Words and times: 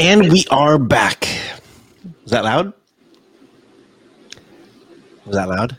And 0.00 0.32
we 0.32 0.46
are 0.50 0.78
back. 0.78 1.28
Was 2.22 2.30
that 2.30 2.42
loud? 2.42 2.72
Was 5.26 5.36
that 5.36 5.46
loud? 5.46 5.76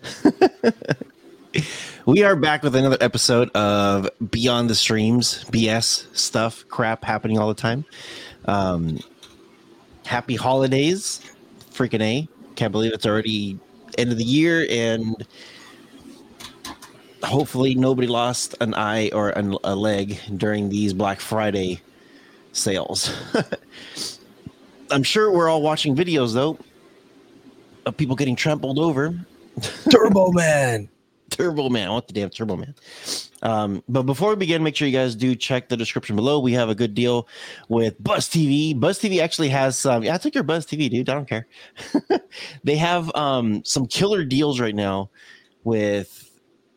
we 2.06 2.22
are 2.22 2.36
back 2.36 2.62
with 2.62 2.76
another 2.76 3.00
episode 3.02 3.50
of 3.56 4.12
Beyond 4.30 4.70
the 4.70 4.76
Streams, 4.76 5.44
BS 5.46 6.06
stuff, 6.16 6.64
crap 6.70 7.04
happening 7.04 7.40
all 7.40 7.48
the 7.48 7.56
time. 7.56 7.84
Um, 8.46 9.00
happy 10.06 10.36
holidays, 10.36 11.20
freaking 11.72 12.04
A. 12.04 12.30
Can't 12.54 12.72
believe 12.72 12.94
it's 12.94 13.08
already 13.08 13.58
end 13.98 14.12
of 14.12 14.20
the 14.20 14.24
year 14.24 14.68
and 14.70 15.26
hopefully 17.24 17.74
nobody 17.74 18.08
lost 18.08 18.54
an 18.62 18.76
eye 18.76 19.10
or 19.14 19.32
an, 19.32 19.58
a 19.64 19.76
leg 19.76 20.20
during 20.38 20.70
these 20.70 20.94
Black 20.94 21.20
Friday 21.20 21.82
sales. 22.54 23.12
I'm 24.92 25.04
sure 25.04 25.32
we're 25.32 25.50
all 25.50 25.62
watching 25.62 25.96
videos 25.96 26.34
though 26.34 26.58
of 27.86 27.98
people 27.98 28.16
getting 28.16 28.36
trampled 28.36 28.80
over. 28.80 29.16
Turbo 29.90 30.32
Man. 30.32 30.90
Turbo 31.30 31.70
Man. 31.70 31.88
I 31.88 31.92
want 31.92 32.08
the 32.08 32.14
damn 32.14 32.30
Turbo 32.30 32.58
Man. 32.58 32.76
Um, 33.44 33.84
but 33.88 34.04
before 34.04 34.30
we 34.30 34.36
begin, 34.36 34.62
make 34.64 34.76
sure 34.76 34.88
you 34.88 34.98
guys 34.98 35.16
do 35.16 35.36
check 35.36 35.70
the 35.70 35.78
description 35.78 36.16
below. 36.16 36.40
We 36.40 36.54
have 36.54 36.70
a 36.70 36.76
good 36.76 36.94
deal 36.94 37.28
with 37.70 38.02
Buzz 38.04 38.28
TV. 38.28 38.80
Buzz 38.80 39.00
TV 39.00 39.20
actually 39.22 39.50
has 39.50 39.78
some. 39.78 40.04
Yeah, 40.04 40.16
I 40.16 40.18
took 40.18 40.36
your 40.36 40.44
Buzz 40.44 40.66
TV, 40.66 40.90
dude. 40.90 41.10
I 41.10 41.14
don't 41.14 41.28
care. 41.28 41.48
they 42.64 42.76
have 42.76 43.14
um, 43.16 43.64
some 43.64 43.88
killer 43.88 44.24
deals 44.24 44.60
right 44.60 44.76
now 44.76 45.10
with 45.64 46.31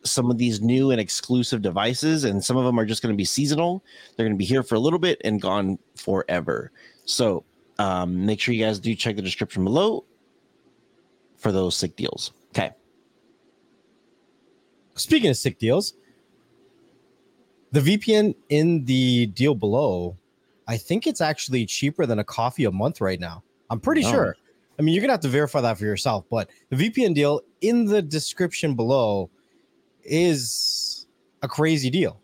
some 0.05 0.29
of 0.31 0.37
these 0.37 0.61
new 0.61 0.91
and 0.91 1.01
exclusive 1.01 1.61
devices, 1.61 2.23
and 2.23 2.43
some 2.43 2.55
of 2.57 2.63
them 2.65 2.79
are 2.79 2.85
just 2.85 3.01
going 3.01 3.13
to 3.13 3.17
be 3.17 3.25
seasonal. 3.25 3.83
They're 4.15 4.25
going 4.25 4.35
to 4.35 4.39
be 4.39 4.45
here 4.45 4.63
for 4.63 4.75
a 4.75 4.79
little 4.79 4.99
bit 4.99 5.19
and 5.25 5.41
gone 5.41 5.77
forever. 5.95 6.71
So 7.05 7.43
um, 7.79 8.25
make 8.25 8.39
sure 8.39 8.53
you 8.53 8.63
guys 8.63 8.79
do 8.79 8.95
check 8.95 9.15
the 9.15 9.21
description 9.21 9.63
below 9.63 10.05
for 11.37 11.51
those 11.51 11.75
sick 11.75 11.95
deals. 11.95 12.31
Okay. 12.49 12.71
Speaking 14.95 15.29
of 15.29 15.37
sick 15.37 15.59
deals, 15.59 15.93
the 17.71 17.81
VPN 17.81 18.35
in 18.49 18.85
the 18.85 19.25
deal 19.27 19.53
below, 19.55 20.15
I 20.67 20.77
think 20.77 21.05
it's 21.05 21.19
actually 21.21 21.65
cheaper 21.65 22.05
than 22.05 22.19
a 22.19 22.23
coffee 22.23 22.63
a 22.65 22.71
month 22.71 23.01
right 23.01 23.19
now. 23.19 23.43
I'm 23.69 23.79
pretty 23.79 24.05
Oh. 24.05 24.11
sure. 24.11 24.37
I 24.79 24.81
mean, 24.81 24.93
you're 24.93 25.01
gonna 25.01 25.13
have 25.13 25.21
to 25.21 25.27
verify 25.29 25.61
that 25.61 25.77
for 25.77 25.85
yourself, 25.85 26.25
but 26.29 26.49
the 26.69 26.75
VPN 26.75 27.13
deal 27.13 27.41
in 27.61 27.85
the 27.85 28.01
description 28.01 28.75
below 28.75 29.29
is 30.05 31.07
a 31.41 31.47
crazy 31.47 31.89
deal. 31.89 32.21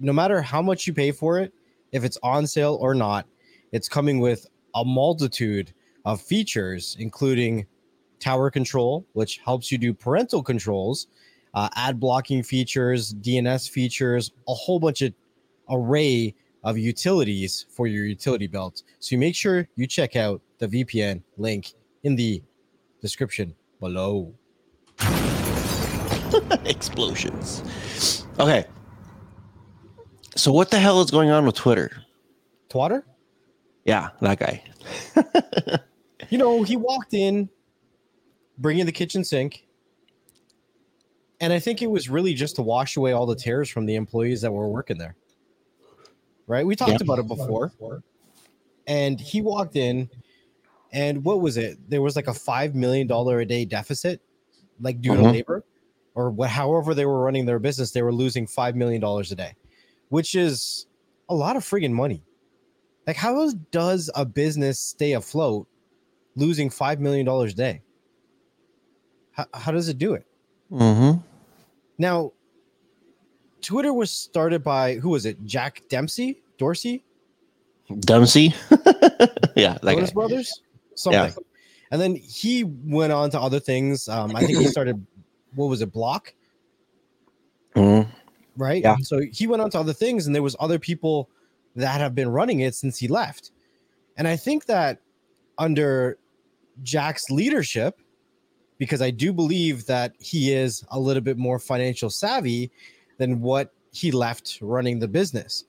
No 0.00 0.12
matter 0.12 0.42
how 0.42 0.62
much 0.62 0.86
you 0.86 0.92
pay 0.92 1.12
for 1.12 1.38
it, 1.38 1.52
if 1.92 2.04
it's 2.04 2.18
on 2.22 2.46
sale 2.46 2.78
or 2.80 2.94
not, 2.94 3.26
it's 3.72 3.88
coming 3.88 4.18
with 4.20 4.46
a 4.74 4.84
multitude 4.84 5.72
of 6.04 6.20
features, 6.20 6.96
including 6.98 7.66
tower 8.18 8.50
control, 8.50 9.06
which 9.12 9.38
helps 9.44 9.70
you 9.70 9.78
do 9.78 9.92
parental 9.92 10.42
controls, 10.42 11.08
uh, 11.54 11.68
ad 11.74 12.00
blocking 12.00 12.42
features, 12.42 13.12
DNS 13.14 13.68
features, 13.68 14.32
a 14.48 14.54
whole 14.54 14.80
bunch 14.80 15.02
of 15.02 15.12
array 15.70 16.34
of 16.64 16.78
utilities 16.78 17.66
for 17.68 17.86
your 17.86 18.06
utility 18.06 18.46
belt. 18.46 18.82
So 19.00 19.14
you 19.14 19.18
make 19.18 19.34
sure 19.34 19.68
you 19.76 19.86
check 19.86 20.16
out 20.16 20.40
the 20.58 20.68
VPN 20.68 21.22
link 21.36 21.72
in 22.04 22.16
the 22.16 22.42
description 23.00 23.54
below. 23.80 24.32
Explosions. 26.64 28.24
Okay. 28.38 28.64
So 30.36 30.52
what 30.52 30.70
the 30.70 30.78
hell 30.78 31.00
is 31.02 31.10
going 31.10 31.30
on 31.30 31.44
with 31.44 31.54
Twitter? 31.54 31.90
Twitter? 32.68 33.04
Yeah, 33.84 34.10
that 34.20 34.38
guy. 34.38 34.62
you 36.30 36.38
know, 36.38 36.62
he 36.62 36.76
walked 36.76 37.14
in 37.14 37.48
bringing 38.58 38.86
the 38.86 38.92
kitchen 38.92 39.24
sink. 39.24 39.66
And 41.40 41.52
I 41.52 41.58
think 41.58 41.82
it 41.82 41.90
was 41.90 42.08
really 42.08 42.34
just 42.34 42.56
to 42.56 42.62
wash 42.62 42.96
away 42.96 43.12
all 43.12 43.26
the 43.26 43.34
tears 43.34 43.68
from 43.68 43.84
the 43.84 43.96
employees 43.96 44.40
that 44.42 44.52
were 44.52 44.68
working 44.68 44.96
there. 44.96 45.16
Right? 46.46 46.64
We 46.64 46.76
talked 46.76 46.92
Yeah. 46.92 46.98
about 47.02 47.18
it 47.18 47.26
before. 47.26 47.72
And 48.86 49.20
he 49.20 49.42
walked 49.42 49.76
in, 49.76 50.08
and 50.92 51.24
what 51.24 51.40
was 51.40 51.56
it? 51.56 51.78
There 51.88 52.00
was 52.02 52.16
like 52.16 52.28
a 52.28 52.32
$5 52.32 52.74
million 52.74 53.10
a 53.10 53.44
day 53.44 53.64
deficit, 53.64 54.20
like 54.80 55.00
due 55.00 55.16
to 55.16 55.22
Mhm. 55.22 55.32
labor, 55.32 55.64
or 56.14 56.30
what, 56.30 56.50
however 56.50 56.94
they 56.94 57.06
were 57.06 57.20
running 57.20 57.46
their 57.46 57.58
business, 57.58 57.90
they 57.90 58.02
were 58.02 58.12
losing 58.12 58.46
$5 58.46 58.74
million 58.74 59.02
a 59.02 59.34
day, 59.34 59.54
which 60.08 60.34
is 60.34 60.86
a 61.28 61.34
lot 61.34 61.56
of 61.56 61.64
friggin' 61.64 61.92
money. 61.92 62.22
Like, 63.06 63.16
how 63.16 63.50
does 63.70 64.10
a 64.14 64.24
business 64.24 64.78
stay 64.78 65.12
afloat 65.12 65.66
losing 66.36 66.70
$5 66.70 66.98
million 66.98 67.26
a 67.28 67.48
day? 67.50 67.82
How, 69.32 69.46
how 69.54 69.72
does 69.72 69.88
it 69.88 69.98
do 69.98 70.14
it? 70.14 70.26
Mm-hmm. 70.70 71.20
Now, 71.98 72.32
Twitter 73.60 73.92
was 73.92 74.10
started 74.10 74.62
by 74.62 74.96
who 74.96 75.10
was 75.10 75.24
it? 75.26 75.44
Jack 75.44 75.82
Dempsey, 75.88 76.42
Dorsey, 76.58 77.04
Dempsey. 78.00 78.54
yeah, 79.56 79.78
Jonas. 79.82 80.12
Brothers, 80.12 80.62
something. 80.94 81.34
And 81.90 82.00
then 82.00 82.16
he 82.16 82.64
went 82.64 83.12
on 83.12 83.30
to 83.30 83.40
other 83.40 83.60
things. 83.60 84.08
Um, 84.08 84.34
I 84.34 84.44
think 84.44 84.58
he 84.58 84.66
started. 84.66 85.04
What 85.54 85.66
was 85.66 85.82
it? 85.82 85.92
Block, 85.92 86.34
Mhm. 87.74 88.08
right? 88.56 88.82
Yeah. 88.82 88.96
So 89.02 89.20
he 89.32 89.46
went 89.46 89.62
on 89.62 89.70
to 89.70 89.78
other 89.78 89.92
things, 89.92 90.26
and 90.26 90.34
there 90.34 90.42
was 90.42 90.56
other 90.60 90.78
people 90.78 91.28
that 91.76 92.00
have 92.00 92.14
been 92.14 92.28
running 92.28 92.60
it 92.60 92.74
since 92.74 92.98
he 92.98 93.08
left. 93.08 93.50
And 94.16 94.28
I 94.28 94.36
think 94.36 94.66
that 94.66 95.00
under 95.58 96.18
Jack's 96.82 97.30
leadership, 97.30 98.00
because 98.78 99.00
I 99.00 99.10
do 99.10 99.32
believe 99.32 99.86
that 99.86 100.14
he 100.18 100.52
is 100.52 100.84
a 100.90 100.98
little 100.98 101.22
bit 101.22 101.38
more 101.38 101.58
financial 101.58 102.10
savvy 102.10 102.70
than 103.18 103.40
what 103.40 103.72
he 103.92 104.10
left 104.10 104.58
running 104.60 104.98
the 104.98 105.08
business. 105.08 105.64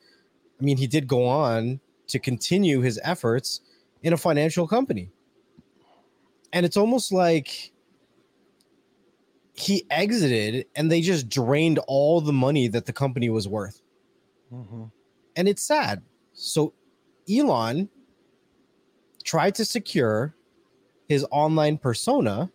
I 0.60 0.64
mean, 0.64 0.78
he 0.78 0.88
did 0.88 1.08
go 1.08 1.26
on 1.28 1.80
to 2.08 2.20
continue 2.20 2.82
his 2.82 3.00
efforts 3.04 3.62
in 4.02 4.14
a 4.14 4.18
financial 4.18 4.68
company. 4.68 5.10
And 6.54 6.66
it's 6.66 6.78
almost 6.78 7.12
like 7.12 7.73
he 9.54 9.86
exited 9.90 10.66
and 10.76 10.92
they 10.92 11.02
just 11.02 11.30
drained 11.30 11.80
all 11.88 12.22
the 12.22 12.34
money 12.34 12.68
that 12.68 12.86
the 12.86 12.94
company 12.94 13.30
was 13.30 13.48
worth. 13.48 13.82
Mhm. 14.52 14.92
And 15.36 15.48
it's 15.48 15.64
sad. 15.64 16.02
So 16.34 16.74
Elon 17.32 17.90
tried 19.24 19.56
to 19.56 19.66
secure 19.66 20.36
his 21.08 21.26
online 21.32 21.78
persona 21.78 22.52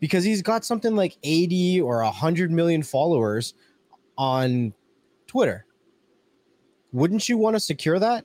because 0.00 0.24
he's 0.24 0.42
got 0.42 0.64
something 0.64 0.96
like 0.96 1.16
80 1.22 1.80
or 1.80 2.02
100 2.02 2.50
million 2.50 2.82
followers 2.82 3.54
on 4.16 4.72
Twitter. 5.26 5.66
Wouldn't 6.92 7.28
you 7.28 7.36
want 7.36 7.56
to 7.56 7.60
secure 7.60 7.98
that? 7.98 8.24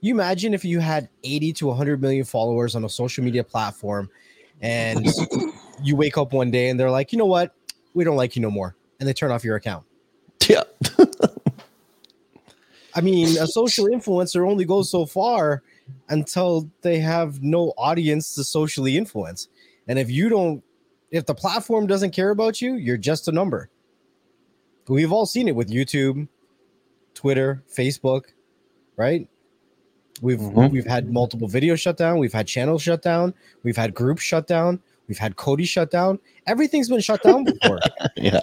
You 0.00 0.14
imagine 0.14 0.54
if 0.54 0.64
you 0.64 0.78
had 0.80 1.08
80 1.24 1.52
to 1.54 1.66
100 1.68 2.00
million 2.00 2.24
followers 2.24 2.76
on 2.76 2.84
a 2.84 2.88
social 2.88 3.24
media 3.24 3.42
platform 3.42 4.10
and 4.60 5.06
you 5.82 5.96
wake 5.96 6.18
up 6.18 6.32
one 6.32 6.50
day 6.50 6.68
and 6.68 6.78
they're 6.78 6.90
like, 6.90 7.12
you 7.12 7.18
know 7.18 7.26
what? 7.26 7.54
We 7.94 8.04
don't 8.04 8.16
like 8.16 8.36
you 8.36 8.42
no 8.42 8.50
more. 8.50 8.76
And 9.00 9.08
they 9.08 9.12
turn 9.12 9.30
off 9.30 9.44
your 9.44 9.56
account. 9.56 9.84
Yeah. 10.48 10.64
I 12.94 13.00
mean, 13.00 13.38
a 13.38 13.46
social 13.46 13.86
influencer 13.86 14.48
only 14.48 14.64
goes 14.64 14.90
so 14.90 15.06
far 15.06 15.62
until 16.08 16.68
they 16.82 16.98
have 16.98 17.42
no 17.42 17.72
audience 17.78 18.34
to 18.34 18.44
socially 18.44 18.96
influence. 18.96 19.48
And 19.86 19.98
if 19.98 20.10
you 20.10 20.28
don't, 20.28 20.62
if 21.10 21.24
the 21.26 21.34
platform 21.34 21.86
doesn't 21.86 22.10
care 22.10 22.30
about 22.30 22.60
you, 22.60 22.74
you're 22.74 22.96
just 22.96 23.28
a 23.28 23.32
number. 23.32 23.70
We've 24.88 25.12
all 25.12 25.26
seen 25.26 25.48
it 25.48 25.54
with 25.54 25.70
YouTube, 25.70 26.28
Twitter, 27.14 27.62
Facebook, 27.72 28.24
right? 28.96 29.28
We've 30.20 30.40
Mhm. 30.40 30.70
we've 30.72 30.86
had 30.86 31.12
multiple 31.12 31.48
videos 31.48 31.78
shut 31.78 31.96
down, 31.96 32.18
we've 32.18 32.32
had 32.32 32.46
channels 32.48 32.82
shut 32.82 33.02
down, 33.02 33.34
we've 33.62 33.76
had 33.76 33.94
groups 33.94 34.22
shut 34.22 34.46
down, 34.46 34.80
we've 35.08 35.18
had 35.18 35.36
Kodi 35.36 35.66
shut 35.66 35.90
down. 35.90 36.18
Everything's 36.46 36.88
been 36.88 37.00
shut 37.00 37.22
down 37.22 37.44
before. 37.44 37.80
yeah. 38.16 38.40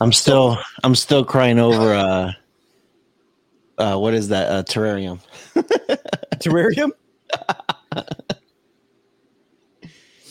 I'm 0.00 0.12
still 0.12 0.58
I'm 0.82 0.94
still 0.94 1.24
crying 1.24 1.58
over 1.58 1.94
uh 1.94 2.32
uh 3.78 3.96
what 3.96 4.14
is 4.14 4.28
that 4.28 4.50
uh 4.50 4.62
terrarium 4.64 5.20
terrarium. 6.38 6.90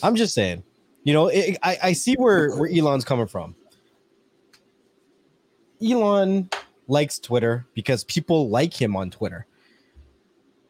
I'm 0.02 0.16
just 0.16 0.34
saying, 0.34 0.64
you 1.04 1.12
know, 1.12 1.28
it, 1.28 1.56
I, 1.62 1.78
I 1.82 1.92
see 1.92 2.14
where 2.14 2.54
where 2.56 2.70
Elon's 2.70 3.04
coming 3.04 3.26
from. 3.26 3.54
Elon 5.82 6.50
likes 6.86 7.18
Twitter 7.18 7.66
because 7.74 8.04
people 8.04 8.50
like 8.50 8.74
him 8.74 8.94
on 8.94 9.10
Twitter, 9.10 9.46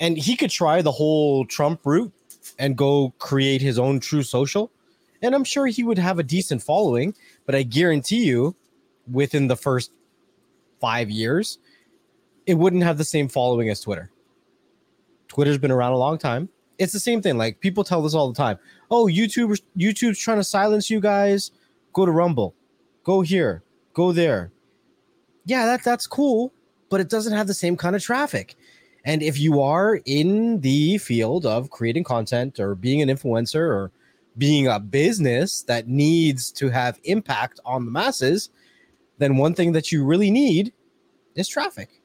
and 0.00 0.16
he 0.16 0.36
could 0.36 0.50
try 0.50 0.80
the 0.80 0.92
whole 0.92 1.44
Trump 1.46 1.80
route 1.84 2.12
and 2.58 2.76
go 2.76 3.12
create 3.18 3.60
his 3.60 3.78
own 3.78 4.00
Truth 4.00 4.26
Social, 4.26 4.70
and 5.22 5.34
I'm 5.34 5.44
sure 5.44 5.66
he 5.66 5.84
would 5.84 5.98
have 5.98 6.18
a 6.18 6.22
decent 6.22 6.62
following. 6.62 7.14
But 7.46 7.54
I 7.54 7.62
guarantee 7.62 8.24
you, 8.24 8.56
within 9.10 9.48
the 9.48 9.56
first 9.56 9.92
five 10.80 11.10
years, 11.10 11.58
it 12.46 12.54
wouldn't 12.54 12.82
have 12.82 12.98
the 12.98 13.04
same 13.04 13.28
following 13.28 13.68
as 13.68 13.80
Twitter. 13.80 14.10
Twitter's 15.28 15.58
been 15.58 15.70
around 15.70 15.92
a 15.92 15.98
long 15.98 16.18
time. 16.18 16.48
It's 16.78 16.92
the 16.92 17.00
same 17.00 17.22
thing. 17.22 17.38
Like 17.38 17.60
people 17.60 17.84
tell 17.84 18.02
this 18.02 18.14
all 18.14 18.30
the 18.30 18.36
time. 18.36 18.58
Oh, 18.90 19.06
YouTube, 19.06 19.58
YouTube's 19.78 20.18
trying 20.18 20.38
to 20.38 20.44
silence 20.44 20.90
you 20.90 21.00
guys. 21.00 21.52
Go 21.92 22.04
to 22.04 22.12
Rumble. 22.12 22.54
Go 23.04 23.20
here. 23.20 23.62
Go 23.94 24.12
there. 24.12 24.52
Yeah, 25.44 25.66
that 25.66 25.84
that's 25.84 26.06
cool, 26.06 26.52
but 26.88 27.00
it 27.00 27.08
doesn't 27.08 27.32
have 27.32 27.46
the 27.46 27.54
same 27.54 27.76
kind 27.76 27.96
of 27.96 28.02
traffic. 28.02 28.56
And 29.04 29.22
if 29.22 29.38
you 29.38 29.60
are 29.60 30.00
in 30.04 30.60
the 30.60 30.98
field 30.98 31.44
of 31.44 31.70
creating 31.70 32.04
content 32.04 32.60
or 32.60 32.74
being 32.74 33.02
an 33.02 33.08
influencer 33.08 33.56
or 33.56 33.90
being 34.38 34.68
a 34.68 34.78
business 34.78 35.62
that 35.62 35.88
needs 35.88 36.52
to 36.52 36.68
have 36.68 37.00
impact 37.04 37.60
on 37.64 37.84
the 37.84 37.90
masses, 37.90 38.50
then 39.18 39.36
one 39.36 39.54
thing 39.54 39.72
that 39.72 39.90
you 39.90 40.04
really 40.04 40.30
need 40.30 40.72
is 41.34 41.48
traffic. 41.48 42.00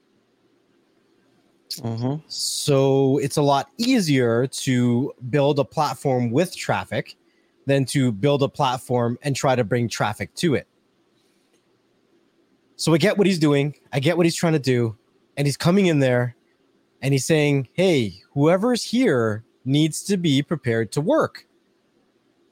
Mm-hmm. 1.76 2.24
So 2.28 3.18
it's 3.20 3.38
a 3.38 3.42
lot 3.42 3.70
easier 3.78 4.48
to 4.48 5.14
build 5.30 5.60
a 5.60 5.66
platform 5.66 6.32
with 6.32 6.56
traffic 6.56 7.16
than 7.66 7.86
to 7.86 8.12
build 8.12 8.42
a 8.42 8.50
platform 8.50 9.20
and 9.22 9.36
try 9.36 9.56
to 9.56 9.64
bring 9.64 9.90
traffic 9.90 10.34
to 10.36 10.56
it. 10.56 10.68
So 12.78 12.94
I 12.94 12.98
get 12.98 13.18
what 13.18 13.28
he's 13.28 13.40
doing. 13.40 13.76
I 13.92 14.00
get 14.00 14.18
what 14.18 14.26
he's 14.26 14.36
trying 14.36 14.54
to 14.54 14.60
do. 14.60 14.98
And 15.36 15.46
he's 15.46 15.58
coming 15.58 15.88
in 15.88 16.00
there 16.00 16.37
and 17.02 17.14
he's 17.14 17.26
saying, 17.26 17.70
hey, 17.74 18.22
whoever's 18.34 18.84
here 18.84 19.44
needs 19.66 20.02
to 20.04 20.18
be 20.18 20.42
prepared 20.42 20.92
to 20.94 21.02
work. 21.02 21.46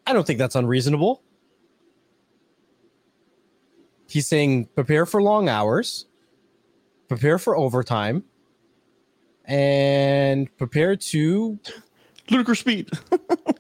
I 0.06 0.14
don't 0.14 0.28
think 0.28 0.38
that's 0.40 0.56
unreasonable. 0.56 1.22
He's 4.08 4.28
saying 4.28 4.68
prepare 4.76 5.06
for 5.06 5.22
long 5.22 5.50
hours, 5.50 6.06
prepare 7.08 7.40
for 7.40 7.58
overtime, 7.58 8.24
and 9.46 10.56
prepare 10.58 10.96
to 10.96 11.60
ludicrous 12.30 12.60
speed. 12.60 12.90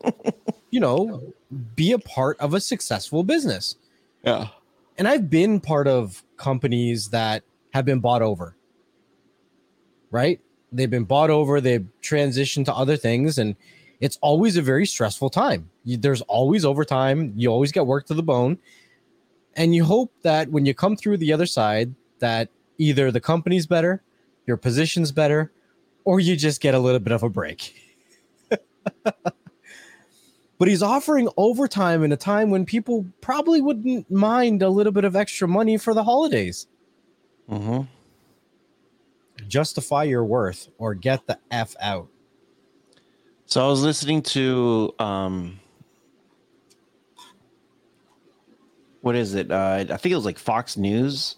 you 0.69 0.79
know, 0.79 1.33
be 1.75 1.93
a 1.93 1.99
part 1.99 2.39
of 2.39 2.53
a 2.53 2.59
successful 2.59 3.23
business. 3.23 3.75
Yeah. 4.23 4.49
And 4.97 5.07
I've 5.07 5.29
been 5.29 5.59
part 5.59 5.87
of 5.87 6.23
companies 6.37 7.09
that 7.09 7.43
have 7.73 7.85
been 7.85 7.99
bought 7.99 8.21
over. 8.21 8.55
Right? 10.11 10.39
They've 10.71 10.89
been 10.89 11.05
bought 11.05 11.29
over, 11.29 11.61
they've 11.61 11.87
transitioned 12.01 12.65
to 12.65 12.73
other 12.73 12.97
things 12.97 13.37
and 13.37 13.55
it's 14.01 14.17
always 14.21 14.57
a 14.57 14.61
very 14.61 14.85
stressful 14.85 15.29
time. 15.29 15.69
You, 15.83 15.97
there's 15.97 16.21
always 16.21 16.65
overtime, 16.65 17.33
you 17.35 17.49
always 17.49 17.71
get 17.71 17.87
work 17.87 18.05
to 18.07 18.13
the 18.13 18.23
bone. 18.23 18.57
And 19.55 19.73
you 19.73 19.85
hope 19.85 20.11
that 20.23 20.49
when 20.49 20.65
you 20.65 20.73
come 20.73 20.97
through 20.97 21.17
the 21.17 21.31
other 21.31 21.45
side 21.45 21.95
that 22.19 22.49
either 22.77 23.11
the 23.11 23.21
company's 23.21 23.65
better, 23.65 24.03
your 24.45 24.57
position's 24.57 25.11
better, 25.11 25.51
or 26.03 26.19
you 26.19 26.35
just 26.35 26.61
get 26.61 26.73
a 26.73 26.79
little 26.79 26.99
bit 26.99 27.13
of 27.13 27.23
a 27.23 27.29
break. 27.29 27.73
but 29.03 30.67
he's 30.67 30.83
offering 30.83 31.29
overtime 31.37 32.03
in 32.03 32.11
a 32.11 32.17
time 32.17 32.49
when 32.49 32.65
people 32.65 33.05
probably 33.21 33.61
wouldn't 33.61 34.09
mind 34.11 34.61
a 34.61 34.69
little 34.69 34.91
bit 34.91 35.05
of 35.05 35.15
extra 35.15 35.47
money 35.47 35.77
for 35.77 35.93
the 35.93 36.03
holidays. 36.03 36.67
Mm-hmm. 37.49 37.83
Justify 39.47 40.03
your 40.03 40.23
worth 40.23 40.69
or 40.77 40.93
get 40.93 41.27
the 41.27 41.39
F 41.51 41.75
out. 41.81 42.07
So 43.45 43.63
I 43.63 43.67
was 43.69 43.83
listening 43.83 44.21
to 44.23 44.93
um 44.99 45.59
what 49.01 49.15
is 49.15 49.35
it? 49.35 49.51
Uh, 49.51 49.85
I 49.89 49.97
think 49.97 50.13
it 50.13 50.15
was 50.15 50.25
like 50.25 50.39
Fox 50.39 50.77
News 50.77 51.35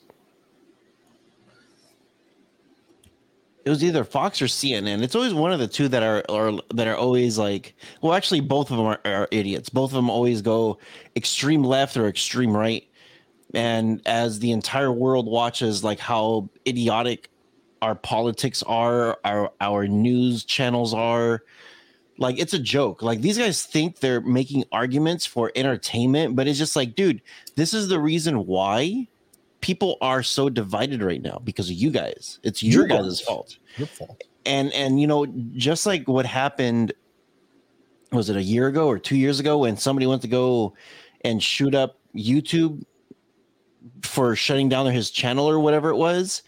it 3.67 3.69
was 3.69 3.83
either 3.83 4.05
Fox 4.05 4.41
or 4.41 4.45
CNN. 4.45 5.03
It's 5.03 5.13
always 5.13 5.33
one 5.33 5.51
of 5.51 5.59
the 5.59 5.67
two 5.67 5.89
that 5.89 6.01
are 6.01 6.23
are 6.29 6.53
that 6.73 6.87
are 6.87 6.95
always 6.95 7.37
like. 7.37 7.75
Well, 8.01 8.13
actually, 8.13 8.39
both 8.39 8.71
of 8.71 8.77
them 8.77 8.85
are, 8.85 9.01
are 9.03 9.27
idiots. 9.29 9.67
Both 9.67 9.91
of 9.91 9.95
them 9.95 10.09
always 10.09 10.41
go 10.41 10.77
extreme 11.17 11.65
left 11.65 11.97
or 11.97 12.07
extreme 12.07 12.55
right. 12.55 12.87
And 13.53 14.01
as 14.05 14.39
the 14.39 14.53
entire 14.53 14.89
world 14.89 15.27
watches, 15.27 15.83
like 15.83 15.99
how 15.99 16.49
idiotic 16.65 17.29
our 17.81 17.95
politics 17.95 18.63
are, 18.63 19.17
our 19.23 19.51
our 19.61 19.87
news 19.87 20.43
channels 20.43 20.93
are, 20.93 21.43
like 22.17 22.39
it's 22.39 22.53
a 22.53 22.59
joke. 22.59 23.01
Like 23.01 23.21
these 23.21 23.37
guys 23.37 23.63
think 23.63 23.99
they're 23.99 24.21
making 24.21 24.65
arguments 24.71 25.25
for 25.25 25.51
entertainment, 25.55 26.35
but 26.35 26.47
it's 26.47 26.57
just 26.57 26.75
like, 26.75 26.95
dude, 26.95 27.21
this 27.55 27.73
is 27.73 27.89
the 27.89 27.99
reason 27.99 28.45
why 28.45 29.07
people 29.61 29.97
are 30.01 30.23
so 30.23 30.49
divided 30.49 31.01
right 31.01 31.21
now 31.21 31.41
because 31.43 31.69
of 31.69 31.75
you 31.75 31.91
guys. 31.91 32.39
It's 32.43 32.63
your 32.63 32.83
you 32.83 32.89
guys' 32.89 33.21
fault. 33.21 33.57
Your 33.77 33.87
fault. 33.87 34.23
And 34.45 34.71
and 34.73 34.99
you 34.99 35.07
know, 35.07 35.25
just 35.55 35.85
like 35.85 36.07
what 36.07 36.25
happened 36.25 36.93
was 38.11 38.29
it 38.29 38.37
a 38.37 38.43
year 38.43 38.67
ago 38.67 38.87
or 38.87 38.97
two 38.97 39.17
years 39.17 39.39
ago 39.39 39.59
when 39.59 39.77
somebody 39.77 40.07
went 40.07 40.21
to 40.21 40.27
go 40.27 40.73
and 41.21 41.43
shoot 41.43 41.75
up 41.75 41.99
YouTube 42.15 42.83
for 44.03 44.35
shutting 44.35 44.69
down 44.69 44.85
his 44.87 45.11
channel 45.11 45.49
or 45.49 45.59
whatever 45.59 45.89
it 45.89 45.97
was, 45.97 46.43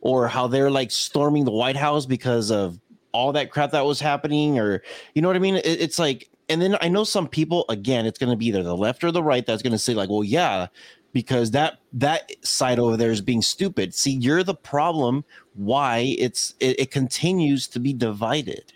or 0.00 0.28
how 0.28 0.46
they're 0.46 0.70
like 0.70 0.90
storming 0.90 1.44
the 1.44 1.50
White 1.50 1.76
House 1.76 2.06
because 2.06 2.50
of 2.50 2.78
all 3.12 3.32
that 3.32 3.50
crap 3.50 3.72
that 3.72 3.84
was 3.84 4.00
happening, 4.00 4.58
or 4.58 4.82
you 5.14 5.22
know 5.22 5.28
what 5.28 5.36
I 5.36 5.40
mean? 5.40 5.56
It, 5.56 5.66
it's 5.66 5.98
like, 5.98 6.28
and 6.48 6.60
then 6.60 6.76
I 6.80 6.88
know 6.88 7.04
some 7.04 7.28
people 7.28 7.64
again, 7.68 8.06
it's 8.06 8.18
going 8.18 8.30
to 8.30 8.36
be 8.36 8.46
either 8.46 8.62
the 8.62 8.76
left 8.76 9.04
or 9.04 9.10
the 9.10 9.22
right 9.22 9.44
that's 9.44 9.62
going 9.62 9.72
to 9.72 9.78
say 9.78 9.94
like, 9.94 10.08
well, 10.08 10.24
yeah, 10.24 10.68
because 11.12 11.50
that 11.52 11.78
that 11.92 12.30
side 12.44 12.78
over 12.78 12.96
there 12.96 13.10
is 13.10 13.20
being 13.20 13.42
stupid. 13.42 13.94
See, 13.94 14.12
you're 14.12 14.42
the 14.42 14.54
problem. 14.54 15.24
Why 15.54 16.14
it's 16.18 16.54
it, 16.60 16.78
it 16.80 16.90
continues 16.90 17.68
to 17.68 17.80
be 17.80 17.92
divided, 17.92 18.72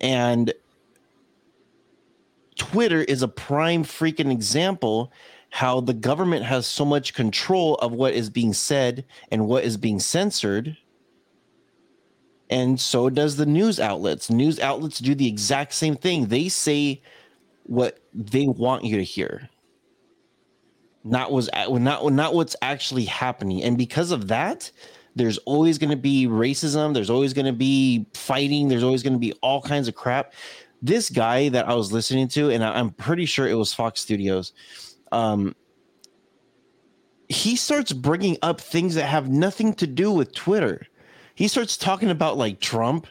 and 0.00 0.52
Twitter 2.56 3.02
is 3.02 3.22
a 3.22 3.28
prime 3.28 3.84
freaking 3.84 4.30
example 4.30 5.12
how 5.52 5.80
the 5.80 5.92
government 5.92 6.44
has 6.44 6.66
so 6.66 6.82
much 6.82 7.12
control 7.12 7.74
of 7.76 7.92
what 7.92 8.14
is 8.14 8.30
being 8.30 8.54
said 8.54 9.04
and 9.30 9.46
what 9.46 9.64
is 9.64 9.76
being 9.76 10.00
censored. 10.00 10.78
And 12.48 12.80
so 12.80 13.10
does 13.10 13.36
the 13.36 13.44
news 13.44 13.78
outlets. 13.78 14.30
News 14.30 14.58
outlets 14.58 14.98
do 14.98 15.14
the 15.14 15.28
exact 15.28 15.74
same 15.74 15.94
thing. 15.94 16.26
They 16.26 16.48
say 16.48 17.02
what 17.64 17.98
they 18.14 18.46
want 18.46 18.84
you 18.84 18.96
to 18.96 19.04
hear 19.04 19.50
not 21.04 21.32
was 21.32 21.50
not 21.54 22.12
not 22.12 22.34
what's 22.34 22.56
actually 22.62 23.04
happening 23.04 23.62
and 23.62 23.76
because 23.76 24.10
of 24.10 24.28
that 24.28 24.70
there's 25.14 25.38
always 25.38 25.78
going 25.78 25.90
to 25.90 25.96
be 25.96 26.26
racism 26.26 26.94
there's 26.94 27.10
always 27.10 27.32
going 27.32 27.46
to 27.46 27.52
be 27.52 28.06
fighting 28.14 28.68
there's 28.68 28.84
always 28.84 29.02
going 29.02 29.12
to 29.12 29.18
be 29.18 29.32
all 29.42 29.60
kinds 29.60 29.88
of 29.88 29.94
crap 29.94 30.32
this 30.80 31.10
guy 31.10 31.48
that 31.48 31.68
i 31.68 31.74
was 31.74 31.92
listening 31.92 32.28
to 32.28 32.50
and 32.50 32.62
i'm 32.62 32.90
pretty 32.90 33.26
sure 33.26 33.48
it 33.48 33.54
was 33.54 33.74
fox 33.74 34.00
studios 34.00 34.52
um 35.12 35.54
he 37.28 37.56
starts 37.56 37.92
bringing 37.92 38.36
up 38.42 38.60
things 38.60 38.94
that 38.96 39.06
have 39.06 39.30
nothing 39.30 39.72
to 39.74 39.86
do 39.86 40.10
with 40.10 40.34
twitter. 40.34 40.86
He 41.34 41.48
starts 41.48 41.78
talking 41.78 42.10
about 42.10 42.36
like 42.36 42.60
trump. 42.60 43.06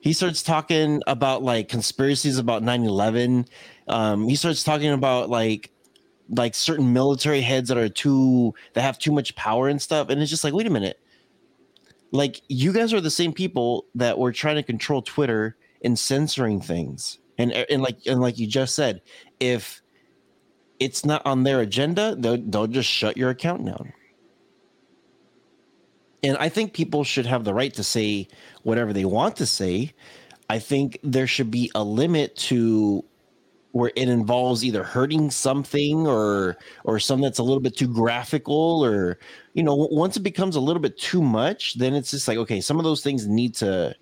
He 0.00 0.12
starts 0.12 0.42
talking 0.42 1.00
about 1.06 1.42
like 1.42 1.68
conspiracies 1.68 2.36
about 2.36 2.62
9-11 2.62 3.46
um, 3.88 4.28
he 4.28 4.36
starts 4.36 4.62
talking 4.62 4.90
about 4.90 5.28
like 5.30 5.70
like 6.30 6.54
certain 6.54 6.92
military 6.92 7.40
heads 7.40 7.68
that 7.68 7.76
are 7.76 7.88
too 7.88 8.54
that 8.74 8.82
have 8.82 8.98
too 8.98 9.12
much 9.12 9.34
power 9.34 9.68
and 9.68 9.80
stuff. 9.80 10.08
And 10.08 10.20
it's 10.20 10.30
just 10.30 10.44
like 10.44 10.54
wait 10.54 10.66
a 10.66 10.70
minute. 10.70 10.98
Like 12.10 12.40
you 12.48 12.72
guys 12.72 12.92
are 12.92 13.00
the 13.00 13.10
same 13.10 13.32
people 13.32 13.86
that 13.94 14.18
were 14.18 14.32
trying 14.32 14.56
to 14.56 14.62
control 14.62 15.02
twitter 15.02 15.56
and 15.84 15.98
censoring 15.98 16.60
things. 16.60 17.18
And 17.38 17.52
and 17.52 17.82
like 17.82 17.98
and 18.06 18.20
like 18.20 18.38
you 18.38 18.46
just 18.46 18.74
said 18.74 19.02
if 19.40 19.81
it's 20.82 21.04
not 21.04 21.24
on 21.24 21.44
their 21.44 21.60
agenda 21.60 22.16
they'll, 22.16 22.38
they'll 22.38 22.66
just 22.66 22.88
shut 22.88 23.16
your 23.16 23.30
account 23.30 23.64
down. 23.64 23.92
And 26.22 26.36
i 26.38 26.48
think 26.48 26.72
people 26.72 27.04
should 27.04 27.26
have 27.26 27.44
the 27.44 27.54
right 27.54 27.72
to 27.74 27.84
say 27.84 28.28
whatever 28.62 28.92
they 28.92 29.04
want 29.04 29.36
to 29.36 29.46
say. 29.46 29.92
I 30.50 30.58
think 30.58 30.98
there 31.02 31.26
should 31.26 31.50
be 31.50 31.70
a 31.74 31.82
limit 31.82 32.36
to 32.48 33.04
where 33.72 33.90
it 33.96 34.08
involves 34.08 34.64
either 34.64 34.84
hurting 34.84 35.30
something 35.30 36.06
or 36.06 36.58
or 36.84 36.98
something 37.00 37.22
that's 37.22 37.38
a 37.38 37.42
little 37.42 37.60
bit 37.60 37.74
too 37.76 37.88
graphical 37.88 38.84
or 38.84 39.18
you 39.54 39.62
know 39.62 39.74
once 39.90 40.16
it 40.16 40.20
becomes 40.20 40.56
a 40.56 40.60
little 40.60 40.80
bit 40.80 40.98
too 40.98 41.22
much 41.22 41.74
then 41.74 41.94
it's 41.94 42.10
just 42.10 42.28
like 42.28 42.36
okay 42.36 42.60
some 42.60 42.78
of 42.78 42.84
those 42.84 43.02
things 43.02 43.26
need 43.26 43.54
to 43.54 43.94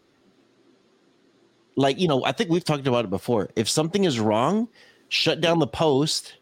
like 1.77 1.99
you 2.01 2.09
know 2.09 2.25
i 2.25 2.33
think 2.33 2.51
we've 2.51 2.65
talked 2.65 2.87
about 2.87 3.05
it 3.05 3.11
before. 3.11 3.49
If 3.57 3.69
something 3.69 4.05
is 4.05 4.19
wrong 4.19 4.69
shut 5.09 5.41
down 5.41 5.61
the 5.61 5.67
post 5.69 6.37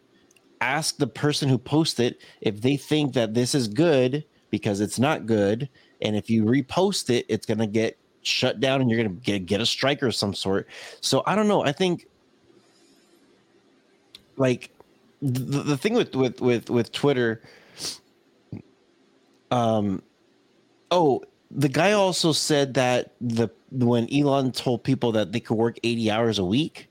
ask 0.61 0.97
the 0.97 1.07
person 1.07 1.47
who 1.47 1.57
posted 1.57 2.15
if 2.41 2.61
they 2.61 2.75
think 2.75 3.13
that 3.13 3.33
this 3.33 3.55
is 3.55 3.67
good 3.67 4.23
because 4.49 4.81
it's 4.81 4.99
not 4.99 5.25
good 5.25 5.69
and 6.01 6.15
if 6.15 6.29
you 6.29 6.43
repost 6.43 7.09
it 7.09 7.25
it's 7.29 7.45
going 7.45 7.57
to 7.57 7.67
get 7.67 7.97
shut 8.21 8.59
down 8.59 8.81
and 8.81 8.89
you're 8.89 9.01
going 9.01 9.15
to 9.15 9.23
get, 9.23 9.45
get 9.45 9.61
a 9.61 9.65
strike 9.65 10.03
or 10.03 10.11
some 10.11 10.33
sort 10.33 10.67
so 10.99 11.23
i 11.25 11.35
don't 11.35 11.47
know 11.47 11.63
i 11.63 11.71
think 11.71 12.07
like 14.39 14.71
the, 15.21 15.63
the 15.63 15.77
thing 15.77 15.93
with 15.93 16.15
with 16.15 16.41
with 16.41 16.69
with 16.69 16.91
Twitter. 16.91 17.41
Um, 19.51 20.01
oh, 20.91 21.23
the 21.51 21.69
guy 21.69 21.91
also 21.91 22.31
said 22.31 22.73
that 22.75 23.13
the 23.19 23.49
when 23.71 24.11
Elon 24.13 24.51
told 24.51 24.83
people 24.83 25.11
that 25.11 25.31
they 25.31 25.39
could 25.39 25.55
work 25.55 25.77
80 25.83 26.11
hours 26.11 26.39
a 26.39 26.45
week, 26.45 26.87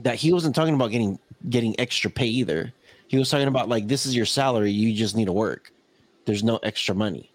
that 0.00 0.16
he 0.16 0.32
wasn't 0.32 0.54
talking 0.54 0.74
about 0.74 0.90
getting 0.90 1.18
getting 1.48 1.78
extra 1.78 2.10
pay 2.10 2.26
either. 2.26 2.72
He 3.08 3.18
was 3.18 3.30
talking 3.30 3.48
about 3.48 3.68
like 3.68 3.88
this 3.88 4.06
is 4.06 4.16
your 4.16 4.26
salary, 4.26 4.70
you 4.70 4.94
just 4.94 5.16
need 5.16 5.26
to 5.26 5.32
work. 5.32 5.72
There's 6.24 6.42
no 6.42 6.56
extra 6.58 6.94
money. 6.94 7.30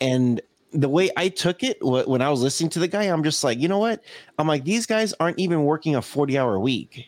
And 0.00 0.40
the 0.72 0.88
way 0.88 1.10
I 1.16 1.28
took 1.28 1.62
it 1.62 1.78
when 1.82 2.22
I 2.22 2.30
was 2.30 2.42
listening 2.42 2.70
to 2.70 2.78
the 2.78 2.88
guy, 2.88 3.04
I'm 3.04 3.24
just 3.24 3.42
like, 3.42 3.58
you 3.58 3.68
know 3.68 3.78
what? 3.78 4.04
I'm 4.38 4.46
like, 4.46 4.64
these 4.64 4.86
guys 4.86 5.12
aren't 5.18 5.38
even 5.38 5.64
working 5.64 5.96
a 5.96 6.02
40 6.02 6.38
hour 6.38 6.58
week. 6.60 7.06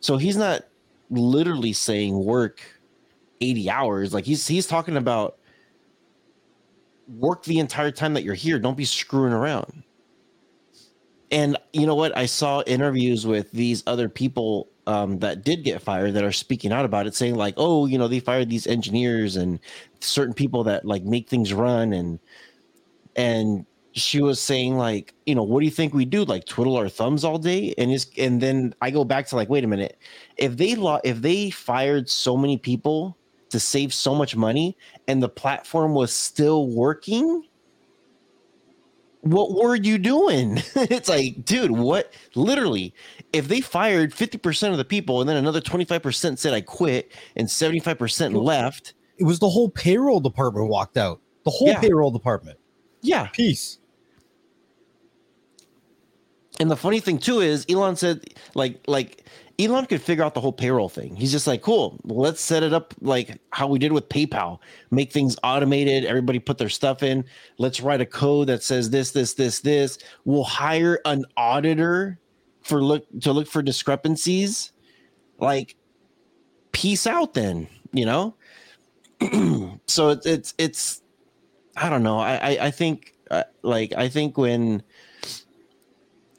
So 0.00 0.16
he's 0.16 0.36
not 0.36 0.64
literally 1.10 1.72
saying 1.72 2.24
work 2.24 2.60
80 3.40 3.70
hours. 3.70 4.14
Like 4.14 4.24
he's 4.24 4.46
he's 4.46 4.66
talking 4.66 4.96
about 4.96 5.36
work 7.18 7.42
the 7.44 7.58
entire 7.58 7.90
time 7.90 8.14
that 8.14 8.24
you're 8.24 8.34
here. 8.34 8.58
Don't 8.58 8.76
be 8.76 8.84
screwing 8.84 9.32
around. 9.32 9.82
And 11.30 11.56
you 11.72 11.86
know 11.86 11.94
what? 11.94 12.16
I 12.16 12.26
saw 12.26 12.62
interviews 12.66 13.26
with 13.26 13.50
these 13.52 13.82
other 13.86 14.08
people 14.08 14.68
um, 14.86 15.18
that 15.20 15.44
did 15.44 15.64
get 15.64 15.82
fired 15.82 16.14
that 16.14 16.24
are 16.24 16.32
speaking 16.32 16.72
out 16.72 16.84
about 16.84 17.06
it, 17.06 17.14
saying 17.14 17.36
like, 17.36 17.54
"Oh, 17.56 17.86
you 17.86 17.98
know, 17.98 18.08
they 18.08 18.20
fired 18.20 18.50
these 18.50 18.66
engineers 18.66 19.36
and 19.36 19.60
certain 20.00 20.34
people 20.34 20.64
that 20.64 20.84
like 20.84 21.04
make 21.04 21.28
things 21.28 21.52
run," 21.52 21.92
and 21.92 22.18
and 23.16 23.66
she 23.92 24.22
was 24.22 24.40
saying 24.40 24.76
like, 24.76 25.14
you 25.26 25.34
know, 25.34 25.42
what 25.42 25.60
do 25.60 25.66
you 25.66 25.70
think 25.70 25.92
we 25.94 26.04
do? 26.04 26.24
Like 26.24 26.46
twiddle 26.46 26.76
our 26.76 26.88
thumbs 26.88 27.24
all 27.24 27.38
day? 27.38 27.74
And 27.78 27.92
is 27.92 28.06
and 28.18 28.40
then 28.40 28.74
I 28.80 28.90
go 28.90 29.04
back 29.04 29.26
to 29.28 29.36
like, 29.36 29.48
wait 29.48 29.64
a 29.64 29.66
minute, 29.66 29.98
if 30.36 30.56
they 30.56 30.74
lo- 30.74 31.00
if 31.04 31.20
they 31.20 31.50
fired 31.50 32.08
so 32.08 32.36
many 32.36 32.56
people 32.56 33.16
to 33.50 33.60
save 33.60 33.92
so 33.92 34.14
much 34.14 34.34
money 34.34 34.76
and 35.08 35.22
the 35.22 35.28
platform 35.28 35.94
was 35.94 36.12
still 36.12 36.68
working 36.68 37.44
what 39.22 39.52
were 39.52 39.76
you 39.76 39.98
doing? 39.98 40.62
It's 40.76 41.08
like 41.08 41.44
dude 41.44 41.70
what? 41.70 42.12
Literally 42.34 42.94
if 43.32 43.48
they 43.48 43.60
fired 43.60 44.12
50% 44.12 44.72
of 44.72 44.76
the 44.76 44.84
people 44.84 45.20
and 45.20 45.28
then 45.28 45.38
another 45.38 45.60
25% 45.60 46.38
said 46.38 46.52
i 46.52 46.60
quit 46.60 47.10
and 47.34 47.48
75% 47.48 48.42
left 48.42 48.92
it 49.18 49.24
was 49.24 49.38
the 49.38 49.48
whole 49.48 49.70
payroll 49.70 50.20
department 50.20 50.68
walked 50.68 50.96
out. 50.96 51.20
The 51.44 51.50
whole 51.50 51.68
yeah. 51.68 51.80
payroll 51.80 52.10
department. 52.10 52.58
Yeah. 53.02 53.28
Peace 53.28 53.78
and 56.62 56.70
the 56.70 56.76
funny 56.76 57.00
thing 57.00 57.18
too 57.18 57.40
is 57.40 57.66
elon 57.68 57.96
said 57.96 58.24
like 58.54 58.80
like 58.86 59.22
Elon 59.58 59.86
could 59.86 60.00
figure 60.00 60.24
out 60.24 60.34
the 60.34 60.40
whole 60.40 60.52
payroll 60.52 60.88
thing. 60.88 61.14
He's 61.14 61.30
just 61.30 61.46
like, 61.46 61.62
cool, 61.62 62.00
let's 62.04 62.40
set 62.40 62.62
it 62.62 62.72
up 62.72 62.94
like 63.00 63.38
how 63.50 63.66
we 63.66 63.78
did 63.78 63.92
with 63.92 64.08
PayPal, 64.08 64.58
make 64.90 65.12
things 65.12 65.36
automated. 65.44 66.04
Everybody 66.04 66.38
put 66.38 66.58
their 66.58 66.68
stuff 66.68 67.02
in. 67.02 67.24
Let's 67.58 67.80
write 67.80 68.00
a 68.00 68.06
code 68.06 68.48
that 68.48 68.62
says 68.62 68.90
this, 68.90 69.10
this, 69.10 69.34
this, 69.34 69.60
this. 69.60 69.98
We'll 70.24 70.44
hire 70.44 71.00
an 71.04 71.26
auditor 71.36 72.18
for 72.62 72.82
look 72.82 73.06
to 73.20 73.32
look 73.32 73.46
for 73.46 73.62
discrepancies. 73.62 74.72
Like, 75.38 75.76
peace 76.72 77.06
out 77.06 77.34
then, 77.34 77.68
you 77.92 78.06
know? 78.06 78.34
so 79.86 80.10
it's, 80.10 80.26
it's, 80.26 80.54
it's, 80.58 81.02
I 81.76 81.88
don't 81.90 82.02
know. 82.02 82.18
I, 82.18 82.34
I, 82.34 82.58
I 82.66 82.70
think, 82.70 83.14
uh, 83.30 83.44
like, 83.62 83.92
I 83.92 84.08
think 84.08 84.38
when, 84.38 84.82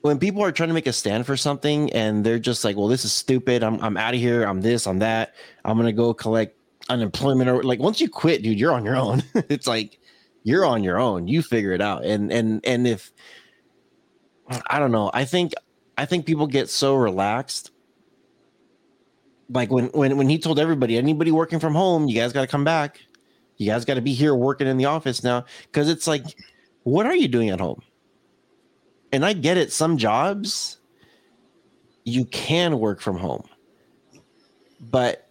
when 0.04 0.20
people 0.20 0.44
are 0.44 0.52
trying 0.52 0.68
to 0.68 0.74
make 0.74 0.86
a 0.86 0.92
stand 0.92 1.26
for 1.26 1.38
something 1.38 1.90
and 1.94 2.26
they're 2.26 2.38
just 2.38 2.66
like, 2.66 2.76
well, 2.76 2.90
this 2.90 3.06
is 3.06 3.14
stupid. 3.14 3.64
I'm, 3.64 3.82
I'm 3.82 3.96
out 3.96 4.14
of 4.14 4.20
here. 4.20 4.44
I'm 4.44 4.60
this, 4.60 4.86
I'm 4.86 5.00
that. 5.00 5.34
I'm 5.64 5.78
going 5.78 5.86
to 5.88 5.94
go 5.94 6.14
collect 6.14 6.58
unemployment 6.90 7.50
or 7.50 7.64
like 7.64 7.80
once 7.80 8.02
you 8.02 8.10
quit, 8.10 8.44
dude, 8.44 8.60
you're 8.60 8.74
on 8.74 8.84
your 8.84 8.98
own. 8.98 9.24
it's 9.34 9.66
like 9.66 9.98
you're 10.44 10.66
on 10.66 10.84
your 10.84 11.00
own. 11.00 11.30
You 11.30 11.42
figure 11.42 11.72
it 11.72 11.80
out. 11.80 12.04
And, 12.04 12.34
and, 12.34 12.60
and 12.66 12.86
if 12.86 13.14
I 14.70 14.78
don't 14.78 14.92
know, 14.92 15.10
I 15.14 15.24
think, 15.24 15.54
I 15.98 16.06
think 16.06 16.26
people 16.26 16.48
get 16.48 16.70
so 16.70 16.96
relaxed. 16.96 17.72
Like 19.48 19.72
when, 19.72 19.86
when, 19.88 20.18
when 20.18 20.28
he 20.28 20.38
told 20.38 20.60
everybody, 20.60 20.98
anybody 20.98 21.32
working 21.32 21.62
from 21.62 21.76
home, 21.76 22.10
you 22.10 22.16
guys 22.20 22.34
got 22.34 22.42
to 22.42 22.48
come 22.48 22.66
back. 22.66 23.00
You 23.56 23.68
guys 23.68 23.86
got 23.86 23.94
to 23.94 24.02
be 24.02 24.14
here 24.14 24.36
working 24.36 24.68
in 24.68 24.76
the 24.76 24.86
office 24.86 25.24
now. 25.24 25.46
Cause 25.72 25.88
it's 25.88 26.08
like, 26.08 26.26
what 26.84 27.06
are 27.06 27.16
you 27.16 27.30
doing 27.30 27.52
at 27.52 27.62
home? 27.62 27.82
And 29.14 29.26
I 29.26 29.32
get 29.34 29.58
it, 29.58 29.72
some 29.72 29.98
jobs 29.98 30.80
you 32.04 32.26
can 32.26 32.80
work 32.80 33.00
from 33.00 33.18
home. 33.18 33.48
But 34.82 35.30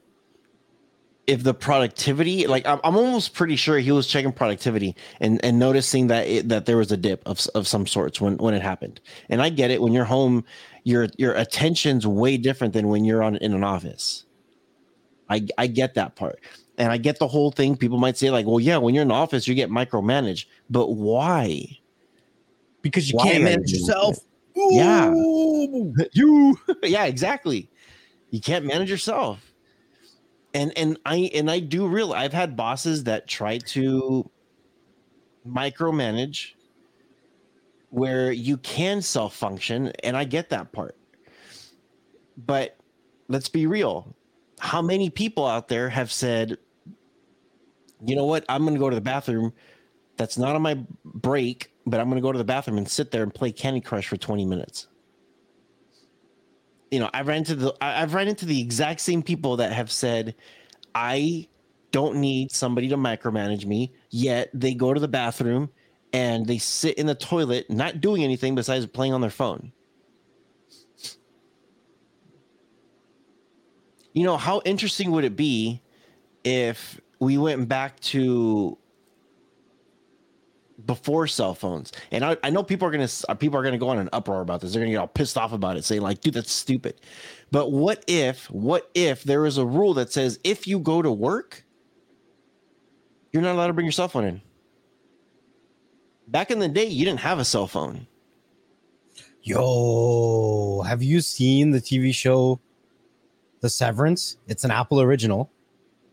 if 1.26 1.42
the 1.42 1.52
productivity, 1.52 2.46
like 2.46 2.66
I'm, 2.66 2.80
I'm 2.84 2.96
almost 2.96 3.34
pretty 3.34 3.56
sure 3.56 3.78
he 3.78 3.92
was 3.92 4.06
checking 4.06 4.32
productivity 4.32 4.96
and, 5.20 5.44
and 5.44 5.58
noticing 5.58 6.06
that 6.06 6.26
it, 6.26 6.48
that 6.48 6.66
there 6.66 6.76
was 6.76 6.90
a 6.90 6.96
dip 6.96 7.22
of, 7.26 7.46
of 7.54 7.66
some 7.68 7.86
sorts 7.86 8.20
when, 8.20 8.36
when 8.38 8.54
it 8.54 8.62
happened. 8.62 9.00
And 9.28 9.42
I 9.42 9.50
get 9.50 9.70
it 9.70 9.82
when 9.82 9.92
you're 9.92 10.04
home, 10.04 10.44
your 10.84 11.08
your 11.18 11.34
attention's 11.34 12.06
way 12.06 12.36
different 12.36 12.72
than 12.72 12.88
when 12.88 13.04
you're 13.04 13.22
on 13.22 13.36
in 13.36 13.52
an 13.52 13.64
office. 13.64 14.24
I 15.28 15.46
I 15.58 15.66
get 15.66 15.94
that 15.94 16.16
part. 16.16 16.40
And 16.78 16.90
I 16.90 16.96
get 16.96 17.18
the 17.18 17.28
whole 17.28 17.52
thing. 17.52 17.76
People 17.76 17.98
might 17.98 18.16
say, 18.16 18.30
like, 18.30 18.46
well, 18.46 18.58
yeah, 18.58 18.78
when 18.78 18.94
you're 18.94 19.02
in 19.02 19.10
office, 19.12 19.46
you 19.46 19.54
get 19.54 19.70
micromanaged. 19.70 20.46
But 20.70 20.88
why? 20.94 21.78
Because 22.82 23.10
you 23.10 23.16
Why 23.16 23.30
can't 23.30 23.44
manage 23.44 23.72
yourself. 23.72 24.18
Ooh. 24.58 24.68
Yeah. 24.72 25.12
You 26.12 26.58
yeah, 26.82 27.04
exactly. 27.04 27.70
You 28.30 28.40
can't 28.40 28.64
manage 28.64 28.90
yourself. 28.90 29.52
And 30.54 30.76
and 30.76 30.98
I 31.06 31.30
and 31.34 31.50
I 31.50 31.60
do 31.60 31.86
real 31.86 32.12
I've 32.12 32.32
had 32.32 32.56
bosses 32.56 33.04
that 33.04 33.26
try 33.26 33.58
to 33.58 34.28
micromanage 35.48 36.52
where 37.88 38.32
you 38.32 38.56
can 38.58 39.02
self-function 39.02 39.92
and 40.02 40.16
I 40.16 40.24
get 40.24 40.50
that 40.50 40.72
part. 40.72 40.96
But 42.46 42.76
let's 43.28 43.48
be 43.48 43.66
real. 43.66 44.14
How 44.58 44.80
many 44.80 45.10
people 45.10 45.46
out 45.46 45.68
there 45.68 45.88
have 45.88 46.12
said, 46.12 46.56
you 48.04 48.16
know 48.16 48.24
what, 48.24 48.44
I'm 48.48 48.62
going 48.62 48.74
to 48.74 48.80
go 48.80 48.88
to 48.88 48.94
the 48.94 49.02
bathroom 49.02 49.52
that's 50.16 50.38
not 50.38 50.54
on 50.54 50.62
my 50.62 50.78
break 51.04 51.71
but 51.86 52.00
I'm 52.00 52.08
going 52.08 52.16
to 52.16 52.22
go 52.22 52.32
to 52.32 52.38
the 52.38 52.44
bathroom 52.44 52.78
and 52.78 52.88
sit 52.88 53.10
there 53.10 53.22
and 53.22 53.32
play 53.32 53.52
Candy 53.52 53.80
Crush 53.80 54.06
for 54.06 54.16
20 54.16 54.44
minutes. 54.44 54.88
You 56.90 57.00
know, 57.00 57.10
I've 57.14 57.26
ran 57.26 57.38
into 57.38 57.54
the 57.54 57.74
I've 57.80 58.12
ran 58.12 58.28
into 58.28 58.44
the 58.44 58.60
exact 58.60 59.00
same 59.00 59.22
people 59.22 59.56
that 59.56 59.72
have 59.72 59.90
said, 59.90 60.34
I 60.94 61.48
don't 61.90 62.16
need 62.16 62.52
somebody 62.52 62.88
to 62.88 62.96
micromanage 62.96 63.64
me. 63.64 63.92
Yet 64.10 64.50
they 64.52 64.74
go 64.74 64.92
to 64.92 65.00
the 65.00 65.08
bathroom 65.08 65.70
and 66.12 66.46
they 66.46 66.58
sit 66.58 66.98
in 66.98 67.06
the 67.06 67.14
toilet, 67.14 67.70
not 67.70 68.00
doing 68.00 68.22
anything 68.22 68.54
besides 68.54 68.86
playing 68.86 69.14
on 69.14 69.22
their 69.22 69.30
phone. 69.30 69.72
You 74.12 74.24
know, 74.24 74.36
how 74.36 74.60
interesting 74.66 75.10
would 75.12 75.24
it 75.24 75.36
be 75.36 75.80
if 76.44 77.00
we 77.18 77.38
went 77.38 77.68
back 77.68 77.98
to 78.00 78.76
before 80.86 81.26
cell 81.26 81.54
phones. 81.54 81.92
And 82.10 82.24
I, 82.24 82.36
I 82.42 82.50
know 82.50 82.62
people 82.62 82.88
are 82.88 82.90
gonna 82.90 83.08
uh, 83.28 83.34
people 83.34 83.58
are 83.58 83.62
gonna 83.62 83.78
go 83.78 83.88
on 83.88 83.98
an 83.98 84.08
uproar 84.12 84.40
about 84.40 84.60
this. 84.60 84.72
They're 84.72 84.80
gonna 84.80 84.92
get 84.92 84.98
all 84.98 85.06
pissed 85.06 85.36
off 85.36 85.52
about 85.52 85.76
it, 85.76 85.84
saying 85.84 86.02
like, 86.02 86.20
"Dude, 86.20 86.34
that's 86.34 86.52
stupid." 86.52 87.00
But 87.50 87.70
what 87.70 88.04
if 88.06 88.50
what 88.50 88.90
if 88.94 89.24
there 89.24 89.46
is 89.46 89.58
a 89.58 89.66
rule 89.66 89.94
that 89.94 90.12
says 90.12 90.38
if 90.44 90.66
you 90.66 90.78
go 90.78 91.02
to 91.02 91.10
work, 91.10 91.64
you're 93.32 93.42
not 93.42 93.54
allowed 93.54 93.68
to 93.68 93.72
bring 93.72 93.86
your 93.86 93.92
cell 93.92 94.08
phone 94.08 94.24
in? 94.24 94.42
Back 96.28 96.50
in 96.50 96.58
the 96.58 96.68
day, 96.68 96.86
you 96.86 97.04
didn't 97.04 97.20
have 97.20 97.38
a 97.38 97.44
cell 97.44 97.66
phone. 97.66 98.06
Yo, 99.42 100.82
have 100.86 101.02
you 101.02 101.20
seen 101.20 101.72
the 101.72 101.80
TV 101.80 102.14
show 102.14 102.60
The 103.60 103.68
Severance? 103.68 104.36
It's 104.46 104.62
an 104.62 104.70
Apple 104.70 105.00
original. 105.00 105.50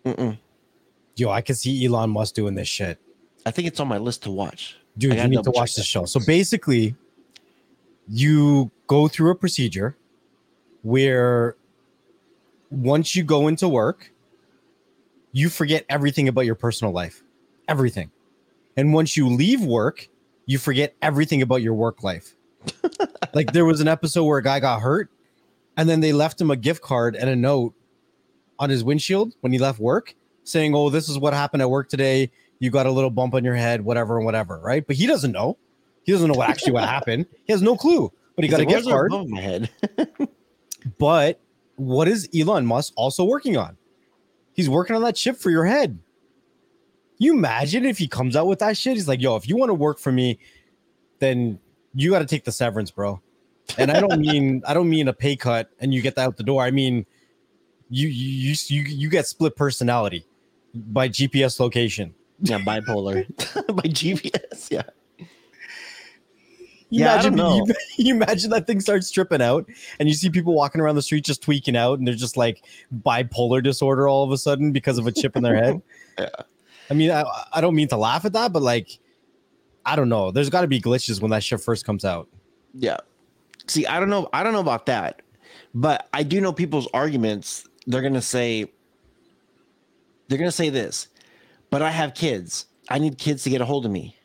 Mm-mm. 0.04 0.38
Yo, 1.16 1.30
I 1.30 1.42
can 1.42 1.56
see 1.56 1.86
Elon 1.86 2.10
Musk 2.10 2.34
doing 2.34 2.56
this 2.56 2.68
shit. 2.68 3.00
I 3.50 3.52
think 3.52 3.68
it's 3.68 3.80
on 3.80 3.88
my 3.88 3.98
list 3.98 4.22
to 4.24 4.32
watch. 4.32 4.78
Dude, 4.96 5.16
you 5.16 5.28
need 5.28 5.44
to 5.44 5.50
watch 5.50 5.74
the 5.74 5.82
show. 5.82 6.06
So 6.06 6.20
basically, 6.20 6.94
you 8.08 8.70
go 8.86 9.08
through 9.08 9.32
a 9.32 9.36
procedure 9.36 9.98
where 10.84 11.56
once 12.70 13.16
you 13.16 13.24
go 13.24 13.48
into 13.48 13.68
work, 13.68 14.12
you 15.32 15.50
forget 15.50 15.84
everything 15.90 16.28
about 16.28 16.42
your 16.42 16.54
personal 16.54 16.94
life. 16.94 17.24
Everything. 17.68 18.12
And 18.78 18.94
once 18.94 19.18
you 19.18 19.28
leave 19.28 19.64
work, 19.64 20.08
you 20.46 20.60
forget 20.60 20.94
everything 21.02 21.42
about 21.42 21.64
your 21.64 21.74
work 21.74 22.04
life. 22.04 22.36
like 23.34 23.52
there 23.52 23.66
was 23.66 23.82
an 23.82 23.88
episode 23.88 24.26
where 24.26 24.38
a 24.38 24.44
guy 24.44 24.60
got 24.60 24.80
hurt 24.80 25.10
and 25.76 25.90
then 25.90 26.02
they 26.02 26.14
left 26.14 26.40
him 26.40 26.52
a 26.52 26.56
gift 26.56 26.84
card 26.84 27.16
and 27.16 27.28
a 27.28 27.36
note 27.36 27.74
on 28.60 28.70
his 28.70 28.84
windshield 28.84 29.34
when 29.42 29.52
he 29.52 29.58
left 29.58 29.80
work 29.80 30.14
saying, 30.44 30.76
"Oh, 30.76 30.92
this 30.92 31.10
is 31.10 31.18
what 31.18 31.34
happened 31.34 31.64
at 31.64 31.70
work 31.72 31.90
today 31.90 32.30
you 32.60 32.70
got 32.70 32.86
a 32.86 32.92
little 32.92 33.10
bump 33.10 33.34
on 33.34 33.44
your 33.44 33.56
head, 33.56 33.82
whatever 33.82 34.18
and 34.18 34.26
whatever, 34.26 34.60
right? 34.60 34.86
But 34.86 34.98
he 34.98 35.08
doesn't 35.08 35.32
know. 35.32 35.58
He 36.04 36.12
doesn't 36.12 36.28
know 36.28 36.38
what 36.38 36.50
actually 36.50 36.74
what 36.74 36.88
happened. 36.88 37.26
He 37.46 37.54
has 37.54 37.62
no 37.62 37.76
clue. 37.76 38.12
But 38.36 38.46
he 38.46 38.50
got 38.50 38.62
a 38.62 38.66
gift 38.66 38.88
card. 38.88 39.12
On 39.12 39.30
my 39.30 39.42
head. 39.42 39.70
but 40.98 41.42
what 41.76 42.08
is 42.08 42.30
Elon 42.38 42.66
Musk 42.66 42.94
also 42.96 43.24
working 43.24 43.58
on? 43.58 43.78
He's 44.54 44.70
working 44.70 44.96
on 44.96 45.02
that 45.04 45.16
chip 45.16 45.38
for 45.38 45.50
your 45.50 45.66
head. 45.66 46.00
You 47.18 47.34
imagine 47.34 47.86
if 47.86 47.98
he 47.98 48.08
comes 48.08 48.36
out 48.36 48.48
with 48.48 48.60
that 48.60 48.78
shit? 48.78 48.94
He's 48.94 49.08
like, 49.08 49.22
yo, 49.22 49.36
if 49.36 49.48
you 49.48 49.58
want 49.58 49.70
to 49.70 49.74
work 49.74 50.00
for 50.00 50.12
me, 50.12 50.40
then 51.20 51.60
you 51.94 52.12
got 52.12 52.20
to 52.20 52.26
take 52.26 52.46
the 52.46 52.52
severance, 52.52 52.92
bro. 52.92 53.22
And 53.78 53.92
I 53.92 54.00
don't 54.00 54.20
mean 54.22 54.62
I 54.66 54.74
don't 54.74 54.90
mean 54.90 55.08
a 55.08 55.14
pay 55.14 55.36
cut 55.36 55.70
and 55.80 55.94
you 55.94 56.02
get 56.02 56.16
that 56.16 56.24
out 56.24 56.38
the 56.38 56.44
door. 56.44 56.64
I 56.64 56.72
mean 56.72 57.06
you 57.90 58.08
you 58.08 58.56
you 58.68 58.82
you 58.84 59.10
get 59.10 59.28
split 59.28 59.56
personality 59.56 60.26
by 60.74 61.10
GPS 61.10 61.60
location. 61.60 62.14
Yeah, 62.42 62.60
bipolar 62.60 63.28
by 63.76 63.84
GPS. 63.84 64.70
Yeah. 64.72 64.84
You 66.92 67.02
Yeah, 67.02 67.12
I 67.12 67.14
imagine, 67.14 67.36
don't 67.36 67.60
know. 67.60 67.66
You, 67.66 67.76
you 68.06 68.16
imagine 68.16 68.50
that 68.52 68.66
thing 68.66 68.80
starts 68.80 69.12
tripping 69.12 69.42
out 69.42 69.70
and 70.00 70.10
you 70.10 70.16
see 70.16 70.30
people 70.30 70.54
walking 70.54 70.82
around 70.82 70.96
the 70.96 71.02
street 71.02 71.24
just 71.24 71.42
tweaking 71.42 71.76
out 71.76 72.00
and 72.00 72.08
they're 72.08 72.16
just 72.16 72.38
like 72.38 72.66
bipolar 73.04 73.64
disorder 73.64 74.08
all 74.08 74.24
of 74.24 74.32
a 74.32 74.38
sudden 74.38 74.72
because 74.72 74.98
of 74.98 75.06
a 75.06 75.12
chip 75.12 75.36
in 75.36 75.44
their 75.44 75.56
head. 75.56 75.82
Yeah. 76.18 76.28
I 76.90 76.96
mean, 76.96 77.12
I, 77.12 77.24
I 77.54 77.62
don't 77.62 77.76
mean 77.76 77.88
to 77.90 77.96
laugh 77.96 78.26
at 78.26 78.34
that, 78.34 78.52
but 78.52 78.62
like, 78.62 79.00
I 79.86 79.96
don't 79.96 80.10
know. 80.10 80.32
There's 80.32 80.50
got 80.50 80.62
to 80.62 80.68
be 80.68 80.82
glitches 80.82 81.22
when 81.22 81.32
that 81.32 81.46
shit 81.46 81.62
first 81.62 81.86
comes 81.86 82.04
out. 82.04 82.28
Yeah. 82.74 82.98
See, 83.68 83.86
I 83.86 84.02
don't 84.02 84.10
know. 84.10 84.28
I 84.34 84.44
don't 84.44 84.52
know 84.52 84.60
about 84.60 84.86
that, 84.88 85.22
but 85.74 86.10
I 86.14 86.24
do 86.24 86.42
know 86.42 86.52
people's 86.52 86.88
arguments. 86.94 87.68
They're 87.88 88.02
gonna 88.02 88.22
say, 88.22 88.66
they're 90.28 90.38
gonna 90.38 90.52
say 90.52 90.70
this, 90.70 91.08
but 91.70 91.82
I 91.82 91.92
have 91.92 92.14
kids. 92.14 92.66
I 92.90 93.00
need 93.00 93.18
kids 93.18 93.44
to 93.44 93.50
get 93.50 93.62
a 93.62 93.66
hold 93.66 93.86
of 93.86 93.92
me. 93.92 94.16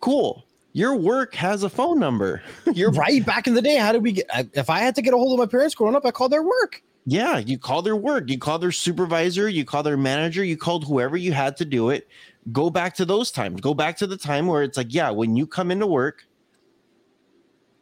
Cool. 0.00 0.44
Your 0.72 0.96
work 0.96 1.34
has 1.34 1.62
a 1.62 1.70
phone 1.70 1.98
number. 1.98 2.42
You're 2.72 2.92
right. 2.92 3.24
Back 3.24 3.46
in 3.46 3.54
the 3.54 3.62
day, 3.62 3.76
how 3.76 3.92
did 3.92 4.02
we 4.02 4.12
get? 4.12 4.26
If 4.54 4.70
I 4.70 4.78
had 4.78 4.94
to 4.96 5.02
get 5.02 5.14
a 5.14 5.16
hold 5.16 5.32
of 5.32 5.38
my 5.38 5.50
parents 5.50 5.74
growing 5.74 5.96
up, 5.96 6.06
I 6.06 6.10
called 6.10 6.32
their 6.32 6.42
work. 6.42 6.82
Yeah, 7.10 7.38
you 7.38 7.58
call 7.58 7.80
their 7.80 7.96
work, 7.96 8.28
you 8.28 8.38
call 8.38 8.58
their 8.58 8.70
supervisor, 8.70 9.48
you 9.48 9.64
call 9.64 9.82
their 9.82 9.96
manager, 9.96 10.44
you 10.44 10.58
called 10.58 10.84
whoever 10.86 11.16
you 11.16 11.32
had 11.32 11.56
to 11.56 11.64
do 11.64 11.88
it. 11.88 12.06
Go 12.52 12.68
back 12.68 12.94
to 12.96 13.06
those 13.06 13.30
times. 13.30 13.62
Go 13.62 13.72
back 13.72 13.96
to 13.98 14.06
the 14.06 14.16
time 14.16 14.46
where 14.46 14.62
it's 14.62 14.76
like, 14.76 14.92
yeah, 14.92 15.10
when 15.10 15.34
you 15.34 15.46
come 15.46 15.70
into 15.70 15.86
work, 15.86 16.26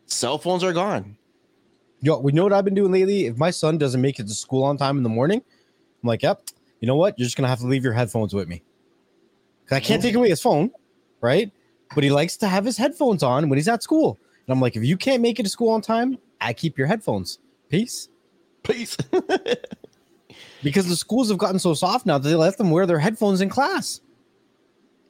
cell 0.07 0.39
phones 0.39 0.63
are 0.63 0.73
gone. 0.73 1.17
Yo, 2.03 2.21
we 2.21 2.31
know 2.31 2.45
what 2.45 2.53
I've 2.53 2.65
been 2.65 2.75
doing 2.75 2.93
lately. 2.93 3.27
If 3.27 3.37
my 3.37 3.51
son 3.51 3.79
doesn't 3.79 4.01
make 4.01 4.21
it 4.21 4.29
to 4.29 4.35
school 4.35 4.63
on 4.63 4.77
time 4.77 4.97
in 4.97 5.03
the 5.03 5.09
morning, 5.09 5.43
I'm 6.03 6.09
like, 6.09 6.23
yep. 6.23 6.43
You 6.81 6.87
know 6.87 6.97
what? 6.97 7.19
You're 7.19 7.25
just 7.27 7.37
gonna 7.37 7.49
have 7.49 7.61
to 7.61 7.67
leave 7.67 7.85
your 7.85 7.93
headphones 7.93 8.35
with 8.35 8.49
me. 8.49 8.63
'Cause 9.67 9.77
I 9.77 9.81
can't 9.81 10.03
take 10.03 10.15
away 10.15 10.29
his 10.29 10.41
phone, 10.41 10.71
right? 11.21 11.51
But 11.95 12.05
he 12.05 12.11
likes 12.11 12.37
to 12.39 12.49
have 12.49 12.65
his 12.65 12.77
headphones 12.77 13.23
on 13.23 13.49
when 13.49 13.57
he's 13.59 13.69
at 13.69 13.83
school. 13.83 14.19
And 14.47 14.53
I'm 14.53 14.61
like, 14.61 14.77
if 14.77 14.85
you 14.85 14.97
can't 14.97 15.23
make 15.23 15.41
it 15.41 15.43
to 15.45 15.49
school 15.49 15.71
on 15.71 15.81
time, 15.81 16.19
I 16.41 16.53
keep 16.53 16.79
your 16.79 16.87
headphones. 16.87 17.39
Peace. 17.69 18.09
Peace. 18.63 18.97
Because 20.63 20.89
the 20.89 20.97
schools 20.97 21.29
have 21.29 21.39
gotten 21.39 21.59
so 21.59 21.75
soft 21.75 22.07
now 22.07 22.19
that 22.19 22.29
they 22.29 22.35
let 22.35 22.57
them 22.57 22.71
wear 22.71 22.87
their 22.87 22.99
headphones 22.99 23.41
in 23.41 23.49
class. 23.49 24.01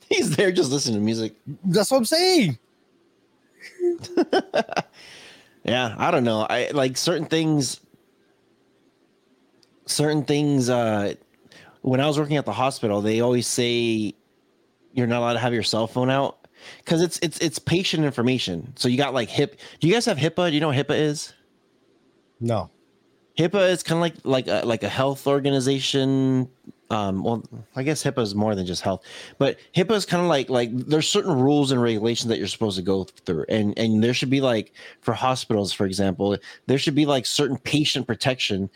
He's 0.08 0.36
there 0.36 0.52
just 0.52 0.70
listening 0.70 0.96
to 0.96 1.00
music. 1.04 1.34
That's 1.64 1.90
what 1.90 1.98
I'm 1.98 2.04
saying. 2.04 2.58
Yeah, 5.64 5.94
I 5.98 6.10
don't 6.12 6.22
know. 6.24 6.46
I 6.48 6.70
like 6.72 6.96
certain 6.96 7.26
things. 7.26 7.80
Certain 9.86 10.24
things. 10.24 10.70
Uh, 10.70 11.14
when 11.86 12.00
I 12.00 12.06
was 12.08 12.18
working 12.18 12.36
at 12.36 12.44
the 12.44 12.52
hospital, 12.52 13.00
they 13.00 13.20
always 13.20 13.46
say 13.46 14.12
you're 14.92 15.06
not 15.06 15.20
allowed 15.20 15.34
to 15.34 15.38
have 15.38 15.54
your 15.54 15.62
cell 15.62 15.86
phone 15.86 16.10
out 16.10 16.48
because 16.78 17.00
it's 17.00 17.16
it's 17.22 17.38
it's 17.38 17.60
patient 17.60 18.04
information. 18.04 18.72
So 18.74 18.88
you 18.88 18.96
got 18.96 19.14
like 19.14 19.28
HIP. 19.28 19.60
Do 19.78 19.86
you 19.86 19.94
guys 19.94 20.04
have 20.06 20.18
HIPAA? 20.18 20.48
Do 20.48 20.54
you 20.54 20.60
know 20.60 20.68
what 20.68 20.76
HIPAA 20.76 20.98
is? 20.98 21.32
No. 22.40 22.70
HIPAA 23.38 23.70
is 23.70 23.84
kind 23.84 23.98
of 23.98 24.00
like 24.00 24.14
like 24.24 24.48
a, 24.48 24.66
like 24.66 24.82
a 24.82 24.88
health 24.88 25.28
organization. 25.28 26.50
Um, 26.90 27.22
well, 27.22 27.44
I 27.76 27.84
guess 27.84 28.02
HIPAA 28.02 28.22
is 28.22 28.34
more 28.34 28.56
than 28.56 28.66
just 28.66 28.82
health, 28.82 29.04
but 29.38 29.56
HIPAA 29.76 29.92
is 29.92 30.06
kind 30.06 30.22
of 30.24 30.28
like 30.28 30.50
like 30.50 30.70
there's 30.72 31.08
certain 31.08 31.38
rules 31.38 31.70
and 31.70 31.80
regulations 31.80 32.28
that 32.30 32.38
you're 32.38 32.48
supposed 32.48 32.78
to 32.78 32.82
go 32.82 33.04
through, 33.04 33.44
and 33.48 33.78
and 33.78 34.02
there 34.02 34.14
should 34.14 34.30
be 34.30 34.40
like 34.40 34.72
for 35.02 35.14
hospitals, 35.14 35.72
for 35.72 35.86
example, 35.86 36.36
there 36.66 36.78
should 36.78 36.96
be 36.96 37.06
like 37.06 37.26
certain 37.26 37.58
patient 37.58 38.08
protection, 38.08 38.70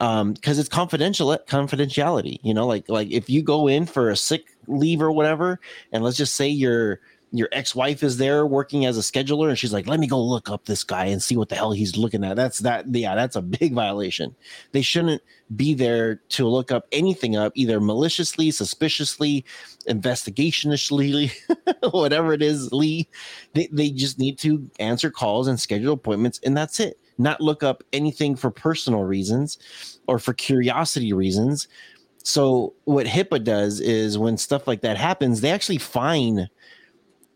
um, 0.00 0.32
because 0.32 0.58
it's 0.58 0.68
confidential 0.68 1.36
confidentiality. 1.48 2.38
You 2.42 2.54
know, 2.54 2.66
like 2.66 2.88
like 2.88 3.10
if 3.10 3.28
you 3.28 3.42
go 3.42 3.66
in 3.66 3.86
for 3.86 4.10
a 4.10 4.16
sick 4.16 4.46
leave 4.66 5.02
or 5.02 5.12
whatever, 5.12 5.60
and 5.92 6.04
let's 6.04 6.16
just 6.16 6.34
say 6.34 6.48
your 6.48 7.00
your 7.30 7.48
ex-wife 7.52 8.02
is 8.02 8.16
there 8.16 8.46
working 8.46 8.86
as 8.86 8.96
a 8.96 9.02
scheduler 9.02 9.50
and 9.50 9.58
she's 9.58 9.72
like 9.72 9.86
let 9.86 10.00
me 10.00 10.06
go 10.06 10.18
look 10.18 10.48
up 10.48 10.64
this 10.64 10.82
guy 10.82 11.04
and 11.04 11.22
see 11.22 11.36
what 11.36 11.50
the 11.50 11.54
hell 11.54 11.72
he's 11.72 11.96
looking 11.96 12.24
at. 12.24 12.36
That's 12.36 12.60
that 12.60 12.86
yeah 12.94 13.14
that's 13.14 13.36
a 13.36 13.42
big 13.42 13.74
violation. 13.74 14.34
They 14.72 14.82
shouldn't 14.82 15.22
be 15.54 15.74
there 15.74 16.16
to 16.30 16.46
look 16.46 16.72
up 16.72 16.86
anything 16.92 17.36
up 17.36 17.52
either 17.54 17.80
maliciously 17.80 18.50
suspiciously 18.50 19.44
investigationishly 19.86 21.30
whatever 21.90 22.32
it 22.32 22.42
is 22.42 22.72
lee. 22.72 23.08
They, 23.54 23.68
they 23.72 23.90
just 23.90 24.18
need 24.18 24.38
to 24.38 24.70
answer 24.78 25.10
calls 25.10 25.48
and 25.48 25.60
schedule 25.60 25.94
appointments 25.94 26.40
and 26.44 26.56
that's 26.56 26.80
it 26.80 26.98
not 27.18 27.40
look 27.40 27.62
up 27.62 27.82
anything 27.92 28.36
for 28.36 28.50
personal 28.50 29.04
reasons 29.04 29.58
or 30.06 30.18
for 30.18 30.32
curiosity 30.32 31.12
reasons 31.12 31.68
so 32.28 32.74
what 32.84 33.06
HIPAA 33.06 33.42
does 33.42 33.80
is 33.80 34.18
when 34.18 34.36
stuff 34.36 34.68
like 34.68 34.82
that 34.82 34.98
happens, 34.98 35.40
they 35.40 35.50
actually 35.50 35.78
fine 35.78 36.50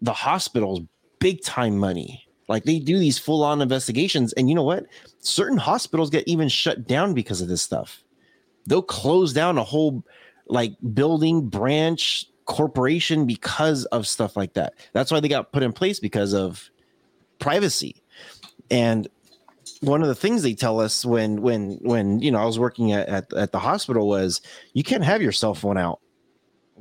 the 0.03 0.13
hospitals 0.13 0.81
big 1.19 1.43
time 1.43 1.79
money. 1.79 2.27
Like 2.47 2.65
they 2.65 2.79
do 2.79 2.99
these 2.99 3.17
full 3.19 3.43
on 3.43 3.63
investigations, 3.63 4.35
and 4.35 4.51
you 4.51 4.55
know 4.55 4.65
what? 4.65 4.85
Certain 5.21 5.57
hospitals 5.57 6.11
get 6.11 6.29
even 6.29 6.47
shut 6.47 6.87
down 6.87 7.15
because 7.15 7.41
of 7.41 7.49
this 7.49 7.63
stuff. 7.63 8.05
They'll 8.67 8.83
close 8.83 9.33
down 9.33 9.57
a 9.57 9.65
whole 9.65 10.05
like 10.49 10.75
building, 10.93 11.49
branch, 11.49 12.27
corporation 12.45 13.25
because 13.25 13.87
of 13.87 14.07
stuff 14.07 14.37
like 14.37 14.53
that. 14.55 14.75
That's 14.93 15.11
why 15.11 15.21
they 15.21 15.29
got 15.29 15.53
put 15.53 15.63
in 15.63 15.73
place 15.73 16.01
because 16.01 16.35
of 16.35 16.71
privacy. 17.39 18.03
And 18.71 19.09
one 19.83 20.01
of 20.01 20.09
the 20.09 20.15
things 20.15 20.43
they 20.43 20.55
tell 20.55 20.81
us 20.81 21.05
when 21.05 21.43
when 21.43 21.79
when 21.83 22.21
you 22.21 22.31
know 22.31 22.39
I 22.39 22.45
was 22.45 22.59
working 22.59 22.93
at, 22.93 23.09
at, 23.09 23.33
at 23.33 23.53
the 23.53 23.59
hospital 23.59 24.09
was 24.09 24.41
you 24.75 24.85
can't 24.85 25.03
have 25.03 25.21
your 25.21 25.33
cell 25.33 25.55
phone 25.55 25.77
out. 25.77 26.01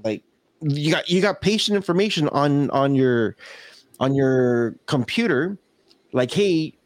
Like 0.03 0.23
you 0.61 0.91
got 0.91 1.09
you 1.09 1.19
got 1.19 1.41
patient 1.41 1.75
information 1.75 2.29
on 2.29 2.69
on 2.69 2.93
your 2.93 3.35
on 3.99 4.13
your 4.13 4.75
computer. 4.85 5.57
Like 6.13 6.31
hey 6.31 6.77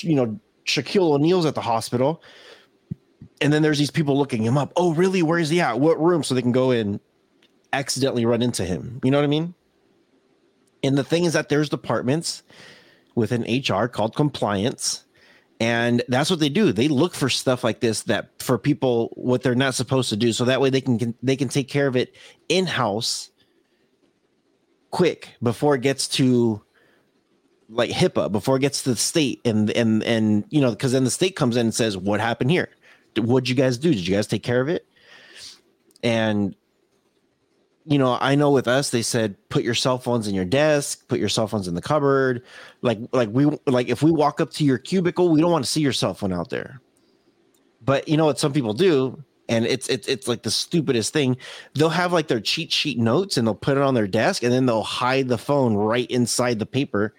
you 0.00 0.14
know 0.14 0.40
shaquille 0.64 1.12
o'neal's 1.14 1.44
at 1.44 1.54
the 1.54 1.60
hospital. 1.60 2.22
And 3.42 3.52
then 3.52 3.60
there's 3.60 3.78
these 3.78 3.90
people 3.90 4.16
looking 4.16 4.42
him 4.42 4.56
up. 4.56 4.72
Oh 4.74 4.94
really? 4.94 5.22
Where 5.22 5.38
is 5.38 5.50
he 5.50 5.60
at? 5.60 5.78
What 5.78 6.00
room? 6.00 6.22
So 6.22 6.34
they 6.34 6.40
can 6.40 6.52
go 6.52 6.70
in 6.70 6.98
accidentally 7.74 8.24
run 8.24 8.40
into 8.40 8.64
him. 8.64 9.00
You 9.04 9.10
know 9.10 9.18
what 9.18 9.24
i 9.24 9.28
mean? 9.28 9.54
And 10.82 10.96
the 10.96 11.04
thing 11.04 11.24
is 11.24 11.34
that 11.34 11.50
there's 11.50 11.68
departments 11.68 12.42
within 13.14 13.42
hr 13.42 13.86
called 13.86 14.14
compliance 14.14 15.05
and 15.58 16.02
that's 16.08 16.30
what 16.30 16.38
they 16.38 16.48
do. 16.48 16.72
They 16.72 16.88
look 16.88 17.14
for 17.14 17.28
stuff 17.28 17.64
like 17.64 17.80
this 17.80 18.02
that 18.04 18.42
for 18.42 18.58
people 18.58 19.10
what 19.14 19.42
they're 19.42 19.54
not 19.54 19.74
supposed 19.74 20.10
to 20.10 20.16
do. 20.16 20.32
So 20.32 20.44
that 20.44 20.60
way 20.60 20.70
they 20.70 20.80
can, 20.80 20.98
can 20.98 21.14
they 21.22 21.36
can 21.36 21.48
take 21.48 21.68
care 21.68 21.86
of 21.86 21.96
it 21.96 22.14
in 22.48 22.66
house 22.66 23.30
quick 24.90 25.30
before 25.42 25.74
it 25.74 25.80
gets 25.80 26.08
to 26.08 26.62
like 27.68 27.90
HIPAA 27.90 28.30
before 28.30 28.56
it 28.56 28.60
gets 28.60 28.82
to 28.82 28.90
the 28.90 28.96
state. 28.96 29.40
And 29.46 29.70
and 29.70 30.02
and 30.02 30.44
you 30.50 30.60
know 30.60 30.70
because 30.70 30.92
then 30.92 31.04
the 31.04 31.10
state 31.10 31.36
comes 31.36 31.56
in 31.56 31.66
and 31.66 31.74
says 31.74 31.96
what 31.96 32.20
happened 32.20 32.50
here? 32.50 32.68
What'd 33.16 33.48
you 33.48 33.54
guys 33.54 33.78
do? 33.78 33.94
Did 33.94 34.06
you 34.06 34.14
guys 34.14 34.26
take 34.26 34.42
care 34.42 34.60
of 34.60 34.68
it? 34.68 34.86
And 36.02 36.54
you 37.86 37.98
know 37.98 38.18
i 38.20 38.34
know 38.34 38.50
with 38.50 38.66
us 38.68 38.90
they 38.90 39.02
said 39.02 39.36
put 39.48 39.62
your 39.62 39.74
cell 39.74 39.98
phones 39.98 40.26
in 40.26 40.34
your 40.34 40.44
desk 40.44 41.06
put 41.08 41.18
your 41.18 41.28
cell 41.28 41.46
phones 41.46 41.68
in 41.68 41.74
the 41.74 41.82
cupboard. 41.82 42.42
Like 42.82 42.98
like 43.12 43.28
we 43.30 43.46
like 43.66 43.88
if 43.88 44.02
we 44.02 44.10
walk 44.10 44.40
up 44.40 44.50
to 44.54 44.64
your 44.64 44.78
cubicle 44.78 45.28
we 45.28 45.40
don't 45.40 45.50
want 45.50 45.64
to 45.64 45.70
see 45.70 45.80
your 45.80 45.92
cell 45.92 46.14
phone 46.14 46.32
out 46.32 46.50
there. 46.50 46.80
But 47.82 48.08
you 48.08 48.16
know 48.16 48.26
what 48.26 48.38
some 48.38 48.52
people 48.52 48.74
do 48.74 49.22
and 49.48 49.64
it's 49.66 49.88
it's 49.88 50.08
it's 50.08 50.26
like 50.26 50.42
the 50.42 50.50
stupidest 50.50 51.12
thing 51.12 51.36
they'll 51.74 51.88
have 51.88 52.12
like 52.12 52.28
their 52.28 52.40
cheat 52.40 52.72
sheet 52.72 52.98
notes 52.98 53.36
and 53.36 53.46
they'll 53.46 53.54
put 53.54 53.76
it 53.76 53.82
on 53.82 53.94
their 53.94 54.08
desk 54.08 54.42
and 54.42 54.52
then 54.52 54.66
they'll 54.66 54.82
hide 54.82 55.28
the 55.28 55.38
phone 55.38 55.74
right 55.74 56.10
inside 56.10 56.58
the 56.58 56.66
paper. 56.66 57.14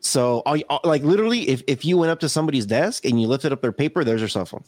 So 0.00 0.42
all, 0.46 0.80
like 0.84 1.02
literally 1.02 1.48
if, 1.48 1.62
if 1.66 1.84
you 1.84 1.98
went 1.98 2.10
up 2.10 2.20
to 2.20 2.28
somebody's 2.28 2.66
desk 2.66 3.04
and 3.04 3.20
you 3.20 3.26
lifted 3.26 3.52
up 3.52 3.62
their 3.62 3.72
paper 3.72 4.04
there's 4.04 4.20
your 4.20 4.28
cell 4.28 4.44
phone 4.44 4.64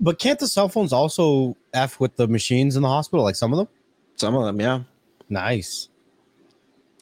But 0.00 0.18
can't 0.18 0.38
the 0.38 0.48
cell 0.48 0.68
phones 0.68 0.92
also 0.92 1.56
F 1.72 1.98
with 2.00 2.16
the 2.16 2.28
machines 2.28 2.76
in 2.76 2.82
the 2.82 2.88
hospital, 2.88 3.24
like 3.24 3.36
some 3.36 3.52
of 3.52 3.58
them? 3.58 3.68
some 4.16 4.34
of 4.34 4.44
them 4.44 4.60
yeah 4.60 4.80
Nice. 5.28 5.88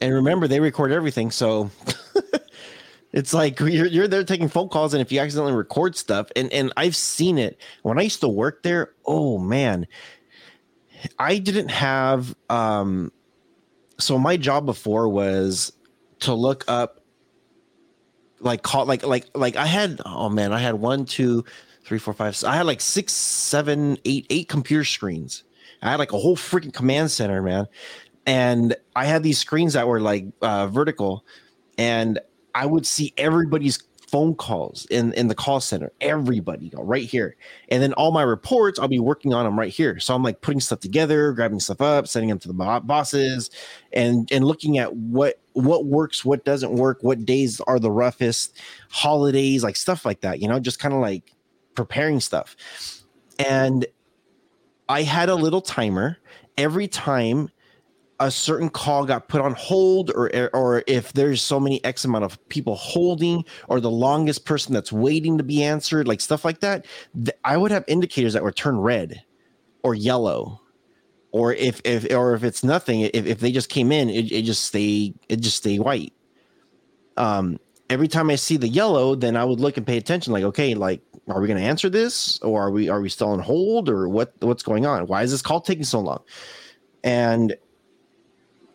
and 0.00 0.12
remember 0.12 0.48
they 0.48 0.61
record 0.61 0.92
everything 0.92 1.30
so 1.30 1.70
it's 3.12 3.33
like 3.33 3.61
you're, 3.61 3.87
you're 3.87 4.09
there 4.09 4.24
taking 4.24 4.48
phone 4.48 4.68
calls 4.68 4.94
and 4.94 5.00
if 5.00 5.12
you 5.12 5.20
accidentally 5.20 5.52
record 5.54 5.96
stuff 5.96 6.28
and 6.37 6.52
and 6.52 6.72
i've 6.76 6.96
seen 6.96 7.38
it 7.38 7.61
when 7.83 7.98
i 7.98 8.02
used 8.02 8.20
to 8.20 8.28
work 8.28 8.62
there 8.62 8.92
oh 9.07 9.38
man 9.38 9.87
i 11.18 11.38
didn't 11.38 11.68
have 11.68 12.35
um 12.50 13.12
so 13.98 14.18
my 14.18 14.37
job 14.37 14.66
before 14.66 15.09
was 15.09 15.72
to 16.18 16.35
look 16.35 16.64
up 16.66 17.00
like 18.40 18.62
call 18.62 18.85
like 18.87 19.04
like 19.07 19.26
like 19.35 19.54
i 19.57 19.66
had 19.66 20.00
oh 20.04 20.28
man 20.28 20.52
i 20.52 20.59
had 20.59 20.74
one 20.74 21.04
two 21.04 21.44
three, 21.85 21.99
four, 21.99 22.14
five. 22.14 22.37
So 22.37 22.49
I 22.49 22.57
had 22.57 22.66
like 22.66 22.81
six, 22.81 23.12
seven, 23.12 23.99
eight, 24.05 24.27
eight 24.31 24.49
computer 24.49 24.85
screens. 24.85 25.44
I 25.83 25.90
had 25.90 25.99
like 25.99 26.12
a 26.12 26.18
whole 26.18 26.37
freaking 26.37 26.73
command 26.73 27.11
center, 27.11 27.42
man. 27.42 27.66
And 28.27 28.75
I 28.97 29.05
had 29.05 29.23
these 29.23 29.38
screens 29.38 29.75
that 29.75 29.87
were 29.87 30.01
like 30.01 30.25
uh, 30.40 30.66
vertical, 30.68 31.27
and 31.77 32.18
I 32.55 32.64
would 32.64 32.87
see 32.87 33.12
everybody's 33.18 33.83
phone 34.14 34.35
calls 34.37 34.87
in 34.92 35.12
in 35.14 35.27
the 35.27 35.35
call 35.35 35.59
center 35.59 35.90
everybody 36.01 36.70
right 36.77 37.05
here 37.09 37.35
and 37.70 37.83
then 37.83 37.92
all 37.94 38.12
my 38.12 38.23
reports 38.23 38.79
i'll 38.79 38.87
be 38.87 39.01
working 39.01 39.35
on 39.35 39.44
them 39.44 39.59
right 39.59 39.73
here 39.73 39.99
so 39.99 40.14
i'm 40.14 40.23
like 40.23 40.40
putting 40.40 40.61
stuff 40.61 40.79
together 40.79 41.33
grabbing 41.33 41.59
stuff 41.59 41.81
up 41.81 42.07
sending 42.07 42.29
them 42.29 42.38
to 42.38 42.47
the 42.47 42.55
bosses 42.85 43.51
and 43.92 44.31
and 44.31 44.44
looking 44.44 44.79
at 44.79 44.94
what 44.94 45.40
what 45.55 45.87
works 45.87 46.25
what 46.25 46.44
doesn't 46.44 46.75
work 46.75 46.99
what 47.03 47.25
days 47.25 47.61
are 47.62 47.81
the 47.81 47.90
roughest 47.90 48.57
holidays 48.88 49.64
like 49.64 49.75
stuff 49.75 50.05
like 50.05 50.20
that 50.20 50.38
you 50.38 50.47
know 50.47 50.61
just 50.61 50.79
kind 50.79 50.94
of 50.94 51.01
like 51.01 51.35
preparing 51.75 52.21
stuff. 52.21 52.57
And 53.39 53.87
i 54.89 55.03
had 55.03 55.29
a 55.29 55.35
little 55.35 55.61
timer. 55.61 56.19
Every 56.57 56.87
time 56.87 57.51
a 58.21 58.31
certain 58.31 58.69
call 58.69 59.05
got 59.05 59.29
put 59.29 59.41
on 59.41 59.55
hold 59.55 60.11
or 60.15 60.31
or 60.55 60.85
if 60.87 61.13
there's 61.15 61.43
so 61.43 61.59
many 61.59 61.85
x 61.85 62.05
amount 62.05 62.25
of 62.25 62.49
people 62.49 62.77
holding 62.77 63.45
or 63.69 63.81
the 63.81 63.91
longest 63.91 64.45
person 64.45 64.73
that's 64.73 64.93
waiting 64.93 65.37
to 65.37 65.43
be 65.43 65.65
answered 65.65 66.07
like 66.07 66.21
stuff 66.21 66.45
like 66.45 66.61
that 66.61 66.87
th- 67.17 67.37
i 67.43 67.57
would 67.57 67.73
have 67.73 67.85
indicators 67.89 68.33
that 68.33 68.45
would 68.45 68.55
turn 68.55 68.79
red 68.79 69.21
or 69.85 69.95
yellow. 69.95 70.61
Or 71.31 71.53
if 71.53 71.81
if 71.85 72.13
or 72.13 72.35
if 72.35 72.43
it's 72.43 72.65
nothing 72.65 73.03
if, 73.03 73.27
if 73.27 73.41
they 73.41 73.53
just 73.53 73.69
came 73.69 73.93
in 73.93 74.09
it, 74.09 74.33
it 74.33 74.43
just 74.43 74.65
stay 74.65 75.15
it 75.29 75.41
just 75.41 75.59
stay 75.59 75.79
white. 75.79 76.13
Um 77.17 77.61
every 77.91 78.09
time 78.09 78.31
i 78.31 78.35
see 78.35 78.57
the 78.57 78.67
yellow 78.67 79.15
then 79.15 79.37
i 79.37 79.45
would 79.45 79.61
look 79.61 79.77
and 79.77 79.87
pay 79.87 79.99
attention 79.99 80.33
like 80.33 80.43
okay 80.43 80.75
like 80.75 81.03
are 81.29 81.41
we 81.41 81.47
going 81.47 81.59
to 81.59 81.65
answer 81.65 81.89
this 81.89 82.39
or 82.41 82.63
are 82.63 82.71
we 82.71 82.89
are 82.89 83.01
we 83.01 83.09
still 83.09 83.31
on 83.31 83.39
hold 83.39 83.89
or 83.89 84.09
what 84.09 84.33
what's 84.41 84.63
going 84.63 84.85
on 84.85 85.07
why 85.07 85.23
is 85.23 85.31
this 85.31 85.43
call 85.43 85.61
taking 85.61 85.85
so 85.85 86.01
long 86.01 86.21
and 87.05 87.57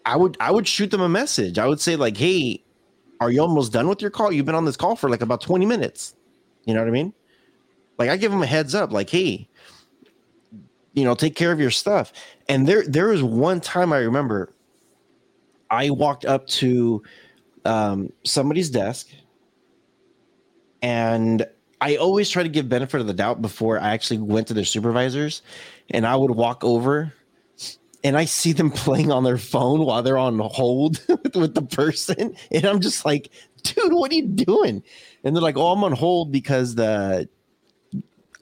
I 0.06 0.16
would 0.16 0.38
I 0.40 0.52
would 0.52 0.68
shoot 0.68 0.92
them 0.92 1.02
a 1.02 1.10
message. 1.10 1.60
I 1.60 1.68
would 1.68 1.82
say 1.82 1.96
like, 1.96 2.16
"Hey, 2.16 2.64
are 3.20 3.32
you 3.32 3.42
almost 3.42 3.74
done 3.74 3.88
with 3.88 4.02
your 4.02 4.12
call? 4.12 4.32
You've 4.32 4.46
been 4.46 4.56
on 4.56 4.66
this 4.66 4.78
call 4.78 4.96
for 4.96 5.10
like 5.10 5.22
about 5.22 5.42
20 5.42 5.66
minutes." 5.66 6.16
You 6.66 6.74
know 6.74 6.80
what 6.80 6.88
I 6.88 6.92
mean? 6.92 7.14
Like 7.98 8.10
I 8.10 8.18
give 8.18 8.32
them 8.32 8.42
a 8.42 8.46
heads 8.48 8.74
up 8.74 8.92
like, 8.92 9.10
"Hey, 9.10 9.50
you 10.94 11.04
know, 11.04 11.16
take 11.16 11.36
care 11.36 11.52
of 11.52 11.60
your 11.60 11.72
stuff." 11.72 12.14
And 12.48 12.68
there 12.68 12.84
there 12.88 13.10
was 13.10 13.22
one 13.22 13.60
time 13.62 13.92
I 13.92 14.00
remember 14.00 14.54
I 15.70 15.90
walked 15.90 16.26
up 16.26 16.48
to 16.48 17.04
um, 17.66 18.12
somebody's 18.24 18.70
desk 18.70 19.10
and 20.82 21.46
I 21.82 21.96
always 21.96 22.30
try 22.30 22.44
to 22.44 22.50
give 22.50 22.68
benefit 22.68 23.00
of 23.00 23.08
the 23.08 23.14
doubt 23.14 23.42
before 23.42 23.80
I 23.80 23.94
actually 23.94 24.20
went 24.20 24.48
to 24.48 24.54
their 24.54 24.66
supervisors 24.66 25.42
and 25.92 26.06
I 26.06 26.16
would 26.16 26.32
walk 26.32 26.64
over 26.64 27.14
and 28.04 28.18
I 28.18 28.26
see 28.26 28.52
them 28.54 28.72
playing 28.86 29.12
on 29.12 29.24
their 29.24 29.38
phone 29.38 29.86
while 29.86 30.04
they're 30.04 30.18
on 30.18 30.40
hold 30.40 31.04
with, 31.36 31.54
the 31.54 31.62
person, 31.62 32.36
and 32.52 32.66
I'm 32.66 32.82
just 32.82 33.06
like, 33.06 33.30
dude, 33.64 33.94
what 33.94 34.12
are 34.12 34.16
you 34.16 34.28
doing? 34.28 34.84
And 35.24 35.36
they're 35.36 35.44
like, 35.44 35.58
oh, 35.58 35.72
I'm 35.72 35.84
on 35.84 35.94
hold 35.94 36.32
because 36.32 36.76
the 36.76 37.28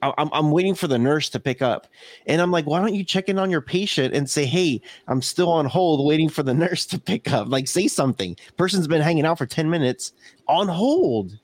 I'm, 0.00 0.30
I'm 0.32 0.50
waiting 0.52 0.74
for 0.74 0.86
the 0.86 0.98
nurse 0.98 1.28
to 1.30 1.40
pick 1.40 1.60
up. 1.60 1.88
And 2.26 2.40
I'm 2.40 2.52
like, 2.52 2.66
why 2.66 2.80
don't 2.80 2.94
you 2.94 3.02
check 3.02 3.28
in 3.28 3.38
on 3.38 3.50
your 3.50 3.60
patient 3.60 4.14
and 4.14 4.30
say, 4.30 4.44
hey, 4.44 4.80
I'm 5.08 5.20
still 5.22 5.50
on 5.50 5.66
hold 5.66 6.06
waiting 6.06 6.28
for 6.28 6.42
the 6.42 6.54
nurse 6.54 6.86
to 6.86 7.00
pick 7.00 7.32
up? 7.32 7.48
Like, 7.48 7.66
say 7.66 7.88
something. 7.88 8.36
Person's 8.56 8.86
been 8.86 9.02
hanging 9.02 9.26
out 9.26 9.38
for 9.38 9.46
10 9.46 9.68
minutes 9.68 10.12
on 10.46 10.68
hold. 10.68 11.38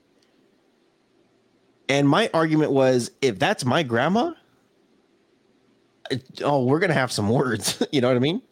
And 1.89 2.09
my 2.09 2.31
argument 2.33 2.73
was 2.73 3.11
if 3.21 3.39
that's 3.39 3.65
my 3.65 3.83
grandma, 3.83 4.33
oh, 6.43 6.65
we're 6.65 6.79
gonna 6.79 6.95
have 6.95 7.13
some 7.13 7.29
words. 7.29 7.83
you 7.93 8.01
know 8.01 8.09
what 8.09 8.17
I 8.17 8.21
mean? 8.21 8.43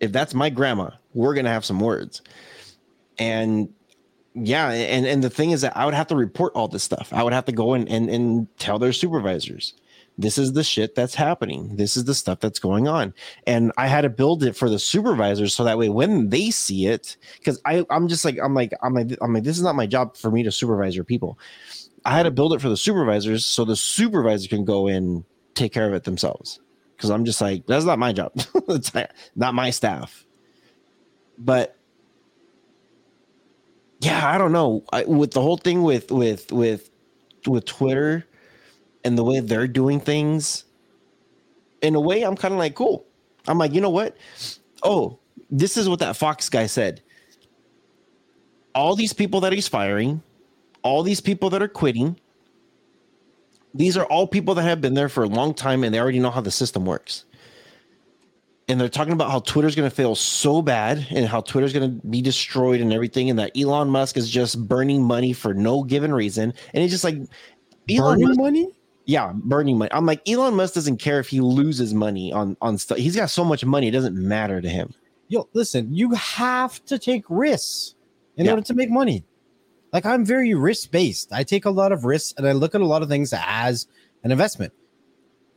If 0.00 0.12
that's 0.12 0.34
my 0.34 0.50
grandma, 0.50 0.90
we're 1.14 1.34
gonna 1.34 1.50
have 1.50 1.64
some 1.64 1.80
words. 1.80 2.22
And 3.18 3.68
yeah, 4.34 4.70
and 4.70 5.06
and 5.06 5.24
the 5.24 5.30
thing 5.30 5.50
is 5.50 5.62
that 5.62 5.76
I 5.76 5.84
would 5.84 5.94
have 5.94 6.06
to 6.08 6.16
report 6.16 6.52
all 6.54 6.68
this 6.68 6.82
stuff. 6.82 7.12
I 7.12 7.22
would 7.22 7.32
have 7.32 7.46
to 7.46 7.52
go 7.52 7.74
and 7.74 7.88
and, 7.88 8.10
and 8.10 8.58
tell 8.58 8.78
their 8.78 8.92
supervisors. 8.92 9.74
This 10.18 10.38
is 10.38 10.54
the 10.54 10.64
shit 10.64 10.94
that's 10.94 11.14
happening. 11.14 11.76
This 11.76 11.94
is 11.96 12.04
the 12.04 12.14
stuff 12.14 12.40
that's 12.40 12.58
going 12.58 12.88
on. 12.88 13.12
And 13.46 13.70
I 13.76 13.86
had 13.86 14.00
to 14.00 14.08
build 14.08 14.42
it 14.44 14.56
for 14.56 14.70
the 14.70 14.78
supervisors 14.78 15.54
so 15.54 15.62
that 15.64 15.76
way 15.76 15.90
when 15.90 16.30
they 16.30 16.50
see 16.50 16.86
it, 16.86 17.18
because 17.38 17.60
I 17.66 17.84
I'm 17.90 18.08
just 18.08 18.24
like 18.24 18.38
I'm 18.42 18.54
like 18.54 18.72
I'm 18.82 18.94
like 18.94 19.16
I'm 19.20 19.34
like 19.34 19.44
this 19.44 19.58
is 19.58 19.62
not 19.62 19.74
my 19.74 19.86
job 19.86 20.16
for 20.16 20.30
me 20.30 20.42
to 20.42 20.52
supervise 20.52 20.94
your 20.94 21.04
people. 21.04 21.38
I 22.06 22.10
had 22.16 22.22
to 22.22 22.30
build 22.30 22.52
it 22.52 22.60
for 22.60 22.68
the 22.68 22.76
supervisors 22.76 23.44
so 23.44 23.64
the 23.64 23.74
supervisor 23.74 24.48
can 24.48 24.64
go 24.64 24.86
and 24.86 25.24
take 25.54 25.72
care 25.72 25.88
of 25.88 25.92
it 25.92 26.04
themselves 26.04 26.60
because 26.96 27.10
I'm 27.10 27.24
just 27.24 27.40
like 27.40 27.66
that's 27.66 27.84
not 27.84 27.98
my 27.98 28.12
job. 28.12 28.30
it's 28.68 28.92
not 29.34 29.54
my 29.54 29.70
staff. 29.70 30.24
But 31.36 31.76
yeah, 33.98 34.30
I 34.30 34.38
don't 34.38 34.52
know. 34.52 34.84
I, 34.92 35.02
with 35.04 35.32
the 35.32 35.42
whole 35.42 35.56
thing 35.56 35.82
with 35.82 36.12
with 36.12 36.52
with 36.52 36.90
with 37.44 37.64
Twitter 37.64 38.24
and 39.04 39.18
the 39.18 39.24
way 39.24 39.40
they're 39.40 39.66
doing 39.66 39.98
things, 39.98 40.64
in 41.82 41.96
a 41.96 42.00
way, 42.00 42.22
I'm 42.22 42.36
kind 42.36 42.54
of 42.54 42.58
like 42.58 42.76
cool. 42.76 43.04
I'm 43.48 43.58
like, 43.58 43.72
you 43.72 43.80
know 43.80 43.90
what? 43.90 44.16
Oh, 44.84 45.18
this 45.50 45.76
is 45.76 45.88
what 45.88 45.98
that 45.98 46.16
Fox 46.16 46.48
guy 46.48 46.66
said. 46.66 47.02
All 48.76 48.94
these 48.94 49.12
people 49.12 49.40
that 49.40 49.52
he's 49.52 49.66
firing, 49.66 50.22
all 50.86 51.02
these 51.02 51.20
people 51.20 51.50
that 51.50 51.62
are 51.62 51.68
quitting, 51.68 52.18
these 53.74 53.96
are 53.96 54.04
all 54.06 54.26
people 54.26 54.54
that 54.54 54.62
have 54.62 54.80
been 54.80 54.94
there 54.94 55.08
for 55.08 55.24
a 55.24 55.28
long 55.28 55.52
time 55.52 55.84
and 55.84 55.92
they 55.92 56.00
already 56.00 56.20
know 56.20 56.30
how 56.30 56.40
the 56.40 56.50
system 56.50 56.86
works. 56.86 57.24
And 58.68 58.80
they're 58.80 58.88
talking 58.88 59.12
about 59.12 59.30
how 59.30 59.40
Twitter's 59.40 59.76
going 59.76 59.88
to 59.88 59.94
fail 59.94 60.14
so 60.14 60.60
bad 60.62 61.06
and 61.10 61.26
how 61.26 61.40
Twitter's 61.40 61.72
going 61.72 62.00
to 62.00 62.06
be 62.08 62.20
destroyed 62.20 62.80
and 62.80 62.92
everything, 62.92 63.30
and 63.30 63.38
that 63.38 63.52
Elon 63.56 63.90
Musk 63.90 64.16
is 64.16 64.28
just 64.28 64.66
burning 64.66 65.04
money 65.04 65.32
for 65.32 65.54
no 65.54 65.84
given 65.84 66.12
reason. 66.12 66.52
And 66.74 66.82
it's 66.82 66.90
just 66.90 67.04
like 67.04 67.14
Elon 67.88 68.14
burning 68.14 68.28
Musk, 68.28 68.40
money. 68.40 68.68
Yeah, 69.04 69.32
burning 69.34 69.78
money. 69.78 69.92
I'm 69.92 70.04
like 70.04 70.28
Elon 70.28 70.54
Musk 70.54 70.74
doesn't 70.74 70.96
care 70.96 71.20
if 71.20 71.28
he 71.28 71.40
loses 71.40 71.94
money 71.94 72.32
on 72.32 72.56
on 72.60 72.76
stuff. 72.76 72.98
He's 72.98 73.14
got 73.14 73.30
so 73.30 73.44
much 73.44 73.64
money, 73.64 73.86
it 73.86 73.92
doesn't 73.92 74.16
matter 74.16 74.60
to 74.60 74.68
him. 74.68 74.92
Yo, 75.28 75.48
listen, 75.52 75.94
you 75.94 76.10
have 76.14 76.84
to 76.86 76.98
take 76.98 77.24
risks 77.28 77.94
in 78.36 78.46
yeah. 78.46 78.52
order 78.52 78.62
to 78.64 78.74
make 78.74 78.90
money 78.90 79.24
like 79.92 80.06
I'm 80.06 80.24
very 80.24 80.54
risk 80.54 80.90
based. 80.90 81.32
I 81.32 81.42
take 81.42 81.64
a 81.64 81.70
lot 81.70 81.92
of 81.92 82.04
risks 82.04 82.34
and 82.36 82.46
I 82.46 82.52
look 82.52 82.74
at 82.74 82.80
a 82.80 82.86
lot 82.86 83.02
of 83.02 83.08
things 83.08 83.32
as 83.36 83.86
an 84.24 84.30
investment. 84.30 84.72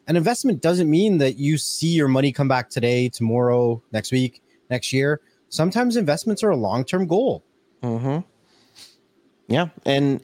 An 0.08 0.16
investment 0.16 0.62
doesn't 0.62 0.90
mean 0.90 1.20
that 1.20 1.38
you 1.38 1.58
see 1.58 1.90
your 1.90 2.08
money 2.08 2.32
come 2.32 2.48
back 2.48 2.70
today, 2.70 3.10
tomorrow, 3.10 3.82
next 3.92 4.12
week, 4.12 4.42
next 4.70 4.92
year. 4.92 5.22
Sometimes 5.50 5.98
investments 5.98 6.44
are 6.44 6.50
a 6.50 6.56
long 6.56 6.84
term 6.84 7.08
goal. 7.08 7.44
Mm-hmm. 7.84 8.20
Yeah, 9.48 9.70
and 9.86 10.22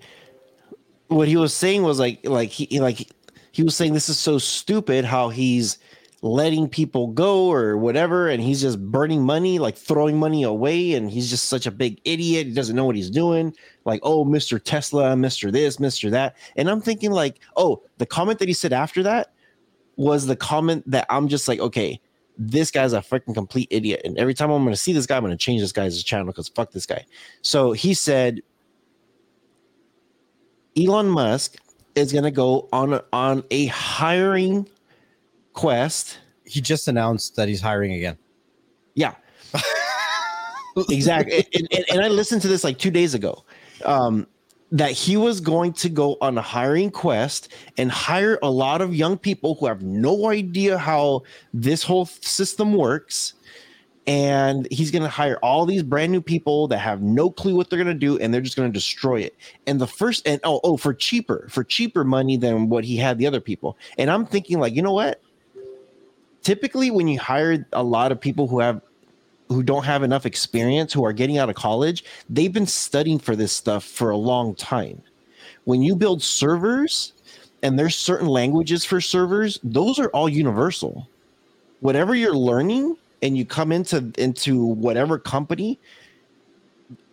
what 1.08 1.28
he 1.28 1.38
was 1.38 1.54
saying 1.54 1.84
was 1.84 2.00
like, 2.00 2.20
like 2.24 2.50
he 2.50 2.80
like 2.80 3.12
he 3.52 3.64
was 3.64 3.76
saying 3.76 3.94
this 3.94 4.10
is 4.10 4.20
so 4.20 4.38
stupid 4.38 5.06
how 5.06 5.30
he's 5.30 5.78
letting 6.26 6.68
people 6.68 7.06
go 7.06 7.48
or 7.52 7.78
whatever 7.78 8.30
and 8.30 8.42
he's 8.42 8.60
just 8.60 8.84
burning 8.90 9.22
money 9.22 9.60
like 9.60 9.78
throwing 9.78 10.18
money 10.18 10.42
away 10.42 10.96
and 10.96 11.12
he's 11.12 11.30
just 11.30 11.46
such 11.46 11.68
a 11.68 11.72
big 11.72 12.02
idiot. 12.04 12.48
He 12.48 12.54
doesn't 12.54 12.76
know 12.76 12.86
what 12.86 12.96
he's 12.96 13.12
doing. 13.12 13.54
Like 13.86 14.00
oh 14.02 14.26
mr 14.26 14.60
tesla 14.62 15.14
mr 15.14 15.52
this 15.52 15.78
mr 15.78 16.10
that. 16.10 16.36
And 16.56 16.68
i'm 16.68 16.82
thinking 16.82 17.12
like 17.12 17.42
oh 17.58 17.84
the 18.00 18.08
comment 18.08 18.40
that 18.40 18.48
he 18.48 18.56
said 18.56 18.74
after 18.74 19.04
that 19.04 19.34
was 19.98 20.26
the 20.26 20.36
comment 20.36 20.84
that 20.90 21.06
i'm 21.12 21.28
just 21.28 21.48
like 21.48 21.60
okay 21.60 22.02
this 22.40 22.72
guy's 22.72 22.94
a 22.94 23.02
freaking 23.02 23.36
complete 23.36 23.68
idiot 23.70 24.02
and 24.04 24.18
every 24.18 24.34
time 24.34 24.50
i'm 24.50 24.64
going 24.64 24.74
to 24.74 24.82
see 24.82 24.94
this 24.94 25.06
guy 25.06 25.18
i'm 25.18 25.24
going 25.24 25.32
to 25.32 25.38
change 25.38 25.62
this 25.62 25.72
guy's 25.72 26.04
channel 26.04 26.26
because 26.26 26.50
fuck 26.50 26.72
this 26.72 26.88
guy. 26.88 27.06
So 27.44 27.72
he 27.72 27.94
said 27.94 28.42
elon 30.76 31.08
musk 31.08 31.58
is 31.94 32.12
going 32.12 32.24
to 32.24 32.32
go 32.32 32.68
on 32.74 33.00
on 33.14 33.44
a 33.52 33.68
hiring 33.68 34.68
Quest. 35.56 36.20
He 36.46 36.62
just 36.62 36.88
announced 36.88 37.36
that 37.38 37.48
he's 37.48 37.62
hiring 37.62 37.94
again. 37.94 38.18
Yeah. 38.94 39.16
exactly. 40.90 41.48
And, 41.54 41.68
and, 41.72 41.86
and, 41.90 42.02
I 42.02 42.08
listened 42.10 42.42
to 42.44 42.48
this 42.48 42.64
like 42.64 42.78
two 42.78 42.92
days 42.92 43.14
ago. 43.14 43.44
Um, 43.84 44.28
that 44.72 44.92
he 44.92 45.16
was 45.16 45.40
going 45.40 45.72
to 45.72 45.90
go 45.90 46.18
on 46.22 46.38
a 46.38 46.42
hiring 46.42 46.92
quest 46.92 47.50
and 47.78 47.92
hire 47.92 48.38
a 48.42 48.50
lot 48.50 48.82
of 48.82 48.94
young 48.96 49.18
people 49.18 49.56
who 49.56 49.68
have 49.68 49.82
no 49.82 50.30
idea 50.30 50.78
how 50.78 51.22
this 51.54 51.84
whole 51.84 52.06
system 52.06 52.74
works 52.74 53.34
and 54.08 54.68
he's 54.72 54.92
going 54.92 55.04
to 55.04 55.10
hire 55.10 55.38
all 55.38 55.66
these 55.66 55.84
brand 55.84 56.12
new 56.12 56.22
people 56.22 56.68
that 56.68 56.78
have 56.78 57.02
no 57.02 57.30
clue 57.30 57.56
what 57.56 57.70
they're 57.70 57.82
going 57.82 57.88
to 57.88 57.94
do 57.94 58.18
and 58.20 58.34
they're 58.34 58.42
just 58.42 58.56
going 58.56 58.70
to 58.70 58.74
destroy 58.74 59.20
it 59.20 59.36
and 59.66 59.80
the 59.80 59.88
first 59.88 60.28
and 60.28 60.40
oh 60.44 60.60
oh 60.64 60.78
for 60.78 60.94
cheaper 60.94 61.48
for 61.50 61.64
cheaper 61.64 62.04
money 62.04 62.38
than 62.38 62.70
what 62.70 62.84
he 62.84 62.98
had 62.98 63.18
the 63.18 63.26
other 63.26 63.42
people 63.42 63.78
and 63.98 64.10
i'm 64.10 64.26
thinking 64.26 64.60
like 64.60 64.76
you 64.76 64.82
know 64.82 64.94
what 64.94 65.22
typically 66.46 66.92
when 66.92 67.10
you 67.10 67.20
hire 67.20 67.68
a 67.74 67.84
lot 67.84 68.14
of 68.14 68.22
people 68.22 68.48
who 68.48 68.62
have 68.62 68.82
who 69.50 69.62
don't 69.62 69.84
have 69.84 70.02
enough 70.04 70.26
experience 70.26 70.94
who 70.94 71.04
are 71.04 71.14
getting 71.14 71.38
out 71.38 71.50
of 71.50 71.56
college 71.56 72.06
they've 72.30 72.54
been 72.54 72.66
studying 72.66 73.20
for 73.20 73.36
this 73.36 73.52
stuff 73.52 73.84
for 73.84 74.12
a 74.12 74.18
long 74.18 74.56
time 74.56 75.02
when 75.66 75.82
you 75.82 75.96
build 75.96 76.24
servers 76.24 77.12
and 77.66 77.80
there's 77.80 77.96
certain 77.96 78.28
languages 78.28 78.86
for 78.86 79.02
servers, 79.02 79.60
those 79.64 79.98
are 79.98 80.10
all 80.10 80.30
universal. 80.30 81.10
Whatever 81.80 82.14
you're 82.14 82.36
learning 82.36 82.96
and 83.24 83.36
you 83.36 83.44
come 83.44 83.72
into 83.72 84.12
into 84.20 84.64
whatever 84.64 85.18
company, 85.18 85.80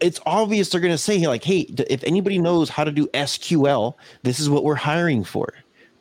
it's 0.01 0.21
obvious 0.27 0.69
they're 0.69 0.81
going 0.83 0.93
to 0.93 0.99
say 0.99 1.27
like, 1.27 1.43
"Hey, 1.43 1.61
if 1.89 2.05
anybody 2.05 2.39
knows 2.39 2.69
how 2.69 2.85
to 2.85 2.93
do 2.93 3.07
SQL, 3.15 3.95
this 4.23 4.39
is 4.39 4.51
what 4.51 4.63
we're 4.63 4.75
hiring 4.75 5.25
for." 5.25 5.55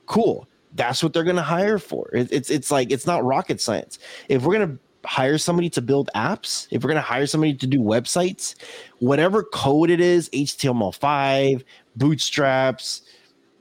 Cool. 0.06 0.46
That's 0.74 1.04
what 1.04 1.14
they're 1.14 1.24
going 1.24 1.36
to 1.36 1.42
hire 1.42 1.80
for. 1.80 2.10
It, 2.14 2.32
it's 2.32 2.50
it's 2.50 2.72
like 2.72 2.92
it's 2.92 3.06
not 3.06 3.24
rocket 3.24 3.60
science. 3.60 4.00
If 4.30 4.44
we're 4.44 4.58
going 4.58 4.78
to 4.78 5.08
hire 5.08 5.38
somebody 5.38 5.70
to 5.72 5.82
build 5.82 6.10
apps, 6.16 6.68
if 6.72 6.84
we're 6.84 6.90
going 6.90 6.96
to 6.96 7.02
hire 7.02 7.26
somebody 7.26 7.54
to 7.56 7.68
do 7.68 7.80
websites, 7.80 8.56
whatever 9.00 9.44
code 9.44 9.90
it 9.90 10.00
is, 10.00 10.30
HTML5, 10.30 11.64
bootstraps, 11.96 13.02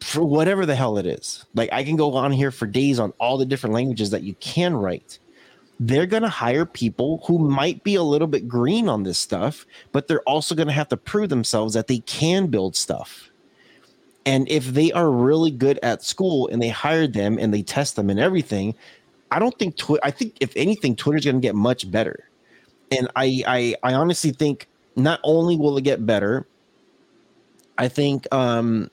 for 0.00 0.24
whatever 0.24 0.66
the 0.66 0.74
hell 0.74 0.98
it 0.98 1.06
is. 1.06 1.44
Like 1.54 1.72
I 1.72 1.84
can 1.84 1.96
go 1.96 2.14
on 2.14 2.32
here 2.32 2.50
for 2.50 2.66
days 2.66 2.98
on 2.98 3.12
all 3.18 3.38
the 3.38 3.46
different 3.46 3.74
languages 3.74 4.10
that 4.10 4.22
you 4.22 4.34
can 4.34 4.76
write. 4.76 5.18
They're 5.78 6.06
going 6.06 6.22
to 6.22 6.28
hire 6.28 6.66
people 6.66 7.22
who 7.26 7.38
might 7.38 7.82
be 7.84 7.94
a 7.94 8.02
little 8.02 8.28
bit 8.28 8.46
green 8.46 8.88
on 8.88 9.02
this 9.02 9.18
stuff, 9.18 9.66
but 9.92 10.08
they're 10.08 10.22
also 10.22 10.54
going 10.54 10.68
to 10.68 10.74
have 10.74 10.88
to 10.88 10.96
prove 10.96 11.30
themselves 11.30 11.72
that 11.72 11.86
they 11.86 12.00
can 12.00 12.48
build 12.48 12.76
stuff. 12.76 13.29
And 14.26 14.48
if 14.48 14.66
they 14.66 14.92
are 14.92 15.10
really 15.10 15.50
good 15.50 15.78
at 15.82 16.02
school 16.02 16.48
and 16.48 16.60
they 16.60 16.68
hired 16.68 17.14
them 17.14 17.38
and 17.38 17.54
they 17.54 17.62
test 17.62 17.96
them 17.96 18.10
and 18.10 18.20
everything, 18.20 18.74
I 19.30 19.38
don't 19.38 19.56
think. 19.58 19.78
I 20.02 20.10
think 20.10 20.36
if 20.40 20.52
anything, 20.56 20.96
Twitter's 20.96 21.24
going 21.24 21.36
to 21.36 21.40
get 21.40 21.54
much 21.54 21.90
better. 21.90 22.28
And 22.90 23.08
I, 23.16 23.42
I, 23.46 23.74
I 23.82 23.94
honestly 23.94 24.32
think 24.32 24.68
not 24.96 25.20
only 25.22 25.56
will 25.56 25.76
it 25.78 25.84
get 25.84 26.04
better, 26.04 26.46
I 27.78 27.88
think, 27.88 28.26
um, 28.34 28.90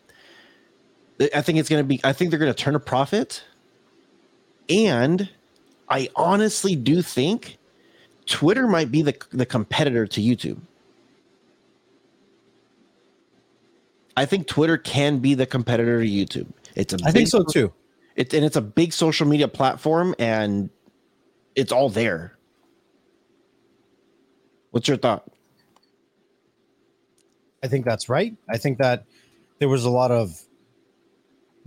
I 1.34 1.42
think 1.42 1.58
it's 1.58 1.68
going 1.68 1.84
to 1.84 1.88
be. 1.88 2.00
I 2.04 2.14
think 2.14 2.30
they're 2.30 2.40
going 2.40 2.54
to 2.54 2.64
turn 2.64 2.76
a 2.76 2.80
profit, 2.80 3.44
and 4.70 5.30
I 5.90 6.10
honestly 6.16 6.76
do 6.76 7.02
think 7.02 7.58
Twitter 8.28 8.68
might 8.68 8.92
be 8.92 9.02
the 9.02 9.18
the 9.32 9.46
competitor 9.46 10.06
to 10.06 10.22
YouTube. 10.22 10.60
I 14.18 14.26
think 14.26 14.48
Twitter 14.48 14.78
can 14.78 15.20
be 15.20 15.36
the 15.36 15.46
competitor 15.46 16.02
to 16.02 16.08
YouTube. 16.10 16.48
It's 16.76 16.92
a 16.92 16.98
I 17.06 17.12
think 17.12 17.28
so 17.28 17.44
too. 17.44 17.72
It's 18.16 18.34
and 18.34 18.44
it's 18.44 18.56
a 18.56 18.62
big 18.62 18.92
social 18.92 19.28
media 19.28 19.48
platform, 19.48 20.16
and 20.18 20.72
it's 21.56 21.72
all 21.72 21.90
there. 21.90 22.36
What's 24.72 24.88
your 24.88 24.98
thought? 24.98 25.32
I 27.64 27.68
think 27.68 27.86
that's 27.86 28.10
right. 28.10 28.36
I 28.50 28.58
think 28.58 28.80
that 28.80 29.06
there 29.60 29.70
was 29.70 29.86
a 29.86 29.90
lot 29.92 30.10
of 30.10 30.42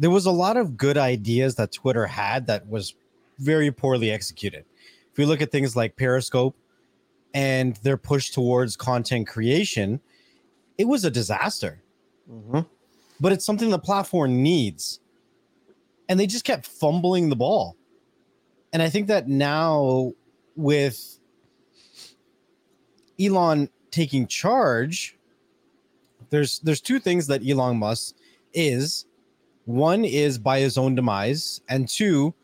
there 0.00 0.10
was 0.10 0.26
a 0.26 0.32
lot 0.32 0.56
of 0.56 0.76
good 0.76 0.98
ideas 0.98 1.54
that 1.54 1.70
Twitter 1.70 2.06
had 2.06 2.48
that 2.48 2.68
was 2.68 2.94
very 3.38 3.70
poorly 3.70 4.10
executed. 4.10 4.64
If 5.12 5.18
you 5.18 5.26
look 5.26 5.40
at 5.40 5.52
things 5.52 5.76
like 5.76 5.96
Periscope 5.96 6.56
and 7.32 7.76
their 7.76 7.96
push 7.96 8.30
towards 8.30 8.76
content 8.76 9.28
creation, 9.28 10.00
it 10.78 10.88
was 10.88 11.04
a 11.04 11.10
disaster. 11.12 11.80
Mm-hmm. 12.30 12.60
But 13.20 13.32
it's 13.32 13.44
something 13.44 13.70
the 13.70 13.78
platform 13.78 14.42
needs 14.42 15.00
and 16.10 16.18
they 16.18 16.26
just 16.26 16.44
kept 16.44 16.66
fumbling 16.66 17.28
the 17.28 17.36
ball. 17.36 17.76
And 18.72 18.82
I 18.82 18.90
think 18.90 19.06
that 19.06 19.28
now 19.28 20.12
with 20.56 21.20
Elon 23.18 23.70
taking 23.92 24.26
charge, 24.26 25.16
there's 26.30 26.58
there's 26.60 26.80
two 26.80 26.98
things 26.98 27.28
that 27.28 27.48
Elon 27.48 27.76
Musk 27.76 28.16
is. 28.52 29.06
One 29.66 30.04
is 30.04 30.36
by 30.36 30.58
his 30.58 30.76
own 30.76 30.96
demise, 30.96 31.60
and 31.68 31.88
two, 31.88 32.34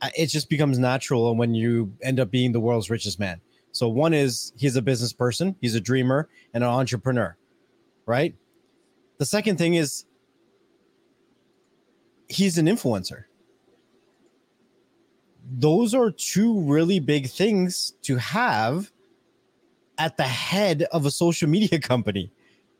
uh, 0.00 0.10
it 0.16 0.26
just 0.26 0.48
becomes 0.48 0.78
natural 0.78 1.34
when 1.34 1.54
you 1.54 1.92
end 2.02 2.20
up 2.20 2.30
being 2.30 2.52
the 2.52 2.60
world's 2.60 2.88
richest 2.88 3.18
man. 3.18 3.40
So 3.72 3.88
one 3.88 4.14
is 4.14 4.52
he's 4.56 4.76
a 4.76 4.82
business 4.82 5.12
person, 5.12 5.56
he's 5.60 5.74
a 5.74 5.80
dreamer 5.80 6.28
and 6.54 6.62
an 6.62 6.70
entrepreneur, 6.70 7.36
right? 8.06 8.32
The 9.18 9.26
second 9.26 9.56
thing 9.56 9.74
is 9.74 10.04
he's 12.28 12.58
an 12.58 12.66
influencer. 12.66 13.24
Those 15.50 15.94
are 15.94 16.10
two 16.10 16.60
really 16.60 16.98
big 16.98 17.28
things 17.28 17.92
to 18.02 18.16
have 18.16 18.90
at 19.98 20.16
the 20.16 20.24
head 20.24 20.82
of 20.92 21.06
a 21.06 21.10
social 21.10 21.48
media 21.48 21.78
company. 21.80 22.32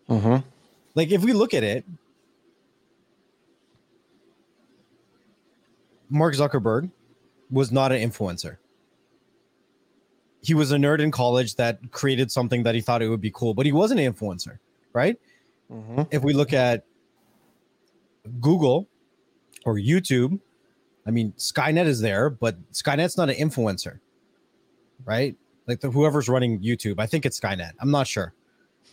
Mm-hmm. 0.08 0.46
Like, 0.94 1.10
if 1.10 1.22
we 1.22 1.32
look 1.32 1.54
at 1.54 1.62
it, 1.62 1.84
Mark 6.10 6.34
Zuckerberg 6.34 6.90
was 7.50 7.72
not 7.72 7.92
an 7.92 8.10
influencer. 8.10 8.58
He 10.42 10.54
was 10.54 10.72
a 10.72 10.76
nerd 10.76 11.00
in 11.00 11.10
college 11.10 11.54
that 11.56 11.92
created 11.92 12.30
something 12.30 12.64
that 12.64 12.74
he 12.74 12.80
thought 12.80 13.00
it 13.00 13.08
would 13.08 13.20
be 13.20 13.30
cool, 13.30 13.54
but 13.54 13.64
he 13.64 13.72
wasn't 13.72 14.00
an 14.00 14.12
influencer, 14.12 14.58
right? 14.92 15.16
Mm-hmm. 15.72 16.02
If 16.10 16.22
we 16.22 16.32
look 16.34 16.52
at 16.52 16.84
Google, 18.40 18.88
or 19.64 19.76
YouTube. 19.76 20.40
I 21.06 21.10
mean, 21.10 21.32
Skynet 21.36 21.86
is 21.86 22.00
there, 22.00 22.30
but 22.30 22.56
Skynet's 22.72 23.16
not 23.16 23.30
an 23.30 23.36
influencer, 23.36 24.00
right? 25.04 25.36
Like 25.66 25.80
the 25.80 25.90
whoever's 25.90 26.28
running 26.28 26.60
YouTube, 26.60 26.96
I 26.98 27.06
think 27.06 27.26
it's 27.26 27.38
Skynet. 27.38 27.72
I'm 27.80 27.90
not 27.90 28.06
sure. 28.06 28.34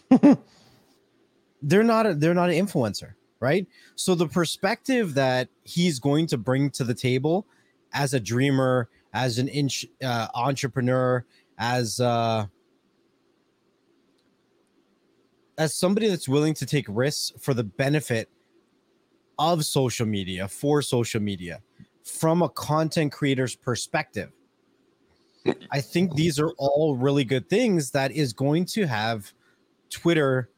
they're 1.61 1.83
not 1.83 2.05
a, 2.05 2.13
they're 2.13 2.33
not 2.33 2.49
an 2.49 2.55
influencer, 2.55 3.13
right? 3.39 3.67
So 3.95 4.15
the 4.15 4.27
perspective 4.27 5.13
that 5.15 5.49
he's 5.63 5.99
going 5.99 6.27
to 6.27 6.37
bring 6.37 6.71
to 6.71 6.83
the 6.83 6.95
table 6.95 7.45
as 7.93 8.13
a 8.13 8.19
dreamer, 8.19 8.89
as 9.13 9.37
an 9.37 9.47
inch, 9.47 9.85
uh, 10.03 10.27
entrepreneur, 10.33 11.25
as 11.57 11.99
uh, 11.99 12.45
as 15.59 15.75
somebody 15.75 16.07
that's 16.07 16.27
willing 16.27 16.53
to 16.55 16.65
take 16.65 16.85
risks 16.87 17.33
for 17.37 17.53
the 17.53 17.63
benefit 17.63 18.29
of 19.37 19.63
social 19.65 20.05
media 20.05 20.47
for 20.47 20.81
social 20.81 21.21
media 21.21 21.61
from 22.03 22.41
a 22.41 22.49
content 22.49 23.11
creator's 23.11 23.55
perspective. 23.55 24.31
I 25.71 25.81
think 25.81 26.15
these 26.15 26.39
are 26.39 26.51
all 26.57 26.95
really 26.95 27.23
good 27.23 27.49
things 27.49 27.91
that 27.91 28.11
is 28.11 28.33
going 28.33 28.65
to 28.65 28.87
have 28.87 29.31
Twitter 29.89 30.49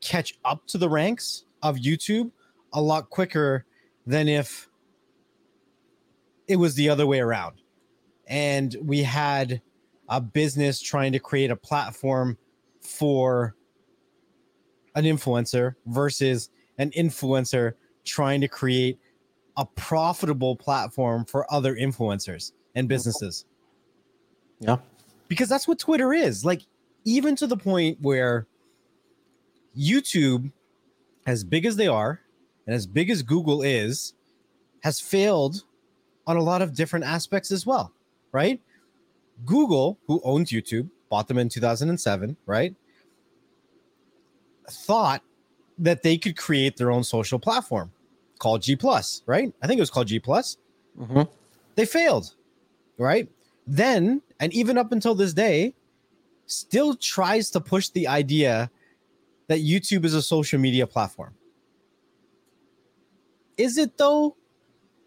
catch 0.00 0.38
up 0.44 0.66
to 0.68 0.78
the 0.78 0.88
ranks 0.88 1.44
of 1.62 1.76
YouTube 1.76 2.30
a 2.72 2.80
lot 2.80 3.10
quicker 3.10 3.64
than 4.06 4.28
if 4.28 4.68
it 6.46 6.56
was 6.56 6.74
the 6.74 6.88
other 6.88 7.06
way 7.06 7.20
around. 7.20 7.60
And 8.26 8.76
we 8.82 9.02
had 9.02 9.62
a 10.08 10.20
business 10.20 10.80
trying 10.80 11.12
to 11.12 11.18
create 11.18 11.50
a 11.50 11.56
platform 11.56 12.38
for 12.80 13.54
an 14.98 15.04
influencer 15.04 15.76
versus 15.86 16.50
an 16.78 16.90
influencer 16.90 17.74
trying 18.04 18.40
to 18.40 18.48
create 18.48 18.98
a 19.56 19.64
profitable 19.64 20.56
platform 20.56 21.24
for 21.24 21.52
other 21.52 21.76
influencers 21.76 22.52
and 22.74 22.84
mm-hmm. 22.84 22.88
businesses. 22.88 23.44
Yeah. 24.60 24.78
Because 25.28 25.48
that's 25.48 25.68
what 25.68 25.78
Twitter 25.78 26.12
is. 26.12 26.44
Like, 26.44 26.62
even 27.04 27.36
to 27.36 27.46
the 27.46 27.56
point 27.56 27.98
where 28.00 28.46
YouTube, 29.76 30.50
as 31.26 31.44
big 31.44 31.64
as 31.64 31.76
they 31.76 31.86
are, 31.86 32.20
and 32.66 32.74
as 32.74 32.86
big 32.86 33.08
as 33.08 33.22
Google 33.22 33.62
is, 33.62 34.14
has 34.82 35.00
failed 35.00 35.64
on 36.26 36.36
a 36.36 36.42
lot 36.42 36.60
of 36.60 36.74
different 36.74 37.04
aspects 37.04 37.50
as 37.50 37.64
well, 37.64 37.92
right? 38.32 38.60
Google, 39.44 39.98
who 40.06 40.20
owns 40.24 40.50
YouTube, 40.50 40.90
bought 41.08 41.28
them 41.28 41.38
in 41.38 41.48
2007, 41.48 42.36
right? 42.46 42.74
Thought 44.70 45.22
that 45.78 46.02
they 46.02 46.18
could 46.18 46.36
create 46.36 46.76
their 46.76 46.90
own 46.90 47.04
social 47.04 47.38
platform 47.38 47.92
called 48.38 48.62
G 48.62 48.76
Plus, 48.76 49.22
right? 49.26 49.52
I 49.62 49.66
think 49.66 49.78
it 49.78 49.82
was 49.82 49.90
called 49.90 50.08
G 50.08 50.18
Plus. 50.18 50.56
Mm-hmm. 50.98 51.22
They 51.74 51.86
failed, 51.86 52.34
right? 52.98 53.28
Then, 53.66 54.22
and 54.40 54.52
even 54.52 54.78
up 54.78 54.92
until 54.92 55.14
this 55.14 55.32
day, 55.32 55.74
still 56.46 56.94
tries 56.94 57.50
to 57.50 57.60
push 57.60 57.88
the 57.90 58.08
idea 58.08 58.70
that 59.48 59.60
YouTube 59.60 60.04
is 60.04 60.14
a 60.14 60.22
social 60.22 60.58
media 60.58 60.86
platform. 60.86 61.34
Is 63.56 63.78
it 63.78 63.96
though? 63.98 64.36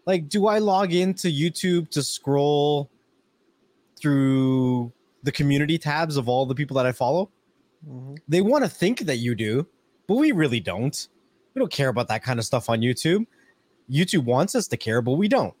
Like, 0.06 0.28
do 0.28 0.46
I 0.46 0.58
log 0.58 0.92
into 0.92 1.28
YouTube 1.28 1.88
to 1.90 2.02
scroll 2.02 2.90
through 3.96 4.92
the 5.22 5.30
community 5.30 5.78
tabs 5.78 6.16
of 6.16 6.28
all 6.28 6.44
the 6.44 6.54
people 6.54 6.76
that 6.76 6.86
I 6.86 6.92
follow? 6.92 7.30
Mm-hmm. 7.88 8.14
They 8.28 8.40
want 8.40 8.64
to 8.64 8.70
think 8.70 9.00
that 9.00 9.16
you 9.16 9.34
do, 9.34 9.66
but 10.06 10.16
we 10.16 10.32
really 10.32 10.60
don't. 10.60 11.08
We 11.54 11.60
don't 11.60 11.72
care 11.72 11.88
about 11.88 12.08
that 12.08 12.22
kind 12.22 12.38
of 12.38 12.44
stuff 12.44 12.70
on 12.70 12.80
YouTube. 12.80 13.26
YouTube 13.90 14.24
wants 14.24 14.54
us 14.54 14.68
to 14.68 14.76
care, 14.76 15.02
but 15.02 15.12
we 15.12 15.28
don't. 15.28 15.54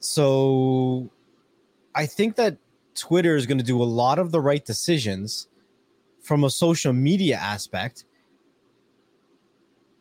So 0.00 1.10
I 1.94 2.06
think 2.06 2.36
that 2.36 2.56
Twitter 2.94 3.36
is 3.36 3.46
going 3.46 3.58
to 3.58 3.64
do 3.64 3.82
a 3.82 3.84
lot 3.84 4.18
of 4.18 4.32
the 4.32 4.40
right 4.40 4.64
decisions 4.64 5.48
from 6.20 6.44
a 6.44 6.50
social 6.50 6.92
media 6.92 7.36
aspect 7.36 8.04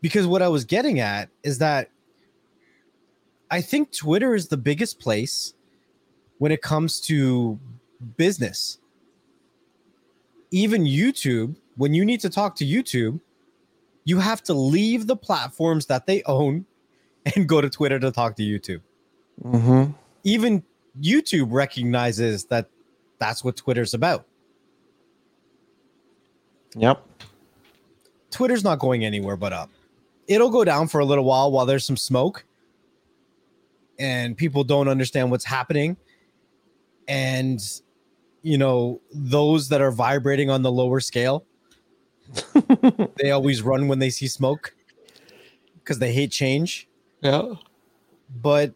because 0.02 0.28
what 0.28 0.42
I 0.42 0.48
was 0.48 0.66
getting 0.66 1.00
at 1.00 1.30
is 1.44 1.58
that 1.60 1.90
I 3.50 3.62
think 3.62 3.92
Twitter 3.92 4.36
is 4.36 4.48
the 4.48 4.58
biggest 4.58 5.00
place 5.00 5.54
when 6.38 6.52
it 6.52 6.62
comes 6.62 7.00
to 7.02 7.60
business. 8.18 8.80
Even 10.52 10.84
YouTube, 10.86 11.56
when 11.76 11.94
you 11.94 12.06
need 12.06 12.20
to 12.22 12.30
talk 12.30 12.56
to 12.58 12.66
YouTube, 12.66 13.20
you 14.06 14.20
have 14.20 14.42
to 14.44 14.54
leave 14.54 15.08
the 15.08 15.16
platforms 15.16 15.88
that 15.88 16.06
they 16.06 16.24
own 16.24 16.66
and 17.36 17.48
go 17.48 17.62
to 17.62 17.70
Twitter 17.70 18.00
to 18.00 18.12
talk 18.12 18.36
to 18.38 18.44
YouTube. 18.44 18.82
Mm-hmm. 19.44 19.92
Even 20.24 20.64
YouTube 21.02 21.48
recognizes 21.52 22.46
that 22.46 22.70
that's 23.20 23.44
what 23.44 23.56
Twitter's 23.56 23.94
about. 23.94 24.26
Yep. 26.76 27.04
Twitter's 28.32 28.64
not 28.64 28.80
going 28.80 29.06
anywhere 29.06 29.38
but 29.38 29.54
up. 29.54 29.70
It'll 30.28 30.50
go 30.50 30.64
down 30.64 30.88
for 30.88 31.00
a 31.00 31.06
little 31.06 31.24
while 31.24 31.52
while 31.52 31.66
there's 31.66 31.86
some 31.86 31.98
smoke 31.98 32.46
and 33.98 34.36
people 34.36 34.64
don't 34.64 34.88
understand 34.88 35.32
what's 35.32 35.46
happening. 35.46 35.98
And, 37.08 37.62
you 38.46 38.60
know, 38.60 39.02
those 39.12 39.70
that 39.70 39.82
are 39.82 39.90
vibrating 39.90 40.52
on 40.52 40.62
the 40.62 40.72
lower 40.72 41.00
scale, 41.00 41.48
they 43.18 43.32
always 43.32 43.64
run 43.64 43.88
when 43.88 43.98
they 43.98 44.12
see 44.12 44.28
smoke 44.28 44.76
because 45.80 45.98
they 45.98 46.14
hate 46.14 46.32
change. 46.32 46.88
Yeah. 47.22 47.54
But 48.40 48.76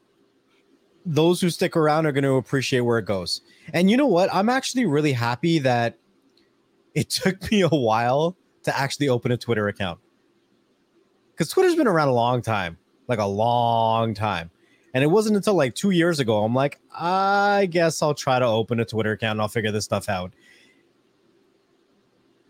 those 1.06 1.40
who 1.40 1.52
stick 1.52 1.78
around 1.78 2.08
are 2.08 2.12
going 2.12 2.24
to 2.24 2.34
appreciate 2.34 2.80
where 2.80 2.98
it 2.98 3.06
goes. 3.06 3.42
And 3.72 3.92
you 3.92 3.96
know 3.96 4.08
what? 4.08 4.34
I'm 4.34 4.50
actually 4.50 4.88
really 4.88 5.14
happy 5.14 5.60
that 5.60 6.00
it 6.96 7.10
took 7.12 7.52
me 7.52 7.62
a 7.62 7.68
while 7.68 8.36
to 8.64 8.76
actually 8.76 9.08
open 9.08 9.32
a 9.32 9.38
Twitter 9.38 9.68
account. 9.68 10.00
Because 11.30 11.50
Twitter's 11.50 11.76
been 11.76 11.88
around 11.88 12.08
a 12.08 12.14
long 12.14 12.42
time, 12.42 12.76
like 13.08 13.20
a 13.20 13.28
long 13.28 14.16
time. 14.16 14.50
And 14.94 15.04
it 15.04 15.08
wasn't 15.08 15.36
until 15.36 15.54
like 15.54 15.76
two 15.76 15.92
years 15.92 16.20
ago, 16.20 16.44
I'm 16.44 16.56
like, 16.56 16.80
I 16.98 17.68
guess 17.70 18.02
I'll 18.02 18.16
try 18.16 18.40
to 18.40 18.46
open 18.46 18.80
a 18.80 18.86
Twitter 18.86 19.12
account 19.12 19.34
and 19.34 19.42
I'll 19.42 19.48
figure 19.48 19.72
this 19.72 19.86
stuff 19.86 20.10
out. 20.10 20.34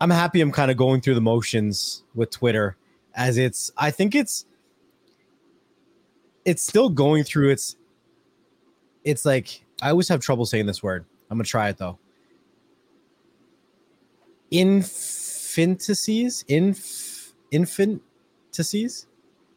I'm 0.00 0.10
happy 0.10 0.40
I'm 0.40 0.50
kind 0.50 0.70
of 0.70 0.78
going 0.78 1.02
through 1.02 1.16
the 1.16 1.20
motions 1.20 2.04
with 2.14 2.30
Twitter 2.30 2.76
as 3.14 3.36
it's, 3.36 3.70
I 3.76 3.90
think 3.90 4.14
it's, 4.14 4.46
it's 6.46 6.62
still 6.62 6.88
going 6.88 7.24
through 7.24 7.50
its, 7.50 7.76
it's 9.04 9.26
like, 9.26 9.62
I 9.82 9.90
always 9.90 10.08
have 10.08 10.20
trouble 10.20 10.46
saying 10.46 10.64
this 10.66 10.82
word. 10.82 11.04
I'm 11.30 11.36
going 11.36 11.44
to 11.44 11.50
try 11.50 11.68
it 11.68 11.76
though. 11.76 11.98
Infantacies, 14.50 16.44
inf, 16.48 17.34
infantacies, 17.52 19.06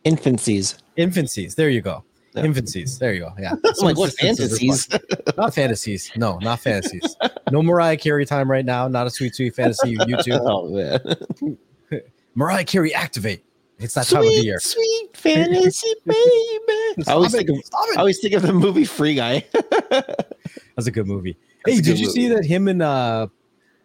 Infancies. 0.05 0.75
infancies. 0.97 1.55
There 1.55 1.69
you 1.69 1.81
go. 1.81 2.03
Yeah. 2.35 2.43
Infancies. 2.43 2.97
There 2.99 3.13
you 3.13 3.21
go. 3.21 3.33
Yeah. 3.39 3.51
I'm 3.63 3.85
like, 3.85 3.97
what 3.97 4.13
Someone's 4.13 4.39
systems 4.39 4.85
are 4.87 4.97
fantasies? 4.97 5.37
Not 5.37 5.53
fantasies. 5.53 6.11
No, 6.15 6.37
not 6.39 6.59
fantasies. 6.59 7.15
No 7.51 7.61
Mariah 7.61 7.97
Carey 7.97 8.25
time 8.25 8.49
right 8.49 8.65
now. 8.65 8.87
Not 8.87 9.07
a 9.07 9.09
sweet, 9.09 9.35
sweet 9.35 9.55
fantasy. 9.55 9.95
YouTube. 9.97 10.39
oh 10.43 10.69
man. 10.69 12.01
Mariah 12.35 12.63
Carey, 12.63 12.93
activate. 12.93 13.43
It's 13.79 13.93
that 13.95 14.07
time 14.07 14.21
of 14.21 14.25
the 14.25 14.43
year. 14.43 14.59
sweet 14.59 15.15
fantasy, 15.15 15.93
baby. 16.05 16.19
I 17.07 17.11
always 17.11 17.31
think 17.31 17.49
of 17.49 17.57
I 17.95 17.99
always 17.99 18.19
think 18.19 18.33
of 18.33 18.41
the 18.41 18.53
movie 18.53 18.85
Free 18.85 19.15
Guy. 19.15 19.45
That's 19.89 20.87
a 20.87 20.91
good 20.91 21.07
movie. 21.07 21.37
That's 21.65 21.77
hey, 21.77 21.81
did 21.83 21.99
you 21.99 22.09
see 22.09 22.27
that 22.29 22.45
him 22.45 22.67
and 22.67 22.81
uh 22.81 23.27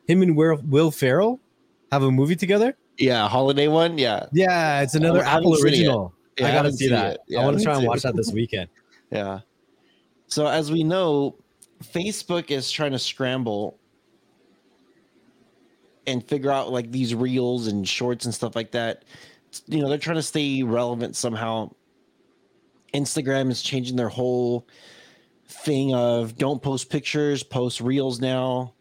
him 0.07 0.23
and 0.23 0.37
Will, 0.37 0.57
Will 0.65 0.91
Ferrell 0.91 1.41
have 1.93 2.03
a 2.03 2.11
movie 2.11 2.37
together? 2.37 2.77
yeah, 2.99 3.29
holiday 3.29 3.69
one. 3.69 3.99
Yeah, 3.99 4.27
Yeah, 4.33 4.81
it's 4.83 4.95
another 4.95 5.23
Apple 5.23 5.61
original. 5.63 6.15
Yeah, 6.39 6.47
I 6.47 6.49
gotta 6.49 6.57
haven't 6.57 6.77
see 6.77 6.89
that. 6.89 7.21
Yeah, 7.27 7.41
I 7.41 7.45
want 7.45 7.59
to 7.59 7.65
try 7.65 7.77
and 7.77 7.87
watch 7.87 8.03
that 8.03 8.17
this 8.17 8.33
weekend. 8.33 8.69
yeah. 9.11 9.41
So 10.29 10.47
as 10.47 10.71
we 10.71 10.85
know, 10.85 11.37
Facebook 11.83 12.51
is 12.51 12.71
trying 12.71 12.93
to 12.93 12.99
scramble 12.99 13.79
and 16.07 16.25
figure 16.25 16.51
out 16.51 16.73
like 16.73 16.91
these 16.91 17.15
reels 17.15 17.67
and 17.67 17.87
shorts 17.87 18.25
and 18.25 18.35
stuff 18.35 18.57
like 18.57 18.71
that. 18.73 19.05
You 19.67 19.81
know, 19.81 19.89
they're 19.89 19.99
trying 19.99 20.17
to 20.17 20.23
stay 20.23 20.63
relevant 20.63 21.17
somehow. 21.17 21.71
Instagram 22.95 23.51
is 23.51 23.63
changing 23.63 23.97
their 23.97 24.09
whole 24.09 24.67
thing 25.47 25.95
of 25.95 26.37
don't 26.37 26.63
post 26.63 26.91
pictures, 26.91 27.43
post 27.43 27.81
reels 27.81 28.21
now. 28.21 28.75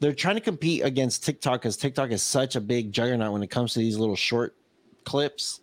They're 0.00 0.14
trying 0.14 0.36
to 0.36 0.40
compete 0.40 0.82
against 0.82 1.24
TikTok 1.24 1.60
because 1.60 1.76
TikTok 1.76 2.10
is 2.10 2.22
such 2.22 2.56
a 2.56 2.60
big 2.60 2.92
juggernaut 2.92 3.32
when 3.32 3.42
it 3.42 3.50
comes 3.50 3.74
to 3.74 3.80
these 3.80 3.98
little 3.98 4.16
short 4.16 4.56
clips. 5.04 5.60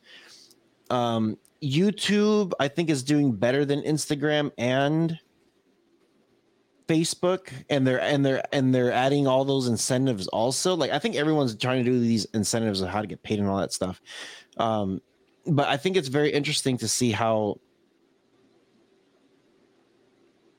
Um, 0.89 1.37
YouTube, 1.61 2.53
I 2.59 2.67
think, 2.67 2.89
is 2.89 3.03
doing 3.03 3.31
better 3.31 3.65
than 3.65 3.81
Instagram 3.81 4.51
and 4.57 5.19
Facebook, 6.87 7.51
and 7.69 7.85
they're 7.85 8.01
and 8.01 8.25
they're 8.25 8.43
and 8.51 8.73
they're 8.73 8.91
adding 8.91 9.27
all 9.27 9.45
those 9.45 9.67
incentives 9.67 10.27
also. 10.27 10.75
Like 10.75 10.91
I 10.91 10.99
think 10.99 11.15
everyone's 11.15 11.55
trying 11.55 11.83
to 11.83 11.91
do 11.91 11.99
these 11.99 12.25
incentives 12.25 12.81
of 12.81 12.89
how 12.89 13.01
to 13.01 13.07
get 13.07 13.23
paid 13.23 13.39
and 13.39 13.47
all 13.47 13.57
that 13.57 13.73
stuff. 13.73 14.01
Um, 14.57 15.01
but 15.45 15.67
I 15.67 15.77
think 15.77 15.97
it's 15.97 16.07
very 16.07 16.31
interesting 16.31 16.77
to 16.79 16.87
see 16.87 17.11
how 17.11 17.59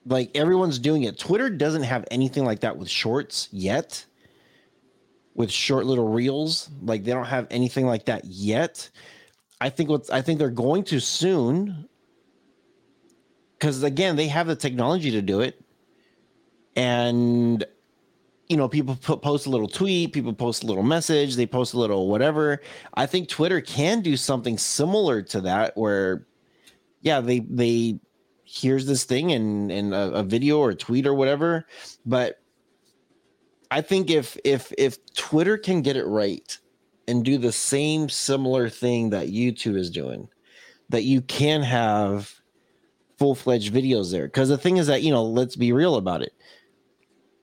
like 0.06 0.30
everyone's 0.34 0.78
doing 0.78 1.04
it. 1.04 1.18
Twitter 1.18 1.50
doesn't 1.50 1.82
have 1.82 2.04
anything 2.10 2.44
like 2.44 2.60
that 2.60 2.76
with 2.76 2.88
shorts 2.88 3.48
yet. 3.52 4.04
With 5.34 5.52
short 5.52 5.86
little 5.86 6.08
reels, 6.08 6.68
like 6.82 7.04
they 7.04 7.12
don't 7.12 7.26
have 7.26 7.46
anything 7.48 7.86
like 7.86 8.06
that 8.06 8.24
yet. 8.24 8.90
I 9.60 9.70
think 9.70 9.90
what 9.90 10.12
I 10.12 10.22
think 10.22 10.38
they're 10.38 10.50
going 10.50 10.84
to 10.84 11.00
soon 11.00 11.88
because 13.58 13.82
again, 13.82 14.16
they 14.16 14.28
have 14.28 14.46
the 14.46 14.56
technology 14.56 15.10
to 15.10 15.22
do 15.22 15.40
it. 15.40 15.60
And 16.76 17.64
you 18.48 18.56
know, 18.56 18.68
people 18.68 18.96
put, 18.96 19.20
post 19.20 19.46
a 19.46 19.50
little 19.50 19.68
tweet, 19.68 20.12
people 20.12 20.32
post 20.32 20.62
a 20.62 20.66
little 20.66 20.82
message, 20.82 21.36
they 21.36 21.46
post 21.46 21.74
a 21.74 21.78
little 21.78 22.08
whatever. 22.08 22.62
I 22.94 23.04
think 23.04 23.28
Twitter 23.28 23.60
can 23.60 24.00
do 24.00 24.16
something 24.16 24.56
similar 24.56 25.22
to 25.22 25.40
that 25.42 25.76
where 25.76 26.26
yeah, 27.02 27.20
they 27.20 27.40
they 27.40 28.00
here's 28.44 28.86
this 28.86 29.04
thing 29.04 29.32
and 29.32 29.70
and 29.70 29.92
a, 29.92 30.12
a 30.12 30.22
video 30.22 30.58
or 30.58 30.70
a 30.70 30.74
tweet 30.74 31.06
or 31.06 31.14
whatever, 31.14 31.66
but 32.06 32.40
I 33.70 33.82
think 33.82 34.10
if 34.10 34.38
if 34.44 34.72
if 34.78 34.98
Twitter 35.14 35.58
can 35.58 35.82
get 35.82 35.96
it 35.96 36.06
right 36.06 36.58
and 37.08 37.24
do 37.24 37.38
the 37.38 37.50
same 37.50 38.08
similar 38.08 38.68
thing 38.68 39.10
that 39.10 39.28
YouTube 39.28 39.76
is 39.76 39.90
doing, 39.90 40.28
that 40.90 41.02
you 41.02 41.22
can 41.22 41.62
have 41.62 42.32
full 43.18 43.34
fledged 43.34 43.72
videos 43.72 44.12
there. 44.12 44.26
Because 44.26 44.48
the 44.48 44.58
thing 44.58 44.76
is 44.76 44.86
that, 44.86 45.02
you 45.02 45.10
know, 45.10 45.24
let's 45.24 45.56
be 45.56 45.72
real 45.72 45.96
about 45.96 46.22
it. 46.22 46.32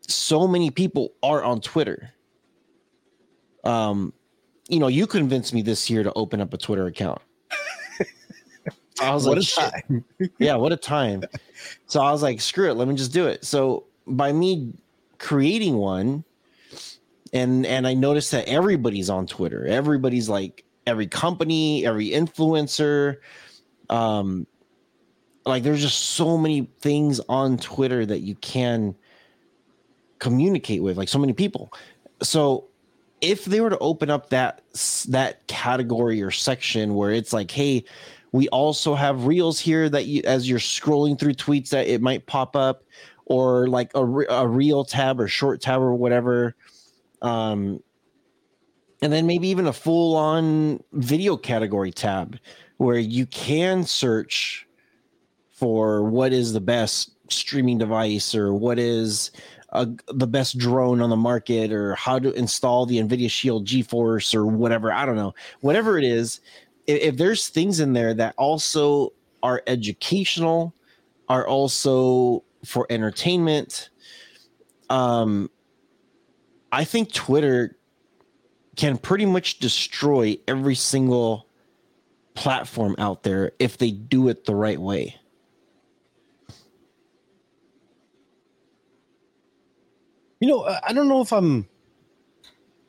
So 0.07 0.47
many 0.47 0.69
people 0.69 1.13
are 1.23 1.43
on 1.43 1.59
Twitter. 1.61 2.11
Um, 3.63 4.13
you 4.69 4.79
know, 4.79 4.87
you 4.87 5.07
convinced 5.07 5.53
me 5.53 5.61
this 5.63 5.89
year 5.89 6.03
to 6.03 6.13
open 6.13 6.39
up 6.39 6.53
a 6.53 6.57
Twitter 6.57 6.85
account. 6.85 7.21
I 9.01 9.13
was 9.13 9.27
What 9.27 9.37
like, 9.37 9.73
time. 9.87 10.05
yeah, 10.37 10.55
what 10.55 10.71
a 10.71 10.77
time. 10.77 11.23
So 11.87 12.01
I 12.01 12.11
was 12.11 12.21
like, 12.21 12.39
screw 12.39 12.69
it, 12.69 12.75
let 12.75 12.87
me 12.87 12.95
just 12.95 13.11
do 13.11 13.27
it. 13.27 13.43
So 13.43 13.85
by 14.07 14.31
me 14.31 14.73
creating 15.17 15.75
one, 15.77 16.23
and 17.35 17.65
and 17.65 17.85
I 17.85 17.93
noticed 17.93 18.31
that 18.31 18.47
everybody's 18.47 19.09
on 19.09 19.27
Twitter. 19.27 19.67
Everybody's 19.67 20.29
like 20.29 20.63
every 20.87 21.05
company, 21.05 21.85
every 21.85 22.09
influencer. 22.09 23.17
Um 23.89 24.47
like 25.45 25.61
there's 25.61 25.81
just 25.81 25.99
so 25.99 26.37
many 26.37 26.67
things 26.79 27.19
on 27.29 27.57
Twitter 27.57 28.03
that 28.05 28.21
you 28.21 28.35
can 28.35 28.95
communicate 30.17 30.81
with, 30.81 30.97
like 30.97 31.09
so 31.09 31.19
many 31.19 31.33
people. 31.33 31.71
So 32.23 32.69
if 33.19 33.45
they 33.45 33.59
were 33.59 33.69
to 33.69 33.77
open 33.79 34.09
up 34.09 34.29
that 34.29 34.61
that 35.09 35.45
category 35.47 36.23
or 36.23 36.31
section 36.31 36.95
where 36.95 37.11
it's 37.11 37.33
like, 37.33 37.51
hey, 37.51 37.83
we 38.31 38.47
also 38.47 38.95
have 38.95 39.25
reels 39.25 39.59
here 39.59 39.89
that 39.89 40.05
you 40.05 40.21
as 40.23 40.49
you're 40.49 40.59
scrolling 40.59 41.19
through 41.19 41.33
tweets 41.33 41.69
that 41.69 41.87
it 41.87 42.01
might 42.01 42.25
pop 42.27 42.55
up 42.55 42.83
or 43.25 43.67
like 43.67 43.91
a, 43.93 44.05
a 44.05 44.47
reel 44.47 44.85
tab 44.85 45.19
or 45.19 45.27
short 45.27 45.59
tab 45.59 45.81
or 45.81 45.93
whatever 45.93 46.55
um 47.21 47.79
and 49.01 49.11
then 49.11 49.27
maybe 49.27 49.47
even 49.47 49.67
a 49.67 49.73
full 49.73 50.15
on 50.15 50.79
video 50.93 51.37
category 51.37 51.91
tab 51.91 52.37
where 52.77 52.97
you 52.97 53.25
can 53.27 53.83
search 53.83 54.67
for 55.51 56.03
what 56.03 56.33
is 56.33 56.53
the 56.53 56.61
best 56.61 57.15
streaming 57.29 57.77
device 57.77 58.35
or 58.35 58.53
what 58.53 58.77
is 58.77 59.31
uh, 59.73 59.85
the 60.13 60.27
best 60.27 60.57
drone 60.57 61.01
on 61.01 61.09
the 61.09 61.15
market 61.15 61.71
or 61.71 61.95
how 61.95 62.17
to 62.17 62.31
install 62.33 62.85
the 62.85 62.97
nvidia 62.97 63.29
shield 63.29 63.67
geforce 63.67 64.33
or 64.33 64.45
whatever. 64.45 64.91
I 64.91 65.05
don't 65.05 65.15
know. 65.15 65.33
Whatever 65.61 65.97
it 65.97 66.03
is 66.03 66.39
if, 66.87 67.01
if 67.01 67.17
there's 67.17 67.49
things 67.49 67.79
in 67.79 67.93
there 67.93 68.13
that 68.13 68.35
also 68.37 69.13
are 69.43 69.61
educational 69.67 70.73
are 71.29 71.47
also 71.47 72.43
for 72.65 72.87
entertainment 72.89 73.89
um 74.89 75.49
i 76.71 76.83
think 76.83 77.11
twitter 77.11 77.77
can 78.75 78.97
pretty 78.97 79.25
much 79.25 79.59
destroy 79.59 80.37
every 80.47 80.75
single 80.75 81.47
platform 82.35 82.95
out 82.97 83.23
there 83.23 83.53
if 83.59 83.77
they 83.77 83.91
do 83.91 84.27
it 84.27 84.45
the 84.45 84.55
right 84.55 84.79
way. 84.79 85.15
You 90.41 90.49
know, 90.49 90.77
I 90.85 90.93
don't 90.93 91.07
know 91.07 91.21
if 91.21 91.31
I'm. 91.31 91.67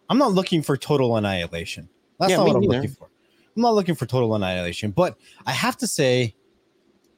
I'm 0.09 0.19
not 0.19 0.33
looking 0.33 0.63
for 0.63 0.77
total 0.77 1.17
annihilation. 1.17 1.89
That's 2.19 2.31
Yeah, 2.31 2.39
not 2.39 2.47
what 2.49 2.57
I'm 2.57 2.63
neither. 2.63 2.75
looking 2.75 2.91
for. 2.91 3.09
I'm 3.57 3.63
not 3.63 3.75
looking 3.75 3.95
for 3.95 4.07
total 4.07 4.35
annihilation, 4.35 4.91
but 4.91 5.17
I 5.47 5.53
have 5.53 5.77
to 5.79 5.87
say, 5.87 6.35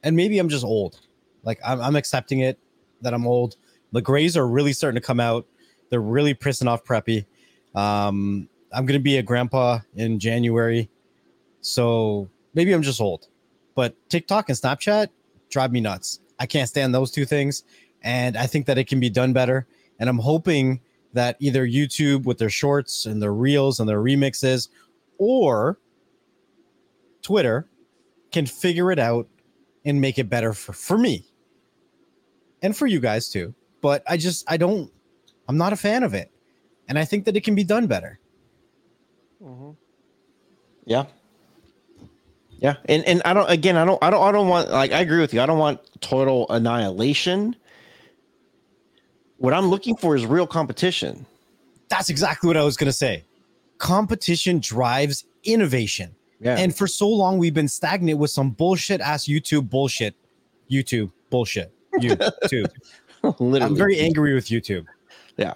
and 0.03 0.15
maybe 0.15 0.39
I'm 0.39 0.49
just 0.49 0.63
old. 0.63 1.01
Like 1.43 1.59
I'm, 1.65 1.81
I'm 1.81 1.95
accepting 1.95 2.39
it 2.39 2.59
that 3.01 3.13
I'm 3.13 3.27
old. 3.27 3.57
The 3.91 4.01
grays 4.01 4.37
are 4.37 4.47
really 4.47 4.73
starting 4.73 5.01
to 5.01 5.05
come 5.05 5.19
out. 5.19 5.47
They're 5.89 6.01
really 6.01 6.33
pissing 6.33 6.67
off 6.67 6.83
preppy. 6.83 7.25
Um, 7.75 8.49
I'm 8.71 8.85
gonna 8.85 8.99
be 8.99 9.17
a 9.17 9.23
grandpa 9.23 9.79
in 9.95 10.19
January, 10.19 10.89
so 11.61 12.29
maybe 12.53 12.71
I'm 12.73 12.81
just 12.81 13.01
old. 13.01 13.27
But 13.75 13.95
TikTok 14.09 14.49
and 14.49 14.57
Snapchat 14.57 15.07
drive 15.49 15.71
me 15.71 15.81
nuts. 15.81 16.19
I 16.39 16.45
can't 16.45 16.69
stand 16.69 16.93
those 16.93 17.11
two 17.11 17.25
things, 17.25 17.63
and 18.01 18.37
I 18.37 18.45
think 18.45 18.65
that 18.67 18.77
it 18.77 18.87
can 18.87 18.99
be 18.99 19.09
done 19.09 19.33
better. 19.33 19.67
And 19.99 20.09
I'm 20.09 20.19
hoping 20.19 20.79
that 21.13 21.35
either 21.39 21.67
YouTube 21.67 22.23
with 22.23 22.37
their 22.37 22.49
shorts 22.49 23.05
and 23.05 23.21
their 23.21 23.33
reels 23.33 23.79
and 23.79 23.89
their 23.89 23.99
remixes, 23.99 24.69
or 25.17 25.79
Twitter 27.21 27.67
can 28.31 28.45
figure 28.45 28.91
it 28.91 28.99
out 28.99 29.27
and 29.85 29.99
make 29.99 30.19
it 30.19 30.29
better 30.29 30.53
for, 30.53 30.73
for 30.73 30.97
me 30.97 31.25
and 32.61 32.75
for 32.75 32.87
you 32.87 32.99
guys 32.99 33.29
too. 33.29 33.53
But 33.81 34.03
I 34.07 34.17
just, 34.17 34.49
I 34.49 34.57
don't, 34.57 34.91
I'm 35.49 35.57
not 35.57 35.73
a 35.73 35.75
fan 35.75 36.03
of 36.03 36.13
it. 36.13 36.31
And 36.87 36.97
I 36.97 37.05
think 37.05 37.25
that 37.25 37.35
it 37.35 37.43
can 37.43 37.55
be 37.55 37.63
done 37.63 37.87
better. 37.87 38.19
Mm-hmm. 39.43 39.71
Yeah. 40.85 41.05
Yeah. 42.59 42.75
And 42.85 43.03
and 43.05 43.21
I 43.25 43.33
don't 43.33 43.49
again 43.49 43.75
I 43.75 43.83
don't 43.83 44.01
I 44.03 44.11
don't 44.11 44.21
I 44.21 44.31
don't 44.31 44.47
want 44.47 44.69
like 44.69 44.91
I 44.91 44.99
agree 44.99 45.19
with 45.19 45.33
you. 45.33 45.41
I 45.41 45.47
don't 45.47 45.57
want 45.57 45.79
total 46.01 46.47
annihilation. 46.49 47.55
What 49.37 49.53
I'm 49.53 49.67
looking 49.69 49.97
for 49.97 50.15
is 50.15 50.25
real 50.25 50.45
competition. 50.45 51.25
That's 51.89 52.09
exactly 52.09 52.47
what 52.47 52.57
I 52.57 52.63
was 52.63 52.77
going 52.77 52.89
to 52.89 52.93
say. 52.93 53.23
Competition 53.79 54.59
drives 54.59 55.25
innovation. 55.45 56.13
Yeah. 56.39 56.57
And 56.57 56.75
for 56.75 56.85
so 56.85 57.09
long, 57.09 57.39
we've 57.39 57.53
been 57.53 57.67
stagnant 57.67 58.19
with 58.19 58.29
some 58.29 58.51
bullshit 58.51 59.01
ass 59.01 59.25
YouTube 59.25 59.69
bullshit. 59.69 60.13
YouTube 60.69 61.11
bullshit. 61.31 61.73
YouTube. 61.95 62.69
literally. 63.23 63.61
I'm 63.61 63.75
very 63.75 63.99
angry 63.99 64.35
with 64.35 64.47
YouTube. 64.47 64.85
Yeah. 65.39 65.53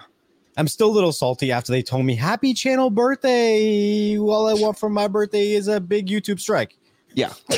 I'm 0.56 0.68
still 0.68 0.90
a 0.90 0.94
little 0.94 1.12
salty 1.12 1.52
after 1.52 1.72
they 1.72 1.82
told 1.82 2.06
me 2.06 2.16
happy 2.16 2.54
channel 2.54 2.90
birthday. 2.90 4.18
All 4.18 4.48
I 4.48 4.54
want 4.54 4.78
for 4.78 4.90
my 4.90 5.08
birthday 5.08 5.52
is 5.52 5.68
a 5.68 5.82
big 5.82 6.08
YouTube 6.08 6.40
strike. 6.40 6.78
Yeah. 7.14 7.34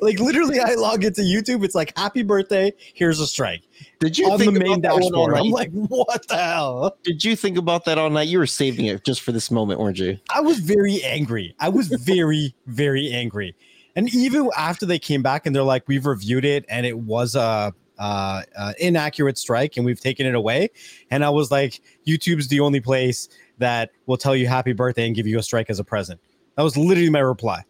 Like 0.00 0.18
literally, 0.18 0.60
I 0.60 0.74
log 0.74 1.04
into 1.04 1.22
YouTube. 1.22 1.64
It's 1.64 1.74
like 1.74 1.96
happy 1.96 2.22
birthday. 2.22 2.72
Here's 2.94 3.20
a 3.20 3.26
strike 3.26 3.62
Did 4.00 4.18
you 4.18 4.30
on 4.30 4.38
the 4.38 4.44
think 4.44 4.58
main 4.58 4.72
about 4.78 4.82
that 4.82 4.92
all 4.92 4.98
dashboard. 5.00 5.34
I'm 5.34 5.50
like, 5.50 5.70
what 5.72 6.26
the 6.28 6.36
hell? 6.36 6.96
Did 7.04 7.24
you 7.24 7.36
think 7.36 7.56
about 7.56 7.84
that 7.84 7.96
all 7.96 8.10
night? 8.10 8.28
You 8.28 8.38
were 8.38 8.46
saving 8.46 8.86
it 8.86 9.04
just 9.04 9.22
for 9.22 9.32
this 9.32 9.50
moment, 9.50 9.80
weren't 9.80 9.98
you? 9.98 10.18
I 10.30 10.40
was 10.40 10.58
very 10.58 11.02
angry. 11.02 11.54
I 11.60 11.68
was 11.68 11.88
very, 11.88 12.54
very 12.66 13.12
angry. 13.12 13.54
And 13.96 14.12
even 14.12 14.50
after 14.56 14.84
they 14.84 14.98
came 14.98 15.22
back 15.22 15.46
and 15.46 15.54
they're 15.54 15.62
like, 15.62 15.84
we've 15.86 16.06
reviewed 16.06 16.44
it 16.44 16.64
and 16.68 16.84
it 16.84 16.98
was 16.98 17.34
a, 17.36 17.72
uh, 17.98 18.42
uh, 18.56 18.72
inaccurate 18.78 19.38
strike 19.38 19.76
and 19.76 19.86
we've 19.86 20.00
taken 20.00 20.26
it 20.26 20.34
away. 20.34 20.70
And 21.10 21.24
I 21.24 21.30
was 21.30 21.50
like, 21.50 21.80
YouTube's 22.06 22.48
the 22.48 22.60
only 22.60 22.80
place 22.80 23.28
that 23.58 23.90
will 24.06 24.16
tell 24.16 24.34
you 24.34 24.46
happy 24.46 24.72
birthday 24.72 25.06
and 25.06 25.14
give 25.14 25.26
you 25.26 25.38
a 25.38 25.42
strike 25.42 25.70
as 25.70 25.78
a 25.78 25.84
present. 25.84 26.20
That 26.56 26.62
was 26.62 26.76
literally 26.76 27.10
my 27.10 27.20
reply. 27.20 27.64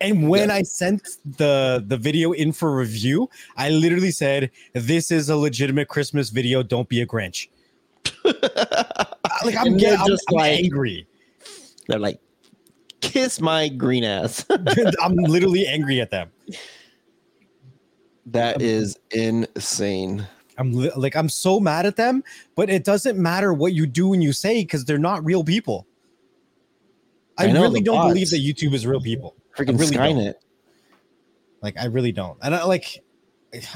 And 0.00 0.28
when 0.28 0.48
I 0.48 0.62
sent 0.62 1.08
the 1.24 1.82
the 1.84 1.96
video 1.96 2.30
in 2.30 2.52
for 2.52 2.76
review, 2.76 3.28
I 3.56 3.70
literally 3.70 4.12
said, 4.12 4.52
"This 4.72 5.10
is 5.10 5.28
a 5.28 5.34
legitimate 5.34 5.88
Christmas 5.88 6.30
video. 6.30 6.62
Don't 6.62 6.88
be 6.88 7.00
a 7.00 7.06
Grinch." 7.06 7.48
Like 9.44 9.56
I'm, 9.56 9.76
getting, 9.76 10.00
I'm, 10.00 10.08
just 10.08 10.24
I'm 10.30 10.36
like- 10.36 10.64
angry. 10.64 11.06
They're 11.86 11.98
like, 11.98 12.20
kiss 13.00 13.40
my 13.40 13.68
green 13.68 14.04
ass. 14.04 14.44
I'm 15.00 15.14
literally 15.16 15.66
angry 15.66 16.00
at 16.00 16.10
them. 16.10 16.30
That 18.32 18.62
is 18.62 18.98
insane. 19.10 20.26
I'm 20.56 20.72
li- 20.72 20.90
like 20.96 21.16
I'm 21.16 21.28
so 21.28 21.60
mad 21.60 21.86
at 21.86 21.96
them, 21.96 22.24
but 22.54 22.68
it 22.68 22.84
doesn't 22.84 23.18
matter 23.18 23.52
what 23.52 23.72
you 23.72 23.86
do 23.86 24.12
and 24.12 24.22
you 24.22 24.32
say 24.32 24.62
because 24.62 24.84
they're 24.84 24.98
not 24.98 25.24
real 25.24 25.44
people. 25.44 25.86
I, 27.36 27.46
I 27.46 27.52
know, 27.52 27.62
really 27.62 27.80
don't 27.80 27.96
bots. 27.96 28.12
believe 28.12 28.30
that 28.30 28.38
YouTube 28.38 28.74
is 28.74 28.86
real 28.86 29.00
people. 29.00 29.36
Freaking 29.56 29.78
really 29.78 29.96
don't. 29.96 30.36
Like 31.62 31.78
I 31.78 31.86
really 31.86 32.12
don't. 32.12 32.38
And 32.42 32.54
I 32.54 32.64
like 32.64 33.02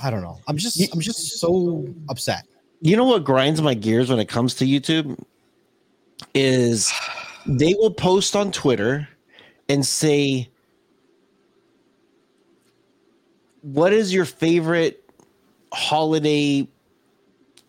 I 0.02 0.10
don't 0.10 0.22
know. 0.22 0.38
I'm 0.48 0.56
just 0.56 0.92
I'm 0.92 1.00
just 1.00 1.38
so 1.38 1.86
upset. 2.08 2.46
You 2.80 2.96
know 2.96 3.04
what 3.04 3.22
grinds 3.22 3.62
my 3.62 3.74
gears 3.74 4.10
when 4.10 4.18
it 4.18 4.28
comes 4.28 4.54
to 4.54 4.64
YouTube 4.64 5.22
is 6.34 6.92
they 7.46 7.74
will 7.74 7.92
post 7.92 8.34
on 8.34 8.50
Twitter 8.50 9.08
and 9.68 9.86
say, 9.86 10.48
What 13.62 13.92
is 13.92 14.12
your 14.12 14.24
favorite 14.24 15.10
holiday 15.72 16.68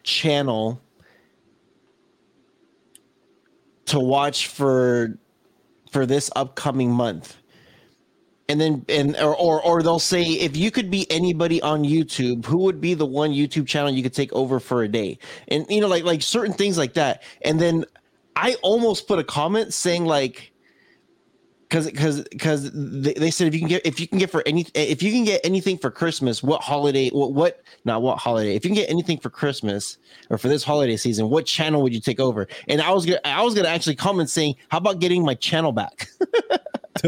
channel 0.04 0.82
to 3.86 4.00
watch 4.00 4.48
for 4.48 5.18
for 5.92 6.06
this 6.06 6.30
upcoming 6.36 6.92
month? 6.92 7.38
and 8.50 8.60
then 8.60 8.86
and 8.90 9.16
or, 9.18 9.36
or 9.36 9.62
or 9.64 9.82
they'll 9.82 10.00
say 10.00 10.24
if 10.24 10.56
you 10.56 10.70
could 10.70 10.92
be 10.92 11.10
anybody 11.12 11.62
on 11.62 11.84
YouTube, 11.84 12.46
who 12.46 12.58
would 12.60 12.82
be 12.82 12.94
the 12.94 13.06
one 13.06 13.32
YouTube 13.32 13.68
channel 13.68 13.90
you 13.92 14.04
could 14.04 14.14
take 14.14 14.32
over 14.34 14.60
for 14.60 14.84
a 14.84 14.88
day? 14.88 15.18
And 15.48 15.66
you 15.70 15.82
know, 15.82 15.88
like 15.88 16.04
like 16.04 16.22
certain 16.22 16.54
things 16.54 16.78
like 16.78 16.94
that. 16.94 17.24
And 17.44 17.60
then 17.60 17.86
I 18.36 18.56
almost 18.62 19.08
put 19.08 19.20
a 19.20 19.24
comment 19.24 19.74
saying 19.74 20.06
like 20.06 20.53
because 21.74 21.88
because 21.88 22.22
because 22.26 22.72
they, 22.72 23.14
they 23.14 23.32
said 23.32 23.48
if 23.48 23.56
you 23.56 23.60
can 23.60 23.68
get 23.68 23.84
if 23.84 24.00
you 24.00 24.08
can 24.08 24.20
get 24.20 24.30
for 24.30 24.44
any 24.46 24.68
if 24.76 25.02
you 25.02 25.12
can 25.12 25.24
get 25.24 25.42
anything 25.44 25.76
for 25.80 25.90
Christmas, 25.90 26.44
what 26.44 26.62
holiday 26.62 27.10
what 27.10 27.34
what 27.34 27.64
not 27.84 28.04
what 28.04 28.20
holiday 28.20 28.56
if 28.56 28.64
you 28.64 28.70
can 28.70 28.76
get 28.76 28.90
anything 28.92 29.18
for 29.18 29.32
Christmas 29.32 29.98
or 30.30 30.38
for 30.38 30.50
this 30.50 30.64
holiday 30.64 30.96
season, 30.96 31.32
what 31.32 31.48
channel 31.48 31.82
would 31.82 31.92
you 31.92 32.00
take 32.00 32.20
over? 32.20 32.48
And 32.68 32.80
I 32.80 32.92
was 32.92 33.08
gonna 33.08 33.20
I 33.26 33.42
was 33.42 33.56
gonna 33.56 33.70
actually 33.70 33.96
comment 33.96 34.30
saying, 34.30 34.56
how 34.70 34.78
about 34.78 35.00
getting 35.00 35.26
my 35.26 35.34
channel 35.34 35.72
back? 35.72 36.10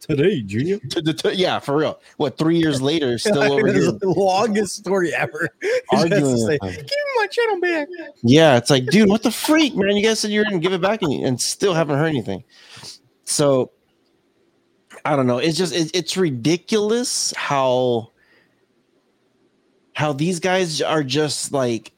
Today, 0.00 0.42
Junior. 0.42 0.78
To- 0.78 1.34
yeah, 1.34 1.58
for 1.58 1.76
real. 1.76 1.98
What 2.18 2.38
three 2.38 2.58
years 2.58 2.80
later, 2.80 3.18
still 3.18 3.42
over 3.42 3.66
here 3.66 3.90
the 3.90 4.14
longest 4.16 4.76
story 4.76 5.12
ever. 5.12 5.48
arguing? 5.92 6.36
Say, 6.36 6.58
Give 6.62 6.74
me 6.76 7.12
my 7.16 7.26
channel 7.26 7.60
back. 7.60 7.88
Yeah, 8.22 8.56
it's 8.56 8.70
like, 8.70 8.86
dude, 8.86 9.08
what 9.08 9.24
the 9.24 9.32
freak, 9.32 9.74
man? 9.74 9.96
You 9.96 10.06
guys 10.06 10.20
said 10.20 10.30
you 10.30 10.38
were 10.38 10.44
gonna 10.44 10.60
give 10.60 10.72
it 10.72 10.80
back, 10.80 11.02
and, 11.02 11.12
and 11.26 11.40
still 11.40 11.74
haven't 11.74 11.98
heard 11.98 12.06
anything. 12.06 12.44
So, 13.32 13.72
I 15.04 15.16
don't 15.16 15.26
know. 15.26 15.38
It's 15.38 15.58
just 15.58 15.74
it, 15.74 15.90
it's 15.94 16.16
ridiculous 16.16 17.32
how 17.36 18.10
how 19.94 20.12
these 20.12 20.40
guys 20.40 20.80
are 20.80 21.02
just 21.02 21.52
like 21.52 21.92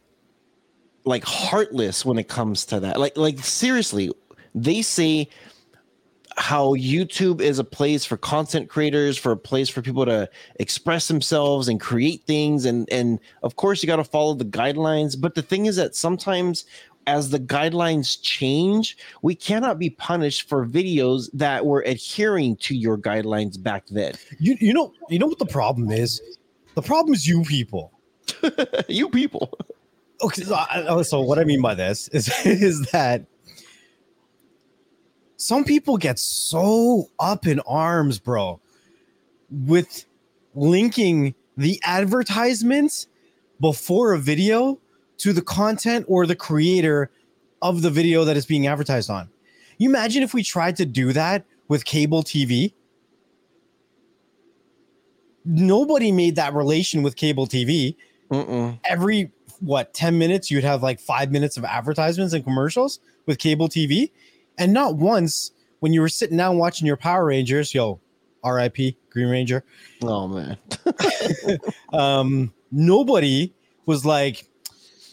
like 1.04 1.24
heartless 1.24 2.04
when 2.04 2.18
it 2.18 2.28
comes 2.28 2.66
to 2.66 2.80
that. 2.80 2.98
Like 2.98 3.16
like 3.16 3.38
seriously, 3.40 4.10
they 4.54 4.82
say 4.82 5.28
how 6.36 6.74
YouTube 6.74 7.40
is 7.40 7.58
a 7.58 7.64
place 7.64 8.04
for 8.04 8.16
content 8.16 8.68
creators, 8.68 9.16
for 9.16 9.32
a 9.32 9.36
place 9.36 9.68
for 9.68 9.82
people 9.82 10.04
to 10.04 10.28
express 10.58 11.06
themselves 11.06 11.68
and 11.68 11.80
create 11.80 12.24
things 12.24 12.64
and 12.64 12.88
and 12.90 13.20
of 13.42 13.56
course 13.56 13.82
you 13.82 13.86
got 13.86 13.96
to 13.96 14.04
follow 14.04 14.34
the 14.34 14.44
guidelines, 14.44 15.20
but 15.20 15.34
the 15.34 15.42
thing 15.42 15.66
is 15.66 15.76
that 15.76 15.94
sometimes 15.94 16.64
as 17.06 17.30
the 17.30 17.38
guidelines 17.38 18.20
change, 18.22 18.96
we 19.22 19.34
cannot 19.34 19.78
be 19.78 19.90
punished 19.90 20.48
for 20.48 20.66
videos 20.66 21.28
that 21.32 21.66
were 21.66 21.82
adhering 21.82 22.56
to 22.56 22.74
your 22.74 22.96
guidelines 22.98 23.62
back 23.62 23.86
then. 23.88 24.14
You 24.38 24.56
you 24.60 24.72
know 24.72 24.92
you 25.08 25.18
know 25.18 25.26
what 25.26 25.38
the 25.38 25.46
problem 25.46 25.90
is? 25.90 26.20
The 26.74 26.82
problem 26.82 27.14
is 27.14 27.26
you 27.26 27.42
people. 27.42 27.92
you 28.88 29.08
people. 29.10 29.52
Okay, 30.22 30.42
so, 30.42 30.54
I- 30.54 31.02
so 31.02 31.20
what 31.20 31.38
I 31.38 31.44
mean 31.44 31.60
by 31.60 31.74
this 31.74 32.08
is 32.08 32.28
is 32.46 32.82
that 32.92 33.26
some 35.36 35.64
people 35.64 35.98
get 35.98 36.18
so 36.18 37.10
up 37.18 37.46
in 37.46 37.60
arms, 37.60 38.18
bro, 38.18 38.60
with 39.50 40.06
linking 40.54 41.34
the 41.56 41.80
advertisements 41.84 43.06
before 43.60 44.14
a 44.14 44.18
video 44.18 44.80
to 45.24 45.32
the 45.32 45.40
content 45.40 46.04
or 46.06 46.26
the 46.26 46.36
creator 46.36 47.10
of 47.62 47.80
the 47.80 47.88
video 47.88 48.26
that 48.26 48.36
is 48.36 48.44
being 48.44 48.66
advertised 48.66 49.08
on. 49.08 49.30
You 49.78 49.88
imagine 49.88 50.22
if 50.22 50.34
we 50.34 50.42
tried 50.42 50.76
to 50.76 50.84
do 50.84 51.14
that 51.14 51.46
with 51.66 51.86
cable 51.86 52.22
TV? 52.22 52.74
Nobody 55.46 56.12
made 56.12 56.36
that 56.36 56.52
relation 56.52 57.02
with 57.02 57.16
cable 57.16 57.46
TV 57.46 57.96
Mm-mm. 58.30 58.78
every 58.84 59.32
what 59.60 59.94
10 59.94 60.18
minutes 60.18 60.50
you'd 60.50 60.62
have 60.62 60.82
like 60.82 61.00
five 61.00 61.32
minutes 61.32 61.56
of 61.56 61.64
advertisements 61.64 62.34
and 62.34 62.44
commercials 62.44 62.98
with 63.24 63.38
cable 63.38 63.68
tv 63.68 64.10
and 64.58 64.72
not 64.72 64.96
once 64.96 65.52
when 65.80 65.92
you 65.92 66.00
were 66.00 66.08
sitting 66.08 66.36
down 66.36 66.58
watching 66.58 66.86
your 66.86 66.96
Power 66.96 67.26
Rangers, 67.26 67.74
yo, 67.74 68.00
R.I.P. 68.42 68.96
Green 69.10 69.28
Ranger. 69.28 69.64
Oh 70.02 70.28
man. 70.28 70.56
um, 71.92 72.52
nobody 72.72 73.52
was 73.86 74.04
like, 74.04 74.48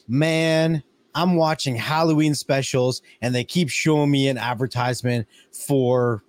man, 0.08 0.84
I'm 1.16 1.36
watching 1.36 1.76
Halloween 1.76 2.36
specials 2.36 3.02
and 3.22 3.34
they 3.36 3.44
keep 3.44 3.70
showing 3.70 4.12
me 4.12 4.28
an 4.28 4.38
advertisement 4.38 5.28
for 5.52 6.24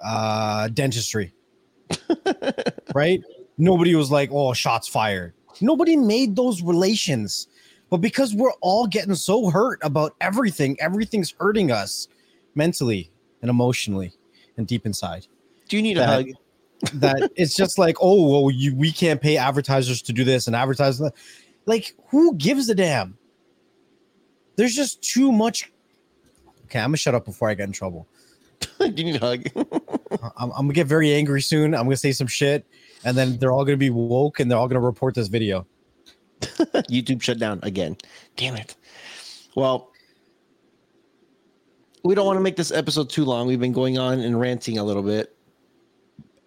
uh 0.00 0.68
dentistry. 0.68 1.32
right? 2.94 3.22
Nobody 3.58 3.94
was 3.94 4.10
like, 4.10 4.30
oh, 4.32 4.52
shots 4.52 4.88
fired. 4.88 5.32
Nobody 5.60 5.96
made 5.96 6.36
those 6.36 6.62
relations. 6.62 7.48
But 7.90 7.98
because 7.98 8.34
we're 8.34 8.52
all 8.60 8.86
getting 8.86 9.14
so 9.14 9.50
hurt 9.50 9.78
about 9.82 10.16
everything, 10.20 10.76
everything's 10.80 11.34
hurting 11.38 11.70
us 11.70 12.08
mentally 12.54 13.10
and 13.42 13.50
emotionally 13.50 14.12
and 14.56 14.66
deep 14.66 14.86
inside. 14.86 15.26
Do 15.68 15.76
you 15.76 15.82
need 15.82 15.96
a 15.96 16.00
That- 16.00 16.08
hug? 16.08 16.26
That 16.94 17.30
it's 17.36 17.54
just 17.54 17.78
like, 17.78 17.96
oh, 18.00 18.28
well, 18.28 18.50
you, 18.50 18.74
we 18.74 18.92
can't 18.92 19.20
pay 19.20 19.38
advertisers 19.38 20.02
to 20.02 20.12
do 20.12 20.22
this 20.22 20.46
and 20.46 20.54
advertise 20.56 20.98
that. 20.98 21.14
Like, 21.66 21.94
who 22.08 22.34
gives 22.36 22.68
a 22.68 22.74
damn? 22.74 23.16
There's 24.56 24.74
just 24.74 25.02
too 25.02 25.32
much. 25.32 25.70
Okay, 26.64 26.78
I'm 26.78 26.88
gonna 26.88 26.96
shut 26.96 27.14
up 27.14 27.24
before 27.24 27.48
I 27.48 27.54
get 27.54 27.64
in 27.64 27.72
trouble. 27.72 28.06
Do 28.78 28.86
you 28.86 29.04
need 29.04 29.16
a 29.16 29.18
hug? 29.18 29.44
I'm, 30.36 30.50
I'm 30.52 30.66
gonna 30.66 30.72
get 30.72 30.86
very 30.86 31.12
angry 31.12 31.42
soon. 31.42 31.74
I'm 31.74 31.84
gonna 31.84 31.96
say 31.96 32.12
some 32.12 32.26
shit, 32.26 32.66
and 33.04 33.16
then 33.16 33.38
they're 33.38 33.52
all 33.52 33.64
gonna 33.64 33.76
be 33.76 33.90
woke 33.90 34.40
and 34.40 34.50
they're 34.50 34.58
all 34.58 34.68
gonna 34.68 34.80
report 34.80 35.14
this 35.14 35.28
video. 35.28 35.66
YouTube 36.40 37.22
shut 37.22 37.38
down 37.38 37.60
again. 37.62 37.96
Damn 38.36 38.56
it. 38.56 38.76
Well, 39.54 39.90
we 42.04 42.14
don't 42.14 42.26
want 42.26 42.36
to 42.36 42.42
make 42.42 42.56
this 42.56 42.70
episode 42.70 43.08
too 43.08 43.24
long. 43.24 43.46
We've 43.46 43.60
been 43.60 43.72
going 43.72 43.98
on 43.98 44.20
and 44.20 44.38
ranting 44.38 44.78
a 44.78 44.84
little 44.84 45.02
bit. 45.02 45.34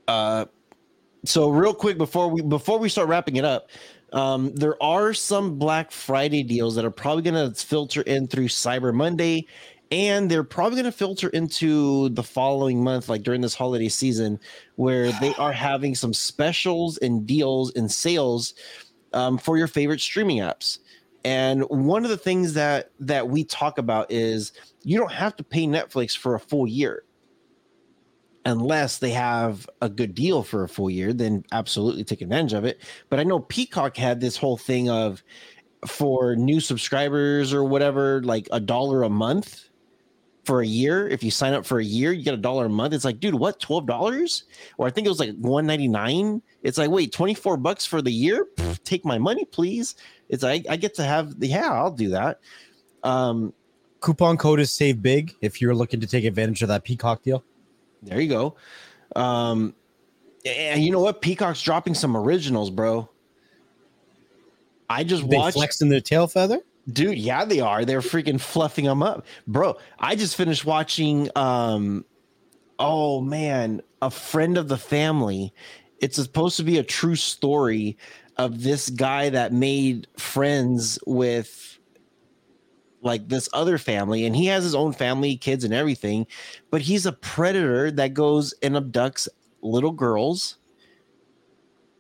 Uh, 0.08 0.46
so 1.26 1.50
real 1.50 1.74
quick 1.74 1.98
before 1.98 2.30
we 2.30 2.42
before 2.42 2.80
we 2.80 2.90
start 2.90 3.10
wrapping 3.10 3.38
it 3.38 3.46
up, 3.46 3.70
um, 4.14 4.54
there 4.56 4.82
are 4.82 5.14
some 5.14 5.58
Black 5.58 5.92
Friday 5.92 6.44
deals 6.44 6.76
that 6.76 6.86
are 6.86 6.92
probably 6.92 7.24
going 7.24 7.54
to 7.54 7.56
filter 7.64 8.02
in 8.02 8.28
through 8.28 8.48
Cyber 8.48 8.94
Monday, 8.94 9.46
and 9.92 10.30
they're 10.30 10.44
probably 10.44 10.82
going 10.82 10.92
to 10.92 10.98
filter 10.98 11.30
into 11.30 12.10
the 12.10 12.24
following 12.24 12.84
month, 12.84 13.10
like 13.10 13.24
during 13.24 13.42
this 13.42 13.56
holiday 13.56 13.90
season, 13.90 14.40
where 14.76 15.12
they 15.14 15.34
are 15.36 15.52
having 15.52 15.96
some 15.96 16.14
specials 16.14 16.98
and 16.98 17.26
deals 17.26 17.74
and 17.76 17.92
sales 17.92 18.54
um, 19.14 19.38
for 19.38 19.58
your 19.58 19.68
favorite 19.68 20.02
streaming 20.02 20.40
apps. 20.40 20.80
And 21.24 21.64
one 21.64 22.04
of 22.04 22.10
the 22.10 22.18
things 22.18 22.54
that 22.54 22.92
that 23.02 23.28
we 23.28 23.44
talk 23.44 23.78
about 23.78 24.10
is 24.10 24.54
you 24.84 24.98
don't 24.98 25.12
have 25.12 25.36
to 25.38 25.44
pay 25.44 25.66
Netflix 25.66 26.18
for 26.18 26.36
a 26.36 26.40
full 26.40 26.68
year. 26.68 27.04
Unless 28.48 29.00
they 29.00 29.10
have 29.10 29.70
a 29.82 29.90
good 29.90 30.16
deal 30.16 30.42
for 30.42 30.64
a 30.64 30.70
full 30.70 30.90
year, 30.90 31.12
then 31.12 31.44
absolutely 31.52 32.06
take 32.06 32.22
advantage 32.22 32.54
of 32.54 32.64
it. 32.64 32.82
But 33.10 33.20
I 33.20 33.24
know 33.24 33.40
Peacock 33.42 33.98
had 33.98 34.22
this 34.22 34.38
whole 34.38 34.56
thing 34.56 34.90
of 34.90 35.22
for 35.86 36.34
new 36.34 36.62
subscribers 36.62 37.54
or 37.54 37.66
whatever, 37.66 38.22
like 38.24 38.48
a 38.54 38.62
dollar 38.62 39.04
a 39.04 39.10
month 39.10 39.68
for 40.46 40.62
a 40.62 40.66
year. 40.66 41.10
If 41.10 41.24
you 41.24 41.30
sign 41.30 41.54
up 41.54 41.66
for 41.66 41.80
a 41.80 41.84
year, 41.84 42.14
you 42.14 42.24
get 42.24 42.36
a 42.36 42.38
dollar 42.38 42.68
a 42.68 42.70
month. 42.70 42.94
It's 42.94 43.04
like, 43.04 43.20
dude, 43.20 43.36
what, 43.36 43.60
twelve 43.60 43.86
dollars? 43.86 44.46
Or 44.78 44.88
I 44.88 44.92
think 44.92 45.06
it 45.06 45.10
was 45.10 45.20
like 45.20 45.36
one 45.36 45.66
ninety 45.68 45.90
nine. 45.90 46.42
It's 46.64 46.78
like, 46.78 46.90
wait, 46.90 47.12
twenty 47.12 47.34
four 47.34 47.58
bucks 47.58 47.86
for 47.86 48.02
the 48.02 48.14
year? 48.14 48.48
Take 48.86 49.04
my 49.04 49.18
money, 49.18 49.44
please. 49.44 49.96
It's 50.30 50.44
like 50.44 50.66
I 50.70 50.78
get 50.78 50.96
to 50.96 51.04
have 51.04 51.38
the 51.38 51.48
yeah, 51.48 51.74
I'll 51.74 51.92
do 51.92 52.12
that. 52.12 52.40
Um, 53.04 53.54
Coupon 54.00 54.38
code 54.38 54.62
is 54.62 54.72
save 54.72 55.02
big 55.02 55.36
if 55.42 55.60
you're 55.60 55.76
looking 55.76 56.00
to 56.00 56.08
take 56.08 56.24
advantage 56.24 56.62
of 56.62 56.70
that 56.70 56.86
Peacock 56.86 57.24
deal. 57.24 57.44
There 58.04 58.20
you 58.22 58.30
go. 58.30 58.56
Um, 59.16 59.74
and 60.46 60.84
you 60.84 60.92
know 60.92 61.00
what? 61.02 61.22
Peacock's 61.22 61.62
dropping 61.62 61.94
some 61.94 62.16
originals, 62.16 62.70
bro. 62.70 63.10
I 64.90 65.04
just 65.04 65.28
They 65.30 65.38
watched, 65.38 65.58
flexing 65.58 65.90
their 65.90 66.02
tail 66.02 66.28
feather. 66.28 66.60
dude. 66.92 67.18
Yeah, 67.18 67.44
they 67.46 67.60
are. 67.60 67.84
They're 67.84 68.02
freaking 68.02 68.40
fluffing 68.40 68.86
them 68.86 69.04
up, 69.04 69.26
bro. 69.48 69.78
I 70.00 70.16
just 70.16 70.36
finished 70.36 70.66
watching. 70.66 71.30
Um, 71.36 72.06
oh 72.80 73.20
man, 73.22 73.82
a 74.02 74.10
friend 74.10 74.58
of 74.58 74.68
the 74.68 74.78
family. 74.78 75.54
It's 76.00 76.16
supposed 76.16 76.58
to 76.58 76.64
be 76.64 76.78
a 76.78 76.84
true 76.84 77.16
story 77.16 77.98
of 78.38 78.62
this 78.62 78.90
guy 78.92 79.30
that 79.30 79.52
made 79.52 80.08
friends 80.18 81.00
with 81.08 81.77
like 83.02 83.28
this 83.30 83.48
other 83.54 83.78
family 83.78 84.26
and 84.26 84.36
he 84.36 84.48
has 84.48 84.64
his 84.64 84.74
own 84.74 84.92
family 84.92 85.38
kids 85.38 85.64
and 85.64 85.74
everything 85.74 86.26
but 86.72 86.82
he's 86.82 87.06
a 87.06 87.12
predator 87.12 87.92
that 87.92 88.14
goes 88.14 88.54
and 88.64 88.76
abducts 88.76 89.28
little 89.62 89.92
girls. 89.92 90.58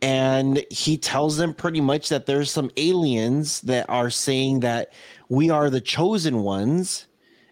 And 0.01 0.63
he 0.69 0.97
tells 0.97 1.37
them 1.37 1.53
pretty 1.53 1.81
much 1.81 2.09
that 2.09 2.27
there's 2.27 2.51
some 2.51 2.69
aliens 2.77 3.61
that 3.61 3.89
are 3.89 4.09
saying 4.09 4.59
that 4.59 4.93
we 5.29 5.49
are 5.49 5.69
the 5.69 5.81
chosen 5.81 6.43
ones 6.43 7.07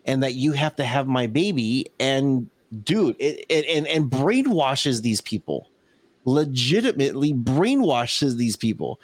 and 0.06 0.22
that 0.22 0.36
you 0.36 0.52
have 0.52 0.76
to 0.76 0.86
have 0.86 1.08
my 1.08 1.26
baby. 1.26 1.88
And 2.00 2.50
dude 2.84 3.16
it, 3.20 3.46
it 3.50 3.66
and 3.66 3.88
and 3.88 4.12
brainwashes 4.12 5.02
these 5.02 5.22
people. 5.22 5.72
Legitimately 6.26 7.34
brainwashes 7.34 8.38
these 8.38 8.56
people. 8.56 9.00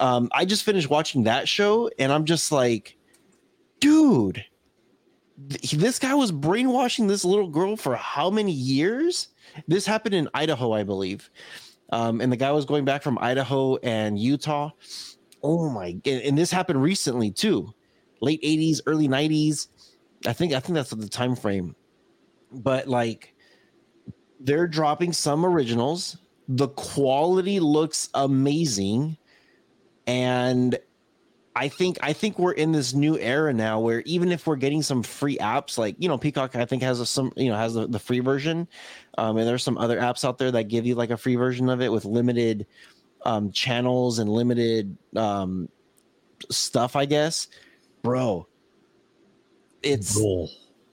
Um 0.00 0.28
i 0.32 0.44
just 0.44 0.64
finished 0.64 0.90
watching 0.90 1.24
that 1.24 1.48
show 1.48 1.88
and 1.98 2.10
i'm 2.10 2.24
just 2.24 2.50
like 2.50 2.96
dude 3.82 4.44
th- 5.48 5.72
this 5.72 5.98
guy 5.98 6.14
was 6.14 6.32
brainwashing 6.32 7.06
this 7.06 7.24
little 7.24 7.48
girl 7.48 7.76
for 7.76 7.96
how 7.96 8.30
many 8.30 8.52
years? 8.52 9.28
This 9.68 9.86
happened 9.86 10.14
in 10.14 10.28
idaho 10.34 10.72
i 10.72 10.82
believe. 10.82 11.30
Um, 11.90 12.20
and 12.20 12.32
the 12.32 12.36
guy 12.36 12.50
was 12.52 12.64
going 12.64 12.84
back 12.84 13.02
from 13.02 13.18
idaho 13.18 13.76
and 13.76 14.18
utah. 14.18 14.70
Oh 15.42 15.68
my 15.68 15.88
and, 16.04 16.22
and 16.22 16.38
this 16.38 16.50
happened 16.50 16.82
recently 16.82 17.30
too. 17.30 17.72
Late 18.20 18.42
80s 18.42 18.80
early 18.86 19.08
90s 19.08 19.68
i 20.26 20.32
think 20.32 20.52
i 20.52 20.60
think 20.60 20.74
that's 20.74 20.90
the 20.90 21.08
time 21.08 21.34
frame. 21.36 21.74
But 22.52 22.88
like 22.88 23.34
they're 24.40 24.68
dropping 24.68 25.12
some 25.12 25.44
originals. 25.44 26.18
The 26.48 26.68
quality 26.68 27.60
looks 27.60 28.08
amazing. 28.14 29.16
And 30.06 30.78
I 31.54 31.68
think 31.68 31.98
I 32.02 32.12
think 32.12 32.38
we're 32.38 32.52
in 32.52 32.72
this 32.72 32.94
new 32.94 33.18
era 33.18 33.52
now 33.52 33.78
where 33.78 34.00
even 34.02 34.32
if 34.32 34.46
we're 34.46 34.56
getting 34.56 34.82
some 34.82 35.02
free 35.02 35.36
apps, 35.36 35.76
like 35.76 35.96
you 35.98 36.08
know, 36.08 36.16
Peacock 36.16 36.56
I 36.56 36.64
think 36.64 36.82
has 36.82 37.00
a, 37.00 37.06
some 37.06 37.32
you 37.36 37.50
know 37.50 37.56
has 37.56 37.74
the, 37.74 37.86
the 37.86 37.98
free 37.98 38.20
version, 38.20 38.66
um, 39.18 39.36
and 39.36 39.46
there's 39.46 39.62
some 39.62 39.76
other 39.76 40.00
apps 40.00 40.24
out 40.24 40.38
there 40.38 40.50
that 40.50 40.64
give 40.64 40.86
you 40.86 40.94
like 40.94 41.10
a 41.10 41.16
free 41.16 41.36
version 41.36 41.68
of 41.68 41.82
it 41.82 41.92
with 41.92 42.06
limited 42.06 42.66
um, 43.24 43.52
channels 43.52 44.18
and 44.18 44.30
limited 44.30 44.96
um, 45.14 45.68
stuff. 46.50 46.96
I 46.96 47.04
guess, 47.04 47.48
bro, 48.02 48.46
it's 49.82 50.16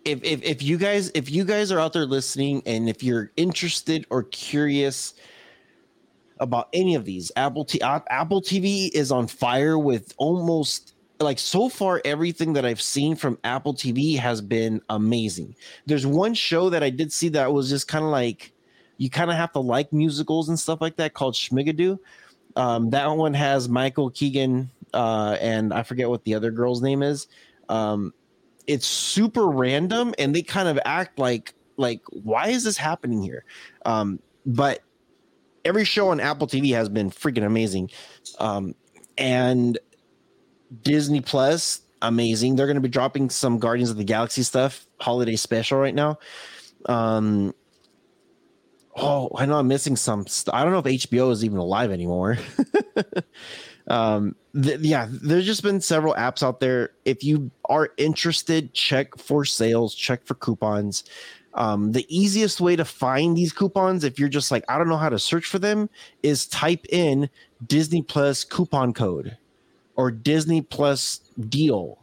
if, 0.03 0.24
if 0.24 0.43
if 0.43 0.62
you 0.62 0.78
guys 0.78 1.10
if 1.14 1.32
you 1.32 1.45
guys 1.45 1.72
are 1.72 1.80
out 1.80 1.93
there 1.93 2.05
listening 2.05 2.64
and 2.66 2.89
if 2.89 3.01
you're 3.01 3.32
interested 3.38 4.05
or 4.10 4.24
curious 4.24 5.14
about 6.40 6.70
any 6.74 6.96
of 6.96 7.06
these. 7.06 7.32
Apple 7.36 7.66
T- 7.66 7.82
apple 7.82 8.42
tv 8.42 8.90
is 8.94 9.12
on 9.12 9.28
fire 9.28 9.78
with 9.78 10.14
almost 10.18 10.94
like 11.20 11.38
so 11.38 11.68
far 11.68 12.02
everything 12.06 12.54
that 12.54 12.66
i've 12.66 12.82
seen 12.82 13.14
from 13.14 13.38
apple 13.44 13.74
tv 13.74 14.18
has 14.18 14.42
been 14.42 14.82
amazing. 14.90 15.56
There's 15.86 16.06
one 16.06 16.34
show 16.34 16.70
that 16.70 16.84
i 16.84 16.90
did 16.90 17.12
see 17.12 17.30
that 17.30 17.52
was 17.52 17.70
just 17.70 17.88
kind 17.88 18.06
of 18.06 18.12
like 18.12 18.54
you 18.98 19.10
kind 19.10 19.30
of 19.30 19.38
have 19.38 19.52
to 19.54 19.60
like 19.60 19.92
musicals 19.94 20.50
and 20.50 20.60
stuff 20.60 20.82
like 20.82 20.96
that 20.98 21.14
called 21.14 21.34
Schmigadoon 21.34 22.00
um, 22.56 22.90
that 22.90 23.08
one 23.10 23.34
has 23.34 23.70
michael 23.70 24.10
keegan 24.10 24.70
uh, 24.94 25.38
and 25.40 25.74
i 25.74 25.84
forget 25.84 26.10
what 26.10 26.24
the 26.24 26.34
other 26.36 26.52
girl's 26.52 26.82
name 26.82 27.04
is. 27.04 27.28
Um, 27.68 28.14
it's 28.70 28.86
super 28.86 29.48
random 29.48 30.14
and 30.20 30.36
they 30.36 30.44
kind 30.44 30.70
of 30.70 30.80
act 30.86 31.18
like 31.18 31.56
like 31.78 32.02
why 32.12 32.50
is 32.50 32.64
this 32.64 32.78
happening 32.78 33.22
here? 33.22 33.44
Um 33.84 34.20
but 34.46 34.84
every 35.66 35.86
show 35.86 36.10
on 36.10 36.20
apple 36.20 36.47
tv 36.47 36.74
has 36.74 36.89
been 36.89 37.10
freaking 37.10 37.45
amazing. 37.45 37.89
Um 38.39 38.76
and 39.18 39.78
disney 40.82 41.22
plus 41.22 41.82
amazing. 42.01 42.55
They're 42.55 42.68
going 42.68 42.76
to 42.76 42.82
be 42.82 42.88
dropping 42.89 43.30
some 43.30 43.60
guardians 43.60 43.89
of 43.89 43.97
the 43.97 44.03
galaxy 44.03 44.43
stuff 44.43 44.88
holiday 44.99 45.36
special 45.36 45.78
right 45.78 45.95
now. 45.95 46.20
Um 46.86 47.53
oh 48.95 49.30
i 49.38 49.45
know 49.45 49.57
i'm 49.57 49.68
missing 49.68 49.95
some 49.95 50.26
st- 50.28 50.53
i 50.53 50.64
don't 50.64 50.74
know 50.74 50.80
if 50.80 50.86
hbo 50.86 51.32
is 51.32 51.45
even 51.45 51.57
alive 51.57 51.91
anymore. 51.91 52.38
Um 53.89 54.36
th- 54.62 54.82
yeah 54.82 55.07
there's 55.10 55.47
just 55.47 55.64
been 55.64 55.82
several 55.82 56.14
apps 56.14 56.43
out 56.43 56.60
there. 56.60 56.91
If 57.05 57.24
you 57.24 57.49
are 57.66 57.89
interested 57.97 58.74
check 58.74 59.18
for 59.18 59.45
sales 59.45 59.95
check 59.95 60.26
for 60.26 60.36
coupons 60.36 61.03
um, 61.60 61.91
the 61.91 62.05
easiest 62.10 62.60
way 62.62 62.76
to 62.76 62.86
find 62.86 63.36
these 63.38 63.51
coupons 63.53 64.03
if 64.03 64.18
you're 64.18 64.30
just 64.30 64.49
like 64.49 64.64
i 64.70 64.78
don't 64.78 64.89
know 64.89 64.97
how 64.97 65.10
to 65.10 65.20
search 65.20 65.45
for 65.45 65.60
them 65.60 65.89
is 66.24 66.47
type 66.47 66.86
in 66.89 67.30
disney 67.68 68.01
plus 68.01 68.43
coupon 68.43 68.93
code 68.93 69.38
or 69.95 70.10
disney 70.10 70.62
plus 70.62 71.20
deal 71.49 71.99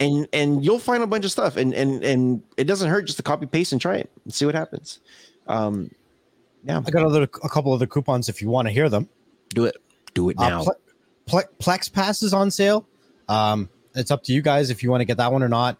and 0.00 0.26
and 0.32 0.64
you'll 0.64 0.78
find 0.78 1.02
a 1.02 1.06
bunch 1.06 1.24
of 1.24 1.30
stuff 1.30 1.56
and 1.56 1.72
and 1.72 2.02
and 2.04 2.42
it 2.56 2.64
doesn't 2.64 2.90
hurt 2.90 3.06
just 3.06 3.16
to 3.16 3.22
copy 3.22 3.46
paste 3.46 3.72
and 3.72 3.80
try 3.80 3.96
it 3.96 4.10
and 4.24 4.34
see 4.34 4.44
what 4.44 4.54
happens 4.54 4.98
um 5.46 5.90
yeah 6.64 6.82
I 6.84 6.90
got 6.90 7.04
other 7.06 7.22
a 7.22 7.48
couple 7.48 7.72
other 7.72 7.86
coupons 7.86 8.28
if 8.28 8.42
you 8.42 8.50
want 8.50 8.66
to 8.68 8.72
hear 8.72 8.88
them. 8.88 9.08
do 9.50 9.64
it 9.64 9.76
do 10.12 10.28
it 10.28 10.38
now 10.38 10.60
Uh, 10.62 10.64
Ple- 10.64 10.80
Ple- 11.26 11.50
Plex 11.60 11.92
Pass 11.92 12.22
is 12.22 12.32
on 12.34 12.50
sale. 12.50 12.86
Um, 13.28 13.68
it's 13.94 14.10
up 14.10 14.22
to 14.24 14.32
you 14.32 14.42
guys 14.42 14.70
if 14.70 14.82
you 14.82 14.90
want 14.90 15.00
to 15.00 15.04
get 15.04 15.16
that 15.16 15.32
one 15.32 15.42
or 15.42 15.48
not. 15.48 15.78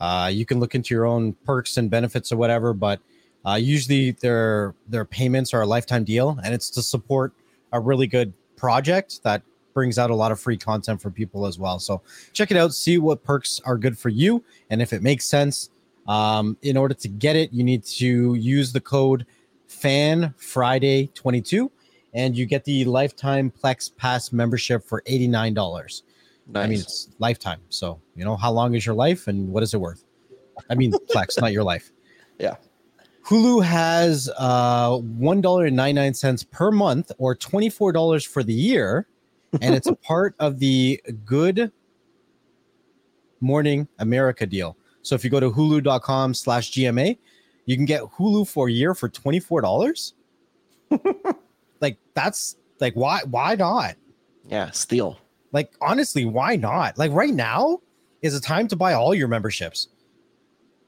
Uh, 0.00 0.30
you 0.32 0.46
can 0.46 0.60
look 0.60 0.74
into 0.74 0.94
your 0.94 1.06
own 1.06 1.34
perks 1.44 1.76
and 1.76 1.90
benefits 1.90 2.32
or 2.32 2.36
whatever, 2.36 2.72
but 2.72 3.00
uh, 3.44 3.54
usually 3.54 4.12
their 4.12 4.74
their 4.88 5.04
payments 5.04 5.52
are 5.54 5.62
a 5.62 5.66
lifetime 5.66 6.04
deal, 6.04 6.38
and 6.44 6.54
it's 6.54 6.70
to 6.70 6.82
support 6.82 7.32
a 7.72 7.80
really 7.80 8.06
good 8.06 8.32
project 8.56 9.22
that 9.22 9.42
brings 9.72 9.98
out 9.98 10.10
a 10.10 10.14
lot 10.14 10.32
of 10.32 10.40
free 10.40 10.56
content 10.56 11.00
for 11.00 11.10
people 11.10 11.46
as 11.46 11.58
well. 11.58 11.78
So 11.78 12.02
check 12.32 12.50
it 12.50 12.56
out, 12.56 12.74
see 12.74 12.98
what 12.98 13.22
perks 13.22 13.60
are 13.64 13.78
good 13.78 13.96
for 13.96 14.08
you, 14.08 14.42
and 14.70 14.82
if 14.82 14.92
it 14.92 15.02
makes 15.02 15.26
sense. 15.26 15.70
Um, 16.08 16.56
in 16.62 16.76
order 16.76 16.94
to 16.94 17.08
get 17.08 17.36
it, 17.36 17.52
you 17.52 17.62
need 17.62 17.84
to 17.84 18.34
use 18.34 18.72
the 18.72 18.80
code 18.80 19.26
Fan 19.68 20.34
Friday 20.36 21.06
22 21.14 21.70
and 22.12 22.36
you 22.36 22.46
get 22.46 22.64
the 22.64 22.84
lifetime 22.84 23.52
Plex 23.62 23.94
Pass 23.96 24.32
membership 24.32 24.84
for 24.84 25.02
$89. 25.02 26.02
Nice. 26.52 26.64
I 26.64 26.68
mean, 26.68 26.80
it's 26.80 27.08
lifetime. 27.18 27.60
So, 27.68 28.00
you 28.14 28.24
know, 28.24 28.36
how 28.36 28.52
long 28.52 28.74
is 28.74 28.84
your 28.84 28.94
life 28.94 29.26
and 29.26 29.48
what 29.48 29.62
is 29.62 29.74
it 29.74 29.80
worth? 29.80 30.04
I 30.68 30.74
mean, 30.74 30.92
Plex, 31.14 31.40
not 31.40 31.52
your 31.52 31.64
life. 31.64 31.92
Yeah. 32.38 32.56
Hulu 33.24 33.62
has 33.62 34.30
uh, 34.38 34.90
$1.99 34.90 36.50
per 36.50 36.70
month 36.70 37.12
or 37.18 37.36
$24 37.36 38.26
for 38.26 38.42
the 38.42 38.52
year. 38.52 39.06
And 39.60 39.74
it's 39.74 39.86
a 39.86 39.94
part 40.10 40.34
of 40.38 40.58
the 40.58 41.00
Good 41.24 41.70
Morning 43.40 43.88
America 43.98 44.46
deal. 44.46 44.76
So 45.02 45.14
if 45.14 45.24
you 45.24 45.30
go 45.30 45.40
to 45.40 45.50
hulu.com 45.50 46.34
slash 46.34 46.72
GMA, 46.72 47.18
you 47.66 47.76
can 47.76 47.84
get 47.84 48.02
Hulu 48.02 48.48
for 48.48 48.68
a 48.68 48.72
year 48.72 48.94
for 48.94 49.08
$24. 49.08 50.12
like 51.80 51.98
that's 52.14 52.56
like 52.80 52.94
why 52.94 53.20
why 53.30 53.54
not? 53.54 53.94
yeah 54.48 54.70
steal 54.70 55.18
Like 55.52 55.72
honestly, 55.80 56.24
why 56.24 56.56
not? 56.56 56.98
Like 56.98 57.12
right 57.12 57.34
now 57.34 57.80
is 58.22 58.34
a 58.34 58.40
time 58.40 58.68
to 58.68 58.76
buy 58.76 58.92
all 58.92 59.14
your 59.14 59.28
memberships. 59.28 59.88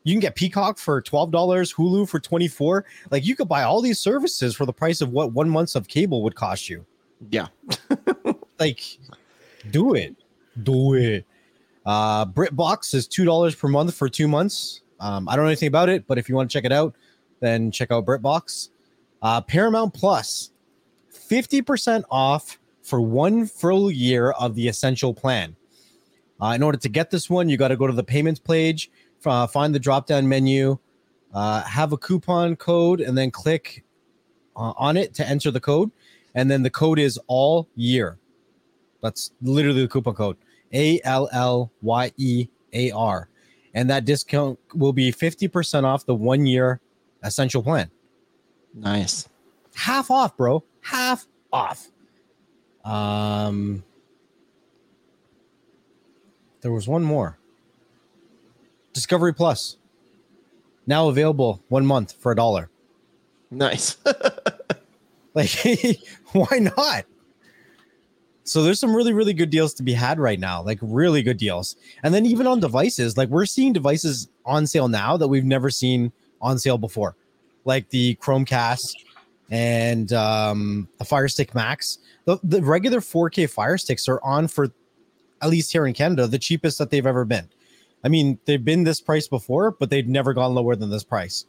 You 0.05 0.15
can 0.15 0.21
get 0.21 0.35
Peacock 0.35 0.79
for 0.79 1.01
twelve 1.01 1.31
dollars, 1.31 1.73
Hulu 1.73 2.09
for 2.09 2.21
twenty 2.21 2.49
four. 2.49 2.85
Like 3.11 3.25
you 3.25 3.37
could 3.37 3.49
buy 3.49 3.63
all 3.63 3.81
these 3.81 4.01
services 4.01 4.55
for 4.55 4.67
the 4.67 4.73
price 4.73 5.01
of 5.01 5.11
what 5.11 5.33
one 5.33 5.49
month 5.49 5.77
of 5.77 5.89
cable 5.89 6.23
would 6.23 6.35
cost 6.35 6.69
you. 6.69 6.85
yeah 7.31 7.49
Like, 8.59 8.99
do 9.71 9.95
it, 9.95 10.15
do 10.63 10.95
it. 10.95 11.27
Uh, 11.85 12.27
BritBox 12.27 12.95
is 12.95 13.09
two 13.09 13.25
dollars 13.25 13.55
per 13.55 13.69
month 13.69 13.95
for 13.95 14.09
two 14.09 14.29
months. 14.29 14.83
Um, 15.01 15.29
I 15.29 15.35
don't 15.35 15.45
know 15.45 15.49
anything 15.49 15.69
about 15.69 15.89
it, 15.89 16.07
but 16.07 16.17
if 16.17 16.29
you 16.29 16.37
want 16.37 16.49
to 16.49 16.53
check 16.53 16.65
it 16.65 16.71
out, 16.73 16.95
then 17.41 17.73
check 17.73 17.91
out 17.91 18.07
BritBox. 18.07 18.69
Uh, 19.21 19.41
Paramount 19.41 19.95
Plus, 19.95 20.51
Plus, 21.11 21.21
fifty 21.27 21.61
percent 21.61 22.05
off 22.11 22.59
for 22.83 23.01
one 23.01 23.47
full 23.47 23.91
year 23.91 24.33
of 24.33 24.55
the 24.55 24.69
Essential 24.69 25.15
Plan. 25.15 25.57
Uh, 26.41 26.53
in 26.55 26.63
order 26.63 26.79
to 26.79 26.89
get 26.89 27.11
this 27.11 27.31
one, 27.31 27.49
you 27.49 27.57
got 27.57 27.69
to 27.69 27.77
go 27.77 27.87
to 27.87 27.93
the 27.93 28.03
payments 28.03 28.41
page, 28.41 28.91
uh, 29.25 29.47
find 29.47 29.75
the 29.75 29.79
drop 29.79 30.07
down 30.07 30.29
menu, 30.29 30.77
uh, 31.33 31.63
have 31.63 31.93
a 31.93 31.97
coupon 31.97 32.57
code, 32.57 33.01
and 33.01 33.17
then 33.17 33.31
click 33.31 33.85
uh, 34.57 34.73
on 34.77 34.97
it 34.97 35.15
to 35.15 35.27
enter 35.27 35.51
the 35.51 35.61
code. 35.61 35.91
And 36.35 36.51
then 36.51 36.63
the 36.63 36.71
code 36.71 36.99
is 36.99 37.19
all 37.27 37.69
year. 37.77 38.19
That's 39.03 39.33
literally 39.43 39.83
the 39.83 39.89
coupon 39.89 40.15
code 40.15 40.37
A 40.73 41.01
L 41.05 41.29
L 41.33 41.71
Y 41.83 42.13
E 42.17 42.49
A 42.73 42.91
R. 42.91 43.29
And 43.75 43.89
that 43.91 44.05
discount 44.05 44.59
will 44.75 44.93
be 44.93 45.13
50% 45.13 45.85
off 45.85 46.05
the 46.05 46.15
one 46.15 46.45
year 46.45 46.81
essential 47.23 47.63
plan. 47.63 47.91
nice 48.75 49.29
Half 49.75 50.11
off, 50.11 50.37
bro. 50.37 50.65
Half 50.83 51.27
off. 51.53 51.89
Um, 52.85 53.85
there 56.61 56.73
was 56.73 56.89
one 56.89 57.03
more 57.03 57.39
Discovery 58.93 59.33
Plus. 59.35 59.77
Now 60.87 61.09
available 61.09 61.63
one 61.69 61.87
month 61.87 62.15
for 62.19 62.33
a 62.33 62.37
dollar. 62.37 62.71
nice 63.51 63.97
Like, 65.35 65.51
why 66.33 66.59
not? 66.77 67.05
So 68.45 68.63
there's 68.63 68.81
some 68.81 68.95
really, 68.95 69.13
really 69.13 69.33
good 69.33 69.51
deals 69.51 69.73
to 69.75 69.83
be 69.83 69.93
had 69.93 70.19
right 70.19 70.39
now, 70.39 70.63
like 70.63 70.79
really 70.83 71.23
good 71.23 71.37
deals. 71.37 71.77
And 72.03 72.13
then 72.13 72.27
even 72.27 72.47
on 72.47 72.61
devices, 72.61 73.17
like 73.17 73.29
we're 73.29 73.47
seeing 73.47 73.73
devices 73.73 74.29
on 74.45 74.67
sale 74.67 74.89
now 74.89 75.17
that 75.17 75.29
we've 75.29 75.45
never 75.45 75.71
seen 75.71 76.13
on 76.41 76.59
sale 76.59 76.77
before, 76.77 77.17
like 77.65 77.89
the 77.91 78.17
Chromecast 78.17 78.95
and 79.53 80.15
um, 80.15 80.89
the 80.99 81.05
Fire 81.05 81.29
Stick 81.29 81.55
Max. 81.55 81.99
The, 82.25 82.39
the 82.43 82.63
regular 82.63 83.01
4K 83.01 83.49
Fire 83.51 83.77
Sticks 83.77 84.09
are 84.09 84.19
on 84.25 84.49
for, 84.49 84.73
at 85.43 85.51
least 85.51 85.71
here 85.71 85.87
in 85.87 85.93
Canada, 85.93 86.27
the 86.27 86.39
cheapest 86.39 86.79
that 86.79 86.91
they've 86.91 87.07
ever 87.07 87.27
been. 87.27 87.49
I 88.03 88.09
mean, 88.09 88.39
they've 88.47 88.65
been 88.65 88.85
this 88.85 89.01
price 89.01 89.29
before, 89.29 89.71
but 89.71 89.91
they've 89.91 90.09
never 90.09 90.33
gone 90.33 90.55
lower 90.55 90.75
than 90.75 90.89
this 90.89 91.05
price. 91.05 91.45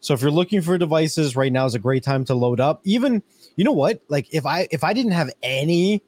So 0.00 0.14
if 0.14 0.22
you're 0.22 0.30
looking 0.30 0.62
for 0.62 0.78
devices 0.78 1.36
right 1.36 1.52
now 1.52 1.66
is 1.66 1.74
a 1.74 1.78
great 1.78 2.02
time 2.02 2.24
to 2.24 2.34
load 2.34 2.58
up. 2.58 2.80
Even 2.84 3.22
you 3.54 3.64
know 3.64 3.72
what? 3.72 4.00
Like 4.08 4.26
if 4.32 4.44
I 4.44 4.66
if 4.72 4.82
I 4.82 4.92
didn't 4.94 5.12
have 5.12 5.30
any 5.44 6.02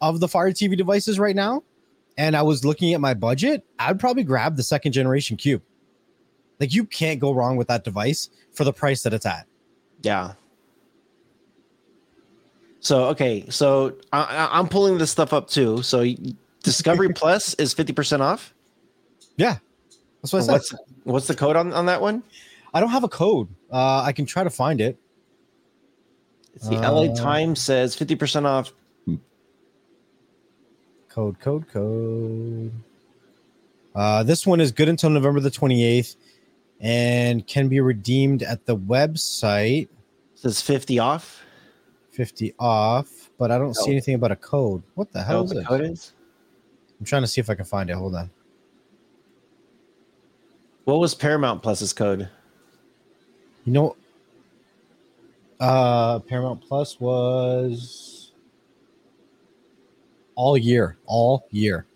of 0.00 0.18
the 0.18 0.26
Fire 0.26 0.50
TV 0.50 0.76
devices 0.76 1.20
right 1.20 1.36
now 1.36 1.62
and 2.18 2.36
I 2.36 2.42
was 2.42 2.64
looking 2.64 2.92
at 2.92 3.00
my 3.00 3.14
budget, 3.14 3.64
I'd 3.78 4.00
probably 4.00 4.24
grab 4.24 4.56
the 4.56 4.64
second 4.64 4.92
generation 4.92 5.36
Cube. 5.36 5.62
Like 6.58 6.74
you 6.74 6.84
can't 6.86 7.20
go 7.20 7.32
wrong 7.32 7.56
with 7.56 7.68
that 7.68 7.84
device 7.84 8.30
for 8.52 8.64
the 8.64 8.72
price 8.72 9.04
that 9.04 9.14
it's 9.14 9.26
at. 9.26 9.46
Yeah. 10.02 10.32
So 12.84 13.06
okay, 13.06 13.46
so 13.48 13.94
I, 14.12 14.46
I'm 14.52 14.68
pulling 14.68 14.98
this 14.98 15.10
stuff 15.10 15.32
up 15.32 15.48
too. 15.48 15.82
So 15.82 16.04
Discovery 16.62 17.08
Plus 17.14 17.54
is 17.54 17.72
fifty 17.72 17.94
percent 17.94 18.20
off. 18.22 18.52
Yeah. 19.38 19.56
That's 20.20 20.32
what 20.34 20.42
I 20.42 20.42
said. 20.42 20.52
What's 20.52 20.74
what's 21.04 21.26
the 21.26 21.34
code 21.34 21.56
on 21.56 21.72
on 21.72 21.86
that 21.86 22.02
one? 22.02 22.22
I 22.74 22.80
don't 22.80 22.90
have 22.90 23.02
a 23.02 23.08
code. 23.08 23.48
Uh, 23.72 24.02
I 24.02 24.12
can 24.12 24.26
try 24.26 24.44
to 24.44 24.50
find 24.50 24.82
it. 24.82 24.98
It's 26.54 26.68
the 26.68 26.76
LA 26.76 27.04
Uh, 27.12 27.16
Times 27.16 27.58
says 27.60 27.96
fifty 27.96 28.16
percent 28.16 28.44
off. 28.44 28.70
Code, 31.08 31.40
code, 31.40 31.66
code. 31.72 32.72
Uh, 33.94 34.22
this 34.24 34.46
one 34.46 34.60
is 34.60 34.72
good 34.72 34.88
until 34.88 35.08
November 35.08 35.38
the 35.38 35.50
28th 35.50 36.16
and 36.80 37.46
can 37.46 37.68
be 37.68 37.78
redeemed 37.80 38.42
at 38.42 38.66
the 38.66 38.76
website. 38.76 39.88
Says 40.34 40.60
fifty 40.60 40.98
off. 40.98 41.43
50 42.14 42.54
off, 42.58 43.30
but 43.38 43.50
I 43.50 43.58
don't 43.58 43.68
No. 43.68 43.72
see 43.72 43.90
anything 43.90 44.14
about 44.14 44.30
a 44.32 44.36
code. 44.36 44.82
What 44.94 45.12
the 45.12 45.22
hell 45.22 45.38
what 45.38 45.46
is 45.46 45.50
the 45.52 45.60
it? 45.60 45.66
code 45.66 45.80
is? 45.82 46.12
I'm 47.00 47.06
trying 47.06 47.22
to 47.22 47.28
see 47.28 47.40
if 47.40 47.50
I 47.50 47.54
can 47.54 47.64
find 47.64 47.90
it. 47.90 47.96
Hold 47.96 48.14
on. 48.14 48.30
What 50.84 51.00
was 51.00 51.14
Paramount 51.14 51.62
Plus's 51.62 51.92
code? 51.92 52.28
You 53.64 53.72
know, 53.72 53.96
uh, 55.58 56.18
Paramount 56.20 56.60
Plus 56.60 57.00
was 57.00 58.32
all 60.34 60.56
year, 60.56 60.98
all 61.06 61.46
year. 61.50 61.86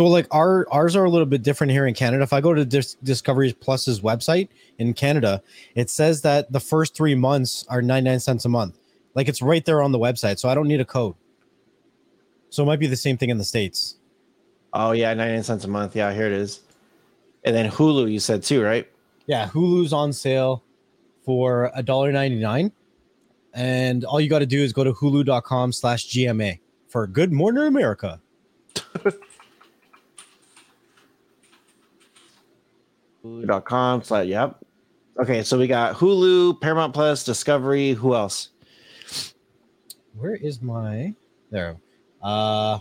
So 0.00 0.06
like 0.06 0.28
our 0.30 0.66
ours 0.72 0.96
are 0.96 1.04
a 1.04 1.10
little 1.10 1.26
bit 1.26 1.42
different 1.42 1.72
here 1.72 1.86
in 1.86 1.92
Canada. 1.92 2.22
If 2.22 2.32
I 2.32 2.40
go 2.40 2.54
to 2.54 2.64
Dis- 2.64 2.94
Discovery 3.02 3.52
Plus's 3.52 4.00
website 4.00 4.48
in 4.78 4.94
Canada, 4.94 5.42
it 5.74 5.90
says 5.90 6.22
that 6.22 6.50
the 6.50 6.58
first 6.58 6.94
three 6.94 7.14
months 7.14 7.66
are 7.68 7.82
99 7.82 8.18
cents 8.20 8.46
a 8.46 8.48
month. 8.48 8.78
Like 9.14 9.28
it's 9.28 9.42
right 9.42 9.62
there 9.62 9.82
on 9.82 9.92
the 9.92 9.98
website, 9.98 10.38
so 10.38 10.48
I 10.48 10.54
don't 10.54 10.68
need 10.68 10.80
a 10.80 10.86
code. 10.86 11.16
So 12.48 12.62
it 12.62 12.66
might 12.66 12.78
be 12.78 12.86
the 12.86 12.96
same 12.96 13.18
thing 13.18 13.28
in 13.28 13.36
the 13.36 13.44
states. 13.44 13.96
Oh 14.72 14.92
yeah, 14.92 15.12
ninety 15.12 15.34
nine 15.34 15.42
cents 15.42 15.66
a 15.66 15.68
month. 15.68 15.94
Yeah, 15.94 16.14
here 16.14 16.28
it 16.28 16.32
is. 16.32 16.62
And 17.44 17.54
then 17.54 17.70
Hulu, 17.70 18.10
you 18.10 18.20
said 18.20 18.42
too, 18.42 18.62
right? 18.62 18.90
Yeah, 19.26 19.48
Hulu's 19.48 19.92
on 19.92 20.14
sale 20.14 20.64
for 21.26 21.70
a 21.74 21.82
dollar 21.82 22.10
ninety 22.10 22.40
nine, 22.40 22.72
and 23.52 24.06
all 24.06 24.18
you 24.18 24.30
got 24.30 24.38
to 24.38 24.46
do 24.46 24.62
is 24.62 24.72
go 24.72 24.82
to 24.82 24.94
Hulu.com 24.94 25.74
slash 25.74 26.08
GMA 26.08 26.60
for 26.88 27.06
Good 27.06 27.34
Morning 27.34 27.64
America. 27.64 28.22
Hulu.com 33.24 34.02
slash 34.02 34.26
yep. 34.26 34.56
Okay, 35.20 35.42
so 35.42 35.58
we 35.58 35.66
got 35.66 35.96
Hulu, 35.96 36.60
Paramount 36.60 36.94
Plus, 36.94 37.24
Discovery. 37.24 37.92
Who 37.92 38.14
else? 38.14 38.50
Where 40.14 40.34
is 40.34 40.62
my 40.62 41.14
there? 41.50 41.76
Uh 42.22 42.78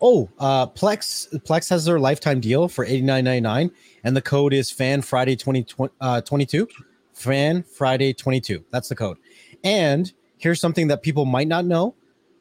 oh, 0.00 0.28
uh 0.38 0.66
Plex 0.66 1.32
Plex 1.44 1.68
has 1.70 1.84
their 1.84 1.98
lifetime 2.00 2.40
deal 2.40 2.68
for 2.68 2.84
eighty 2.84 3.02
nine 3.02 3.24
ninety 3.24 3.40
nine, 3.40 3.70
and 4.04 4.16
the 4.16 4.22
code 4.22 4.52
is 4.52 4.70
Fan 4.70 5.02
Friday 5.02 5.36
20, 5.36 5.66
uh, 6.00 6.20
22. 6.20 6.68
Fan 7.12 7.62
Friday 7.62 8.12
twenty 8.12 8.40
two. 8.40 8.64
That's 8.70 8.88
the 8.88 8.96
code, 8.96 9.18
and 9.62 10.12
here's 10.38 10.60
something 10.60 10.88
that 10.88 11.02
people 11.02 11.24
might 11.24 11.48
not 11.48 11.66
know, 11.66 11.94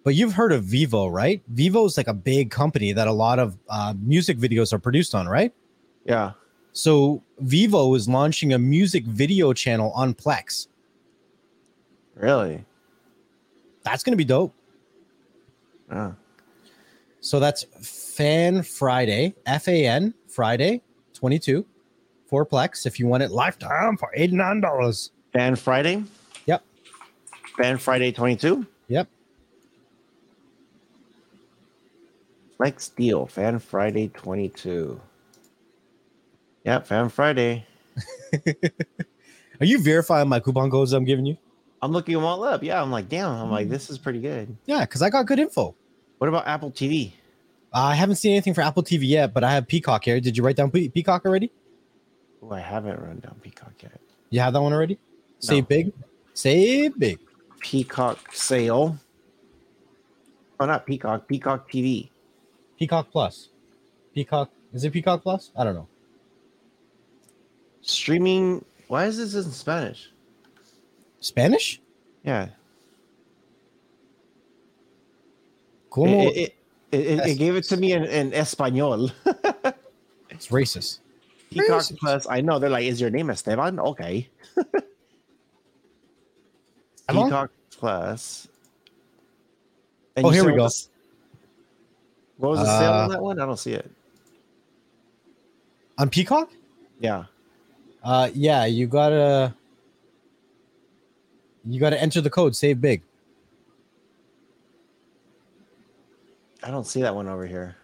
but 0.10 0.16
you've 0.16 0.34
heard 0.34 0.51
of 0.51 0.64
Vevo, 0.64 1.14
right? 1.14 1.39
Vevo 1.53 1.86
is 1.86 1.95
like 1.95 2.07
a 2.07 2.16
big 2.16 2.49
company 2.49 2.93
that 2.93 3.07
a 3.07 3.12
lot 3.12 3.38
of 3.38 3.55
uh, 3.70 3.93
music 4.01 4.39
videos 4.39 4.74
are 4.74 4.80
produced 4.80 5.14
on, 5.14 5.28
right? 5.28 5.53
Yeah. 6.03 6.32
So 6.72 7.22
Vevo 7.43 7.95
is 7.95 8.10
launching 8.10 8.51
a 8.53 8.57
music 8.57 9.05
video 9.05 9.53
channel 9.53 9.91
on 9.91 10.16
Plex. 10.16 10.68
Really? 12.16 12.66
That's 13.84 14.01
going 14.01 14.14
to 14.14 14.18
be 14.18 14.26
dope. 14.26 14.51
Yeah. 15.91 16.14
So 17.22 17.39
that's 17.39 17.66
Fan 18.16 18.64
Friday, 18.64 19.36
F 19.45 19.68
A 19.68 19.86
N 19.86 20.16
Friday 20.28 20.82
22 21.14 21.64
for 22.26 22.47
Plex 22.47 22.88
if 22.88 22.99
you 22.99 23.05
want 23.05 23.22
it 23.22 23.30
lifetime 23.30 23.95
for 23.95 24.12
$89. 24.18 25.12
Fan 25.34 25.55
Friday? 25.55 26.03
Yep. 26.47 26.64
Fan 27.57 27.78
Friday 27.78 28.12
22? 28.12 28.66
Yep. 28.88 29.07
Plex 32.60 32.93
deal. 32.93 33.26
Fan 33.26 33.60
Friday 33.60 34.10
22. 34.10 34.99
Yep. 36.66 36.88
Fan 36.88 37.10
Friday. 37.10 37.66
Are 39.60 39.66
you 39.66 39.82
verifying 39.82 40.28
my 40.30 40.39
coupon 40.39 40.70
codes 40.70 40.93
I'm 40.93 41.05
giving 41.05 41.26
you? 41.26 41.38
I'm 41.82 41.91
looking 41.91 42.16
them 42.16 42.26
all 42.26 42.43
up. 42.43 42.62
Yeah. 42.64 42.82
I'm 42.82 42.91
like, 42.91 43.07
damn. 43.07 43.32
I'm 43.32 43.49
like, 43.49 43.68
hmm. 43.68 43.72
this 43.72 43.89
is 43.89 43.97
pretty 43.97 44.20
good. 44.20 44.55
Yeah, 44.66 44.82
because 44.82 45.01
I 45.01 45.10
got 45.10 45.26
good 45.26 45.39
info. 45.39 45.76
What 46.18 46.28
about 46.28 46.47
Apple 46.47 46.72
TV? 46.72 47.14
I 47.72 47.95
haven't 47.95 48.16
seen 48.16 48.32
anything 48.32 48.53
for 48.53 48.62
Apple 48.62 48.84
TV 48.84 49.07
yet, 49.07 49.34
but 49.34 49.43
I 49.43 49.53
have 49.53 49.68
Peacock 49.68 50.03
here. 50.03 50.20
Did 50.20 50.36
you 50.36 50.43
write 50.43 50.55
down 50.55 50.72
Pe- 50.72 50.89
Peacock 50.89 51.26
already? 51.26 51.51
Oh, 52.41 52.51
I 52.51 52.60
haven't 52.60 52.99
run 52.99 53.20
down 53.20 53.36
Peacock 53.41 53.74
yet. 53.82 53.99
You 54.32 54.39
have 54.41 54.53
that 54.53 54.62
one 54.62 54.74
already? 54.74 54.97
Save 55.39 55.64
No. 55.64 55.68
big. 55.68 55.93
Save 56.34 56.99
big. 56.99 57.20
Peacock 57.60 58.34
sale. 58.34 58.97
Oh, 60.60 60.66
not 60.66 60.86
Peacock. 60.86 61.28
Peacock 61.28 61.72
TV. 61.72 62.10
Peacock 62.80 63.12
Plus. 63.12 63.50
Peacock. 64.14 64.50
Is 64.74 64.86
it 64.86 64.94
Peacock 64.94 65.22
Plus? 65.22 65.52
I 65.56 65.66
don't 65.66 65.76
know. 65.76 65.88
Streaming. 67.82 68.64
Why 68.88 69.06
is 69.06 69.18
this 69.18 69.36
in 69.46 69.52
Spanish? 69.52 70.12
Spanish? 71.20 71.82
Yeah. 72.24 72.48
Cool. 75.90 76.08
It, 76.08 76.38
it, 76.38 76.56
it, 76.92 77.28
it, 77.28 77.38
gave 77.38 77.56
it 77.56 77.66
to 77.66 77.78
me 77.78 77.94
in, 77.94 78.06
in 78.06 78.34
Espanol. 78.34 79.12
it's 80.30 80.48
racist. 80.48 81.00
Peacock 81.52 81.82
Racist. 81.82 81.98
Plus. 81.98 82.28
I 82.30 82.40
know. 82.42 82.60
They're 82.60 82.70
like, 82.70 82.86
is 82.86 83.02
your 83.02 83.10
name 83.10 83.30
Esteban? 83.30 83.80
Okay. 83.80 84.30
Peacock 87.10 87.52
Plus. 87.72 88.48
And 90.16 90.26
Oh, 90.26 90.30
here 90.30 90.46
we 90.46 90.56
go. 90.56 90.70
What 92.40 92.52
was 92.52 92.60
the 92.62 92.80
sale 92.80 92.94
Uh, 92.94 93.04
on 93.04 93.10
that 93.10 93.22
one? 93.22 93.40
I 93.40 93.46
don't 93.46 93.60
see 93.60 93.74
it. 93.74 93.90
On 95.98 96.10
Peacock? 96.10 96.50
Yeah. 97.00 97.26
Uh 98.02 98.30
yeah, 98.34 98.64
you 98.66 98.88
gotta 98.88 99.54
you 101.66 101.80
gotta 101.82 102.02
enter 102.02 102.22
the 102.22 102.30
code, 102.30 102.56
save 102.56 102.80
big. 102.80 103.02
I 106.64 106.72
don't 106.72 106.88
see 106.88 107.02
that 107.02 107.14
one 107.14 107.28
over 107.28 107.46
here. 107.46 107.76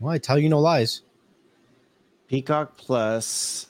Well, 0.00 0.12
I 0.12 0.18
tell 0.18 0.38
you 0.38 0.48
no 0.48 0.58
lies. 0.58 1.02
Peacock 2.28 2.76
Plus. 2.76 3.68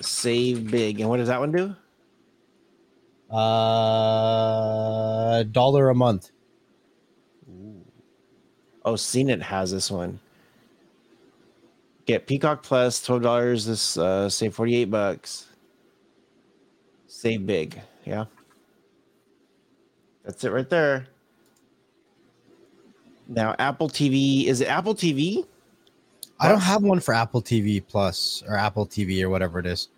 Save 0.00 0.70
big. 0.70 1.00
And 1.00 1.08
what 1.08 1.16
does 1.16 1.28
that 1.28 1.40
one 1.40 1.52
do? 1.52 1.74
Uh 3.34 5.44
dollar 5.44 5.88
a 5.88 5.94
month. 5.94 6.30
Oh, 8.88 8.94
CNET 8.94 9.42
has 9.42 9.70
this 9.70 9.90
one. 9.90 10.18
Get 12.06 12.26
Peacock 12.26 12.62
Plus, 12.62 13.02
twelve 13.02 13.20
dollars. 13.20 13.66
This 13.66 13.98
uh, 13.98 14.30
save 14.30 14.54
forty 14.54 14.76
eight 14.76 14.90
bucks. 14.90 15.48
Save 17.06 17.44
big, 17.44 17.78
yeah. 18.06 18.24
That's 20.24 20.42
it 20.42 20.52
right 20.52 20.70
there. 20.70 21.06
Now 23.28 23.54
Apple 23.58 23.90
TV 23.90 24.46
is 24.46 24.62
it 24.62 24.68
Apple 24.68 24.94
TV? 24.94 25.46
I 26.40 26.48
don't 26.48 26.60
have 26.60 26.82
one 26.82 27.00
for 27.00 27.12
Apple 27.12 27.42
TV 27.42 27.86
Plus 27.86 28.42
or 28.48 28.56
Apple 28.56 28.86
TV 28.86 29.22
or 29.22 29.28
whatever 29.28 29.58
it 29.58 29.66
is. 29.66 29.88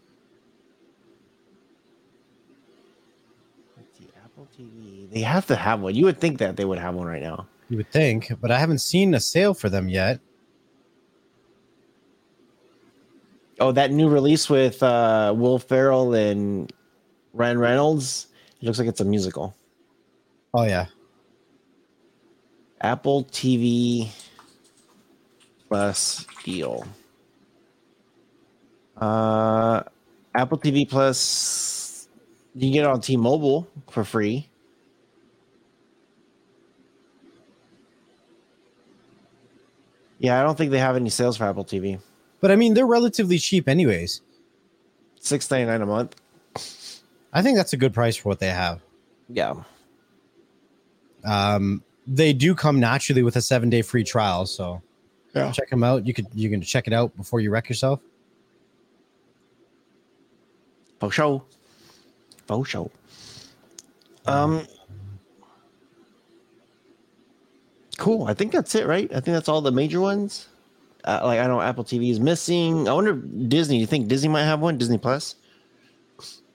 Let's 3.76 3.96
see, 3.96 4.08
Apple 4.16 4.48
TV. 4.58 5.08
They 5.12 5.20
have 5.20 5.46
to 5.46 5.54
have 5.54 5.80
one. 5.80 5.94
You 5.94 6.06
would 6.06 6.18
think 6.18 6.38
that 6.38 6.56
they 6.56 6.64
would 6.64 6.78
have 6.78 6.96
one 6.96 7.06
right 7.06 7.22
now. 7.22 7.46
You 7.70 7.76
would 7.76 7.90
think, 7.92 8.32
but 8.40 8.50
I 8.50 8.58
haven't 8.58 8.80
seen 8.80 9.14
a 9.14 9.20
sale 9.20 9.54
for 9.54 9.68
them 9.70 9.88
yet. 9.88 10.18
Oh, 13.60 13.70
that 13.70 13.92
new 13.92 14.08
release 14.08 14.50
with 14.50 14.82
uh, 14.82 15.32
Will 15.36 15.60
Ferrell 15.60 16.14
and 16.14 16.72
Ryan 17.32 17.58
Reynolds. 17.60 18.26
It 18.60 18.66
looks 18.66 18.80
like 18.80 18.88
it's 18.88 19.00
a 19.00 19.04
musical. 19.04 19.54
Oh 20.52 20.64
yeah. 20.64 20.86
Apple 22.80 23.24
TV 23.26 24.08
Plus 25.68 26.26
deal. 26.42 26.84
Uh, 28.96 29.84
Apple 30.34 30.58
TV 30.58 30.88
Plus, 30.88 32.08
you 32.56 32.62
can 32.62 32.72
get 32.72 32.80
it 32.80 32.88
on 32.88 33.00
T-Mobile 33.00 33.68
for 33.90 34.02
free. 34.02 34.49
Yeah, 40.20 40.38
I 40.38 40.44
don't 40.44 40.56
think 40.56 40.70
they 40.70 40.78
have 40.78 40.94
any 40.96 41.10
sales 41.10 41.36
for 41.38 41.44
Apple 41.44 41.64
TV. 41.64 41.98
But 42.40 42.50
I 42.52 42.56
mean, 42.56 42.74
they're 42.74 42.86
relatively 42.86 43.38
cheap 43.38 43.68
anyways. 43.68 44.20
Six 45.18 45.50
ninety 45.50 45.66
nine 45.66 45.82
a 45.82 45.86
month. 45.86 46.14
I 47.32 47.42
think 47.42 47.56
that's 47.56 47.72
a 47.72 47.76
good 47.76 47.92
price 47.94 48.16
for 48.16 48.28
what 48.28 48.38
they 48.38 48.50
have. 48.50 48.80
Yeah. 49.28 49.54
Um, 51.24 51.82
they 52.06 52.32
do 52.32 52.54
come 52.54 52.78
naturally 52.80 53.22
with 53.22 53.36
a 53.36 53.42
seven 53.42 53.68
day 53.70 53.82
free 53.82 54.04
trial, 54.04 54.46
so 54.46 54.80
Yeah. 55.34 55.52
check 55.52 55.70
them 55.70 55.82
out. 55.84 56.06
You 56.06 56.14
could 56.14 56.26
you 56.34 56.48
can 56.50 56.60
check 56.62 56.86
it 56.86 56.92
out 56.92 57.16
before 57.16 57.40
you 57.40 57.50
wreck 57.50 57.68
yourself. 57.68 58.00
For 60.98 61.10
sure. 61.10 61.42
For 62.46 62.64
sure. 62.64 62.90
Um. 64.26 64.66
Cool. 68.00 68.24
I 68.24 68.32
think 68.32 68.50
that's 68.50 68.74
it, 68.74 68.86
right? 68.86 69.10
I 69.10 69.20
think 69.20 69.34
that's 69.34 69.46
all 69.46 69.60
the 69.60 69.70
major 69.70 70.00
ones. 70.00 70.48
Uh, 71.04 71.20
like 71.22 71.38
I 71.38 71.46
know 71.46 71.60
Apple 71.60 71.84
TV 71.84 72.10
is 72.10 72.18
missing. 72.18 72.88
I 72.88 72.94
wonder 72.94 73.10
if 73.10 73.48
Disney. 73.50 73.78
You 73.78 73.84
think 73.84 74.08
Disney 74.08 74.30
might 74.30 74.44
have 74.44 74.60
one? 74.60 74.78
Disney 74.78 74.96
Plus. 74.96 75.34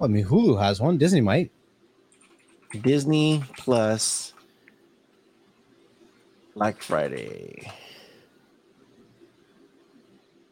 I 0.01 0.07
mean, 0.07 0.25
Hulu 0.25 0.59
has 0.59 0.81
one. 0.81 0.97
Disney 0.97 1.21
might. 1.21 1.51
Disney 2.81 3.43
Plus. 3.57 4.33
Black 6.55 6.81
Friday. 6.81 7.71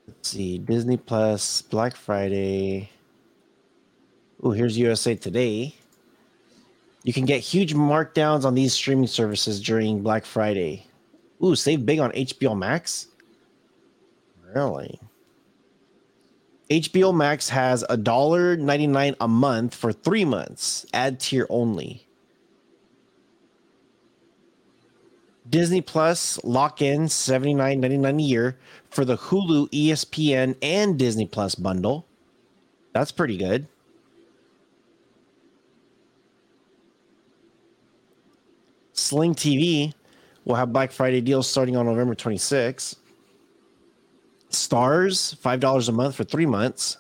Let's 0.07 0.29
see. 0.29 0.59
Disney 0.59 0.97
Plus 0.97 1.63
Black 1.63 1.95
Friday. 1.95 2.91
Oh, 4.43 4.51
here's 4.51 4.77
USA 4.77 5.15
Today. 5.15 5.73
You 7.03 7.11
can 7.11 7.25
get 7.25 7.41
huge 7.41 7.73
markdowns 7.73 8.45
on 8.45 8.55
these 8.55 8.73
streaming 8.73 9.07
services 9.07 9.61
during 9.61 10.01
Black 10.01 10.25
Friday. 10.25 10.87
Ooh, 11.43 11.55
save 11.55 11.85
big 11.85 11.99
on 11.99 12.11
HBO 12.11 12.57
Max. 12.57 13.07
Really? 14.55 14.99
HBO 16.69 17.13
Max 17.13 17.49
has 17.49 17.83
a 17.89 17.97
dollar 17.97 18.55
ninety 18.55 18.87
nine 18.87 19.15
a 19.19 19.27
month 19.27 19.75
for 19.75 19.91
three 19.91 20.23
months, 20.23 20.85
ad 20.93 21.19
tier 21.19 21.45
only. 21.49 22.07
Disney 25.49 25.81
Plus 25.81 26.41
lock 26.45 26.81
in 26.81 27.09
seventy 27.09 27.53
nine 27.53 27.81
ninety 27.81 27.97
nine 27.97 28.19
a 28.19 28.23
year 28.23 28.57
for 28.89 29.03
the 29.03 29.17
Hulu, 29.17 29.69
ESPN, 29.71 30.55
and 30.61 30.97
Disney 30.97 31.25
Plus 31.25 31.55
bundle. 31.55 32.07
That's 32.93 33.11
pretty 33.11 33.37
good. 33.37 33.67
Sling 38.93 39.35
TV 39.35 39.93
will 40.45 40.55
have 40.55 40.71
Black 40.71 40.91
Friday 40.91 41.21
deals 41.21 41.49
starting 41.49 41.75
on 41.75 41.85
November 41.85 42.15
26. 42.15 42.95
Starz, 44.51 45.35
$5 45.35 45.89
a 45.89 45.91
month 45.91 46.15
for 46.15 46.23
three 46.23 46.45
months. 46.45 46.97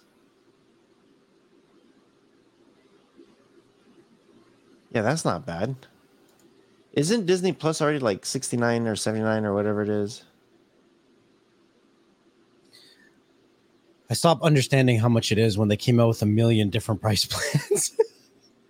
Yeah, 4.91 5.01
that's 5.01 5.25
not 5.25 5.45
bad. 5.45 5.75
Isn't 6.93 7.25
Disney 7.25 7.51
Plus 7.51 7.81
already 7.81 7.99
like 7.99 8.25
69 8.25 8.87
or 8.87 8.95
79 8.95 9.45
or 9.45 9.53
whatever 9.53 9.81
it 9.81 9.89
is? 9.89 10.23
I 14.09 14.13
stopped 14.13 14.43
understanding 14.43 14.99
how 14.99 15.09
much 15.09 15.31
it 15.31 15.39
is 15.39 15.57
when 15.57 15.69
they 15.69 15.77
came 15.77 15.99
out 15.99 16.07
with 16.09 16.21
a 16.21 16.27
million 16.27 16.69
different 16.69 17.01
price 17.01 17.25
plans. 17.25 17.95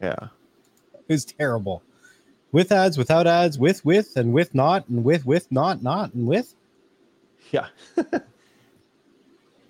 Yeah. 0.02 0.28
it 0.94 1.14
was 1.14 1.24
terrible. 1.24 1.82
With 2.54 2.72
ads, 2.72 2.98
without 2.98 3.28
ads, 3.28 3.60
with 3.60 3.84
with 3.84 4.16
and 4.16 4.32
with 4.32 4.56
not, 4.56 4.88
and 4.88 5.04
with 5.04 5.26
with 5.26 5.52
not 5.52 5.84
not 5.84 6.14
and 6.14 6.26
with. 6.26 6.56
Yeah. 7.52 7.68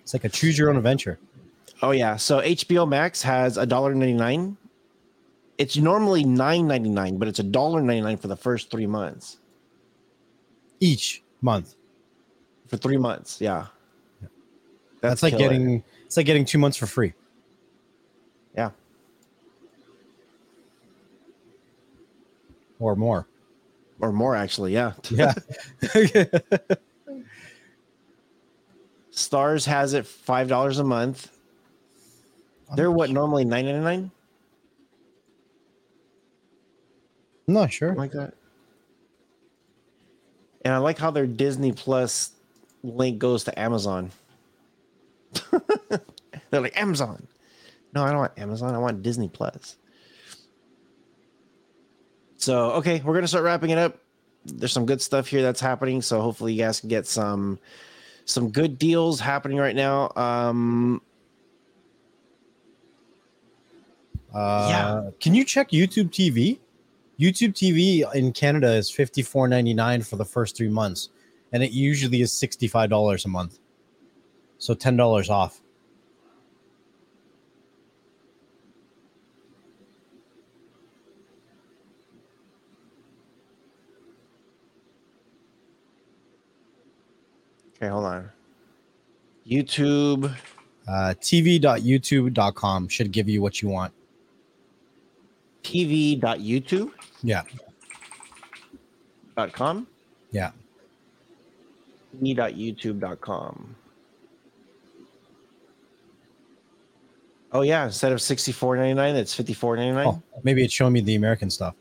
It's 0.04 0.12
like 0.12 0.24
a 0.24 0.28
choose 0.28 0.58
your 0.58 0.68
own 0.68 0.76
adventure. 0.76 1.18
Oh 1.82 1.90
yeah. 1.90 2.16
So 2.16 2.40
HBO 2.40 2.86
Max 2.86 3.22
has 3.22 3.56
a 3.56 3.64
dollar 3.64 3.94
ninety 3.94 4.12
nine. 4.12 4.58
It's 5.56 5.78
normally 5.78 6.24
nine 6.24 6.68
ninety 6.68 6.90
nine, 6.90 7.16
but 7.16 7.26
it's 7.26 7.38
a 7.38 7.42
dollar 7.42 7.80
ninety 7.80 8.02
nine 8.02 8.18
for 8.18 8.28
the 8.28 8.36
first 8.36 8.70
three 8.70 8.86
months. 8.86 9.38
Each 10.78 11.22
month. 11.40 11.74
For 12.66 12.76
three 12.76 12.98
months, 12.98 13.40
yeah. 13.40 13.66
That's, 15.00 15.22
like 15.22 15.36
killer. 15.36 15.48
getting 15.48 15.84
it's 16.04 16.16
like 16.18 16.26
getting 16.26 16.44
two 16.44 16.58
months 16.58 16.76
for 16.76 16.86
free. 16.86 17.14
Or 22.84 22.94
more. 22.94 23.26
or 23.98 24.12
more 24.12 24.36
actually. 24.36 24.74
Yeah. 24.74 24.92
Yeah. 25.10 25.32
Starz 29.10 29.64
has 29.64 29.94
it 29.94 30.06
five 30.06 30.48
dollars 30.48 30.78
a 30.78 30.84
month. 30.84 31.30
They're 32.76 32.90
what 32.90 33.08
normally 33.08 33.46
nine 33.46 33.64
ninety 33.64 33.80
nine. 33.80 34.10
I'm 37.48 37.54
not 37.54 37.72
sure. 37.72 37.94
like 37.94 38.12
that. 38.12 38.34
And 40.62 40.74
I 40.74 40.78
like 40.78 40.98
how 40.98 41.10
their 41.10 41.26
Disney 41.26 41.72
Plus 41.72 42.32
link 42.82 43.18
goes 43.18 43.44
to 43.44 43.58
Amazon. 43.58 44.10
They're 46.50 46.60
like 46.60 46.78
Amazon. 46.78 47.26
No, 47.94 48.02
I 48.02 48.10
don't 48.10 48.18
want 48.18 48.38
Amazon. 48.38 48.74
I 48.74 48.78
want 48.78 49.02
Disney 49.02 49.28
Plus. 49.28 49.76
So 52.44 52.72
okay, 52.72 53.00
we're 53.02 53.14
gonna 53.14 53.26
start 53.26 53.42
wrapping 53.44 53.70
it 53.70 53.78
up. 53.78 53.96
There's 54.44 54.72
some 54.72 54.84
good 54.84 55.00
stuff 55.00 55.26
here 55.26 55.40
that's 55.40 55.62
happening. 55.62 56.02
So 56.02 56.20
hopefully 56.20 56.52
you 56.52 56.62
guys 56.62 56.78
can 56.78 56.90
get 56.90 57.06
some 57.06 57.58
some 58.26 58.50
good 58.50 58.78
deals 58.78 59.18
happening 59.18 59.56
right 59.56 59.74
now. 59.74 60.12
Um, 60.14 61.00
Uh, 64.34 64.66
Yeah. 64.68 65.10
Can 65.20 65.32
you 65.34 65.44
check 65.44 65.70
YouTube 65.70 66.10
TV? 66.10 66.58
YouTube 67.20 67.54
TV 67.54 68.04
in 68.14 68.32
Canada 68.32 68.74
is 68.74 68.90
fifty 68.90 69.22
four 69.22 69.46
ninety 69.48 69.72
nine 69.72 70.02
for 70.02 70.16
the 70.16 70.24
first 70.24 70.56
three 70.56 70.68
months, 70.68 71.08
and 71.52 71.62
it 71.62 71.70
usually 71.70 72.20
is 72.20 72.32
sixty 72.32 72.66
five 72.68 72.90
dollars 72.90 73.24
a 73.24 73.28
month. 73.28 73.58
So 74.58 74.74
ten 74.74 74.96
dollars 74.96 75.30
off. 75.30 75.62
Okay, 87.84 87.90
hold 87.90 88.04
on. 88.06 88.30
YouTube. 89.46 90.34
Uh, 90.86 91.14
TV.youtube.com 91.20 92.88
should 92.88 93.12
give 93.12 93.28
you 93.28 93.40
what 93.42 93.62
you 93.62 93.68
want. 93.68 93.92
TV.youtube.com. 95.62 96.94
Yeah, 97.22 97.42
Dot 99.34 99.52
com? 99.52 99.86
yeah. 100.30 100.50
me.youtube.com. 102.20 103.74
Oh 107.52 107.62
yeah, 107.62 107.86
instead 107.86 108.12
of 108.12 108.20
sixty 108.20 108.52
four 108.52 108.76
ninety 108.76 108.92
nine, 108.94 109.16
it's 109.16 109.32
fifty 109.32 109.54
four 109.54 109.76
ninety 109.76 109.94
nine. 109.94 110.06
Oh, 110.08 110.22
maybe 110.42 110.62
it's 110.62 110.74
showing 110.74 110.92
me 110.92 111.00
the 111.00 111.14
American 111.14 111.48
stuff. 111.48 111.74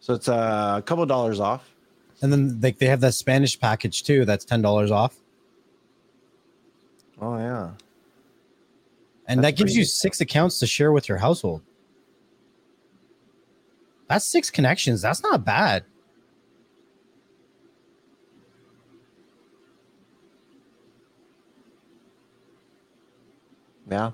So 0.00 0.14
it's 0.14 0.28
uh, 0.28 0.76
a 0.78 0.82
couple 0.82 1.06
dollars 1.06 1.38
off. 1.38 1.75
And 2.22 2.32
then 2.32 2.60
like 2.60 2.78
they 2.78 2.86
have 2.86 3.00
that 3.00 3.14
Spanish 3.14 3.58
package 3.58 4.02
too. 4.02 4.24
That's 4.24 4.44
ten 4.44 4.62
dollars 4.62 4.90
off, 4.90 5.16
Oh 7.20 7.36
yeah, 7.36 7.72
and 9.26 9.42
That's 9.42 9.54
that 9.54 9.62
gives 9.62 9.76
you 9.76 9.84
six 9.84 10.20
accounts 10.20 10.58
to 10.60 10.66
share 10.66 10.92
with 10.92 11.08
your 11.08 11.18
household. 11.18 11.62
That's 14.08 14.24
six 14.24 14.50
connections. 14.50 15.02
That's 15.02 15.22
not 15.22 15.44
bad. 15.44 15.84
yeah. 23.90 24.12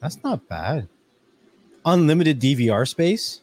That's 0.00 0.22
not 0.22 0.48
bad. 0.48 0.88
Unlimited 1.84 2.40
DVR 2.40 2.86
space. 2.86 3.40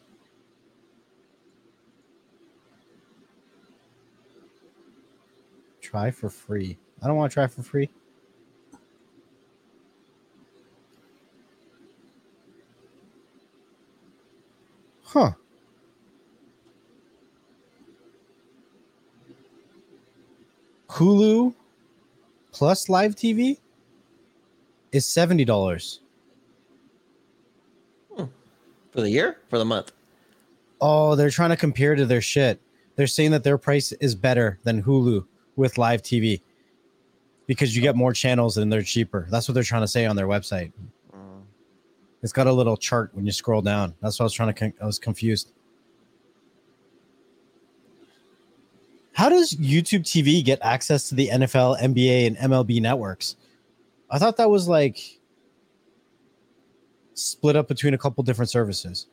Try 5.92 6.10
for 6.10 6.30
free. 6.30 6.78
I 7.04 7.08
don't 7.08 7.18
want 7.18 7.32
to 7.32 7.34
try 7.34 7.48
for 7.48 7.64
free. 7.64 7.90
Huh. 15.04 15.32
Hulu 20.88 21.54
plus 22.54 22.88
live 22.88 23.18
TV 23.18 23.58
is 24.94 25.06
$70. 25.06 26.00
Hmm. 28.16 28.24
For 28.92 29.02
the 29.02 29.10
year, 29.10 29.40
for 29.50 29.58
the 29.58 29.66
month. 29.66 29.92
Oh, 30.80 31.16
they're 31.16 31.30
trying 31.30 31.50
to 31.50 31.58
compare 31.58 31.96
to 31.96 32.06
their 32.06 32.22
shit. 32.22 32.62
They're 32.96 33.08
saying 33.08 33.32
that 33.32 33.44
their 33.44 33.58
price 33.58 33.92
is 33.94 34.16
better 34.16 34.58
than 34.64 34.84
Hulu 34.84 35.26
with 35.56 35.78
live 35.78 36.02
TV 36.02 36.42
because 37.48 37.76
you 37.76 37.82
get 37.82 37.96
more 37.96 38.14
channels 38.14 38.58
and 38.58 38.72
they're 38.72 38.82
cheaper. 38.82 39.28
That's 39.30 39.48
what 39.48 39.56
they're 39.56 39.64
trying 39.64 39.82
to 39.82 39.88
say 39.88 40.06
on 40.06 40.16
their 40.16 40.28
website. 40.28 40.72
Mm. 41.14 41.42
It's 42.24 42.32
got 42.32 42.48
a 42.48 42.54
little 42.54 42.78
chart 42.78 43.12
when 43.14 43.26
you 43.26 43.32
scroll 43.32 43.62
down. 43.62 43.94
That's 44.02 44.20
what 44.20 44.24
I 44.24 44.28
was 44.28 44.34
trying 44.34 44.50
to. 44.50 44.54
Con- 44.54 44.74
I 44.82 44.86
was 44.86 45.00
confused. 45.00 45.52
How 49.14 49.30
does 49.30 49.54
YouTube 49.56 50.02
TV 50.02 50.44
get 50.44 50.60
access 50.62 51.10
to 51.10 51.16
the 51.16 51.28
NFL, 51.28 51.80
NBA, 51.82 52.28
and 52.28 52.38
MLB 52.38 52.82
networks? 52.82 53.36
I 54.10 54.18
thought 54.18 54.38
that 54.38 54.50
was 54.50 54.68
like 54.68 55.20
split 57.14 57.56
up 57.56 57.68
between 57.68 57.94
a 57.94 57.98
couple 57.98 58.24
different 58.24 58.50
services. 58.50 59.08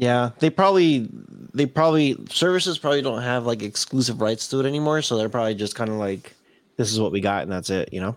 Yeah, 0.00 0.30
they 0.38 0.48
probably 0.50 1.08
they 1.54 1.66
probably 1.66 2.16
services 2.30 2.78
probably 2.78 3.02
don't 3.02 3.22
have 3.22 3.46
like 3.46 3.62
exclusive 3.62 4.20
rights 4.20 4.46
to 4.48 4.60
it 4.60 4.66
anymore, 4.66 5.02
so 5.02 5.16
they're 5.16 5.28
probably 5.28 5.54
just 5.56 5.74
kind 5.74 5.90
of 5.90 5.96
like, 5.96 6.34
this 6.76 6.92
is 6.92 7.00
what 7.00 7.10
we 7.10 7.20
got 7.20 7.42
and 7.42 7.50
that's 7.50 7.68
it, 7.70 7.92
you 7.92 8.00
know. 8.00 8.16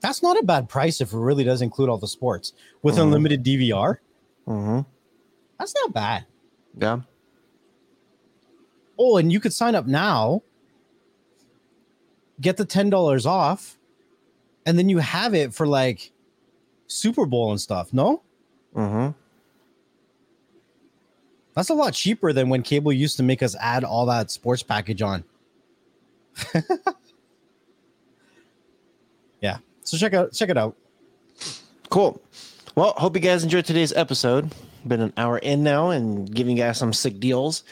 That's 0.00 0.22
not 0.22 0.38
a 0.38 0.44
bad 0.44 0.68
price 0.68 1.00
if 1.00 1.12
it 1.12 1.18
really 1.18 1.42
does 1.42 1.60
include 1.60 1.88
all 1.88 1.98
the 1.98 2.06
sports 2.06 2.52
with 2.82 2.96
Mhm. 2.96 3.02
unlimited 3.02 3.42
DVR. 3.42 3.98
Mm-hmm. 4.46 4.80
That's 5.58 5.74
not 5.74 5.92
bad. 5.92 6.24
Yeah. 6.78 7.00
Oh, 8.96 9.16
and 9.16 9.32
you 9.32 9.40
could 9.40 9.52
sign 9.52 9.74
up 9.74 9.86
now, 9.86 10.42
get 12.40 12.56
the 12.56 12.64
ten 12.64 12.90
dollars 12.90 13.26
off, 13.26 13.76
and 14.66 14.78
then 14.78 14.88
you 14.88 14.98
have 14.98 15.34
it 15.34 15.52
for 15.52 15.66
like 15.66 16.12
Super 16.86 17.26
Bowl 17.26 17.50
and 17.50 17.60
stuff. 17.60 17.92
No, 17.92 18.22
Mm-hmm. 18.76 19.18
That's 21.58 21.70
a 21.70 21.74
lot 21.74 21.92
cheaper 21.92 22.32
than 22.32 22.48
when 22.50 22.62
cable 22.62 22.92
used 22.92 23.16
to 23.16 23.24
make 23.24 23.42
us 23.42 23.56
add 23.58 23.82
all 23.82 24.06
that 24.06 24.30
sports 24.30 24.62
package 24.62 25.02
on. 25.02 25.24
yeah, 29.40 29.58
so 29.82 29.96
check 29.96 30.14
out 30.14 30.32
check 30.32 30.50
it 30.50 30.56
out. 30.56 30.76
Cool. 31.90 32.22
Well, 32.76 32.94
hope 32.96 33.16
you 33.16 33.20
guys 33.20 33.42
enjoyed 33.42 33.64
today's 33.64 33.92
episode. 33.92 34.54
Been 34.86 35.00
an 35.00 35.12
hour 35.16 35.38
in 35.38 35.64
now 35.64 35.90
and 35.90 36.32
giving 36.32 36.56
you 36.56 36.62
guys 36.62 36.78
some 36.78 36.92
sick 36.92 37.18
deals. 37.18 37.64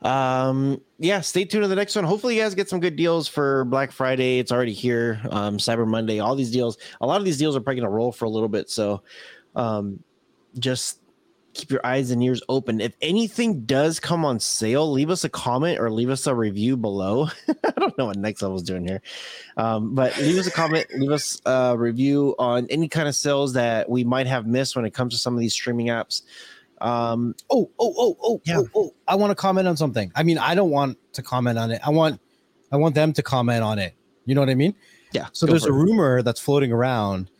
Um, 0.00 0.80
yeah, 0.98 1.20
stay 1.20 1.44
tuned 1.44 1.64
to 1.64 1.68
the 1.68 1.76
next 1.76 1.94
one. 1.96 2.04
Hopefully, 2.06 2.36
you 2.36 2.42
guys 2.42 2.54
get 2.54 2.70
some 2.70 2.80
good 2.80 2.96
deals 2.96 3.28
for 3.28 3.66
Black 3.66 3.92
Friday. 3.92 4.38
It's 4.38 4.52
already 4.52 4.72
here. 4.72 5.20
Um, 5.28 5.58
Cyber 5.58 5.86
Monday, 5.86 6.18
all 6.18 6.34
these 6.34 6.50
deals. 6.50 6.78
A 7.02 7.06
lot 7.06 7.18
of 7.18 7.26
these 7.26 7.36
deals 7.36 7.56
are 7.56 7.60
probably 7.60 7.82
gonna 7.82 7.92
roll 7.92 8.10
for 8.10 8.24
a 8.24 8.30
little 8.30 8.48
bit. 8.48 8.70
So 8.70 9.02
um 9.54 10.02
just 10.58 11.00
keep 11.54 11.70
your 11.70 11.84
eyes 11.86 12.10
and 12.10 12.22
ears 12.22 12.42
open. 12.48 12.80
If 12.80 12.94
anything 13.00 13.64
does 13.64 14.00
come 14.00 14.24
on 14.24 14.40
sale, 14.40 14.90
leave 14.90 15.10
us 15.10 15.24
a 15.24 15.28
comment 15.28 15.78
or 15.80 15.90
leave 15.90 16.10
us 16.10 16.26
a 16.26 16.34
review 16.34 16.76
below. 16.76 17.28
I 17.48 17.70
don't 17.78 17.96
know 17.96 18.06
what 18.06 18.16
next 18.16 18.42
level's 18.42 18.62
doing 18.62 18.86
here. 18.86 19.00
Um, 19.56 19.94
but 19.94 20.16
leave 20.18 20.38
us 20.38 20.46
a 20.46 20.50
comment, 20.50 20.86
leave 20.96 21.10
us 21.10 21.40
a 21.46 21.76
review 21.78 22.34
on 22.38 22.66
any 22.70 22.88
kind 22.88 23.08
of 23.08 23.14
sales 23.14 23.52
that 23.54 23.88
we 23.88 24.04
might 24.04 24.26
have 24.26 24.46
missed 24.46 24.76
when 24.76 24.84
it 24.84 24.92
comes 24.92 25.14
to 25.14 25.18
some 25.18 25.34
of 25.34 25.40
these 25.40 25.52
streaming 25.54 25.86
apps. 25.86 26.22
Um, 26.80 27.34
Oh, 27.50 27.70
oh, 27.78 27.94
oh, 27.96 28.16
oh, 28.22 28.40
Yeah. 28.44 28.58
oh, 28.58 28.68
oh. 28.74 28.94
I 29.08 29.14
want 29.14 29.30
to 29.30 29.34
comment 29.34 29.68
on 29.68 29.76
something. 29.76 30.12
I 30.14 30.22
mean, 30.22 30.38
I 30.38 30.54
don't 30.54 30.70
want 30.70 30.98
to 31.14 31.22
comment 31.22 31.58
on 31.58 31.70
it. 31.70 31.80
I 31.84 31.90
want 31.90 32.20
I 32.72 32.76
want 32.76 32.94
them 32.94 33.12
to 33.12 33.22
comment 33.22 33.62
on 33.62 33.78
it. 33.78 33.94
You 34.26 34.34
know 34.34 34.40
what 34.40 34.50
I 34.50 34.54
mean? 34.54 34.74
yeah. 35.12 35.28
So 35.32 35.46
there's 35.46 35.64
a 35.64 35.72
rumor 35.72 36.22
that's 36.22 36.40
floating 36.40 36.72
around 36.72 37.30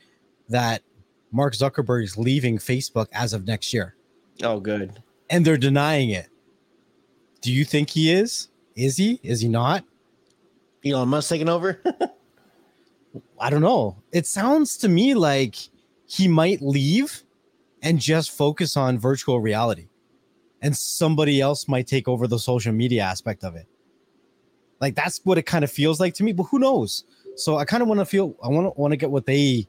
that 0.49 0.83
Mark 1.33 1.55
Zuckerberg 1.55 2.05
is 2.05 2.17
leaving 2.17 2.59
Facebook 2.59 3.09
as 3.13 3.33
of 3.33 3.45
next 3.47 3.75
year. 3.75 3.97
Oh, 4.43 4.61
good. 4.61 5.03
and 5.31 5.45
they're 5.45 5.57
denying 5.57 6.11
it. 6.11 6.29
Do 7.41 7.53
you 7.53 7.65
think 7.65 7.91
he 7.91 8.11
is? 8.13 8.49
Is 8.75 8.97
he? 8.97 9.21
Is 9.23 9.41
he 9.41 9.49
not? 9.49 9.85
Elon 10.85 11.09
Musk 11.09 11.29
taking 11.31 11.49
over. 11.49 11.81
I 13.41 13.51
don't 13.51 13.61
know. 13.61 13.97
It 14.13 14.27
sounds 14.27 14.77
to 14.79 14.89
me 14.89 15.15
like 15.15 15.57
he 16.07 16.27
might 16.29 16.61
leave 16.61 17.23
and 17.83 17.99
just 18.01 18.31
focus 18.31 18.77
on 18.77 18.99
virtual 18.99 19.41
reality, 19.41 19.89
and 20.63 20.77
somebody 20.77 21.41
else 21.41 21.69
might 21.69 21.87
take 21.87 22.09
over 22.09 22.27
the 22.27 22.39
social 22.39 22.73
media 22.73 23.03
aspect 23.03 23.45
of 23.45 23.55
it. 23.57 23.67
Like 24.81 24.95
that's 24.95 25.21
what 25.25 25.39
it 25.39 25.43
kind 25.45 25.65
of 25.65 25.71
feels 25.71 26.01
like 26.01 26.15
to 26.15 26.25
me, 26.25 26.33
but 26.33 26.45
who 26.45 26.59
knows? 26.59 27.05
So 27.37 27.57
I 27.57 27.65
kind 27.65 27.83
of 27.83 27.89
want 27.89 28.01
to 28.01 28.07
feel. 28.07 28.35
I 28.43 28.49
want 28.49 28.75
to 28.75 28.81
want 28.81 28.93
to 28.93 28.97
get 28.97 29.11
what 29.11 29.27
they 29.27 29.69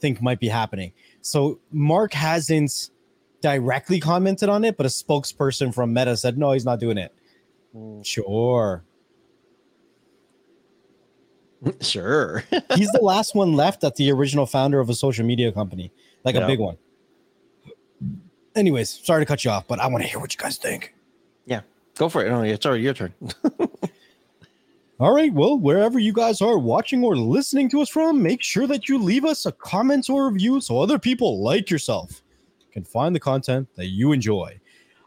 think 0.00 0.20
might 0.22 0.40
be 0.40 0.48
happening. 0.48 0.92
So 1.20 1.60
Mark 1.70 2.12
hasn't 2.12 2.90
directly 3.42 4.00
commented 4.00 4.48
on 4.48 4.64
it, 4.64 4.76
but 4.78 4.86
a 4.86 4.88
spokesperson 4.88 5.74
from 5.74 5.92
Meta 5.92 6.16
said 6.16 6.38
no, 6.38 6.52
he's 6.52 6.64
not 6.64 6.80
doing 6.80 6.96
it. 6.96 7.14
Mm. 7.76 8.04
Sure. 8.06 8.82
sure. 11.80 12.42
He's 12.74 12.90
the 12.90 13.00
last 13.02 13.34
one 13.36 13.52
left 13.52 13.82
that's 13.82 13.96
the 13.96 14.10
original 14.10 14.46
founder 14.46 14.80
of 14.80 14.90
a 14.90 14.94
social 14.94 15.24
media 15.24 15.52
company, 15.52 15.92
like 16.24 16.34
Yeah. 16.34 16.42
a 16.42 16.46
big 16.48 16.58
one. 16.58 16.76
Anyways, 18.56 18.90
sorry 19.04 19.22
to 19.22 19.26
cut 19.26 19.44
you 19.44 19.50
off, 19.52 19.66
but 19.68 19.78
I 19.78 19.86
want 19.86 20.02
to 20.02 20.08
hear 20.08 20.18
what 20.18 20.32
you 20.34 20.38
guys 20.38 20.58
think. 20.58 20.92
Yeah, 21.46 21.60
go 21.96 22.08
for 22.08 22.24
it. 22.24 22.30
No, 22.30 22.42
it's 22.42 22.66
already 22.66 22.82
your 22.82 22.94
turn. 22.94 23.14
All 25.00 25.14
right, 25.14 25.32
well, 25.32 25.56
wherever 25.58 25.98
you 25.98 26.12
guys 26.12 26.40
are 26.40 26.58
watching 26.58 27.02
or 27.04 27.16
listening 27.16 27.68
to 27.70 27.80
us 27.80 27.88
from, 27.88 28.22
make 28.22 28.42
sure 28.42 28.66
that 28.66 28.88
you 28.88 28.98
leave 28.98 29.24
us 29.24 29.46
a 29.46 29.52
comment 29.52 30.08
or 30.10 30.28
review 30.30 30.60
so 30.60 30.80
other 30.80 30.98
people 30.98 31.42
like 31.42 31.70
yourself 31.70 32.21
can 32.72 32.84
find 32.84 33.14
the 33.14 33.20
content 33.20 33.68
that 33.76 33.86
you 33.86 34.12
enjoy. 34.12 34.58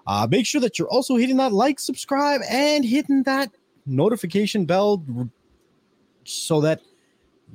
Uh, 0.07 0.27
make 0.29 0.45
sure 0.45 0.61
that 0.61 0.77
you're 0.77 0.87
also 0.89 1.15
hitting 1.15 1.37
that 1.37 1.51
like, 1.51 1.79
subscribe, 1.79 2.41
and 2.49 2.85
hitting 2.85 3.23
that 3.23 3.51
notification 3.85 4.65
bell 4.65 5.03
so 6.23 6.61
that 6.61 6.81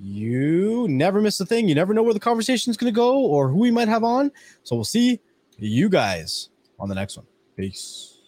you 0.00 0.86
never 0.88 1.20
miss 1.20 1.38
a 1.40 1.46
thing. 1.46 1.68
You 1.68 1.74
never 1.74 1.94
know 1.94 2.02
where 2.02 2.14
the 2.14 2.20
conversation 2.20 2.70
is 2.70 2.76
going 2.76 2.92
to 2.92 2.96
go 2.96 3.18
or 3.18 3.48
who 3.48 3.58
we 3.58 3.70
might 3.70 3.88
have 3.88 4.04
on. 4.04 4.32
So 4.62 4.76
we'll 4.76 4.84
see 4.84 5.20
you 5.58 5.88
guys 5.88 6.48
on 6.78 6.88
the 6.88 6.94
next 6.94 7.16
one. 7.16 7.26
Peace. 7.56 8.18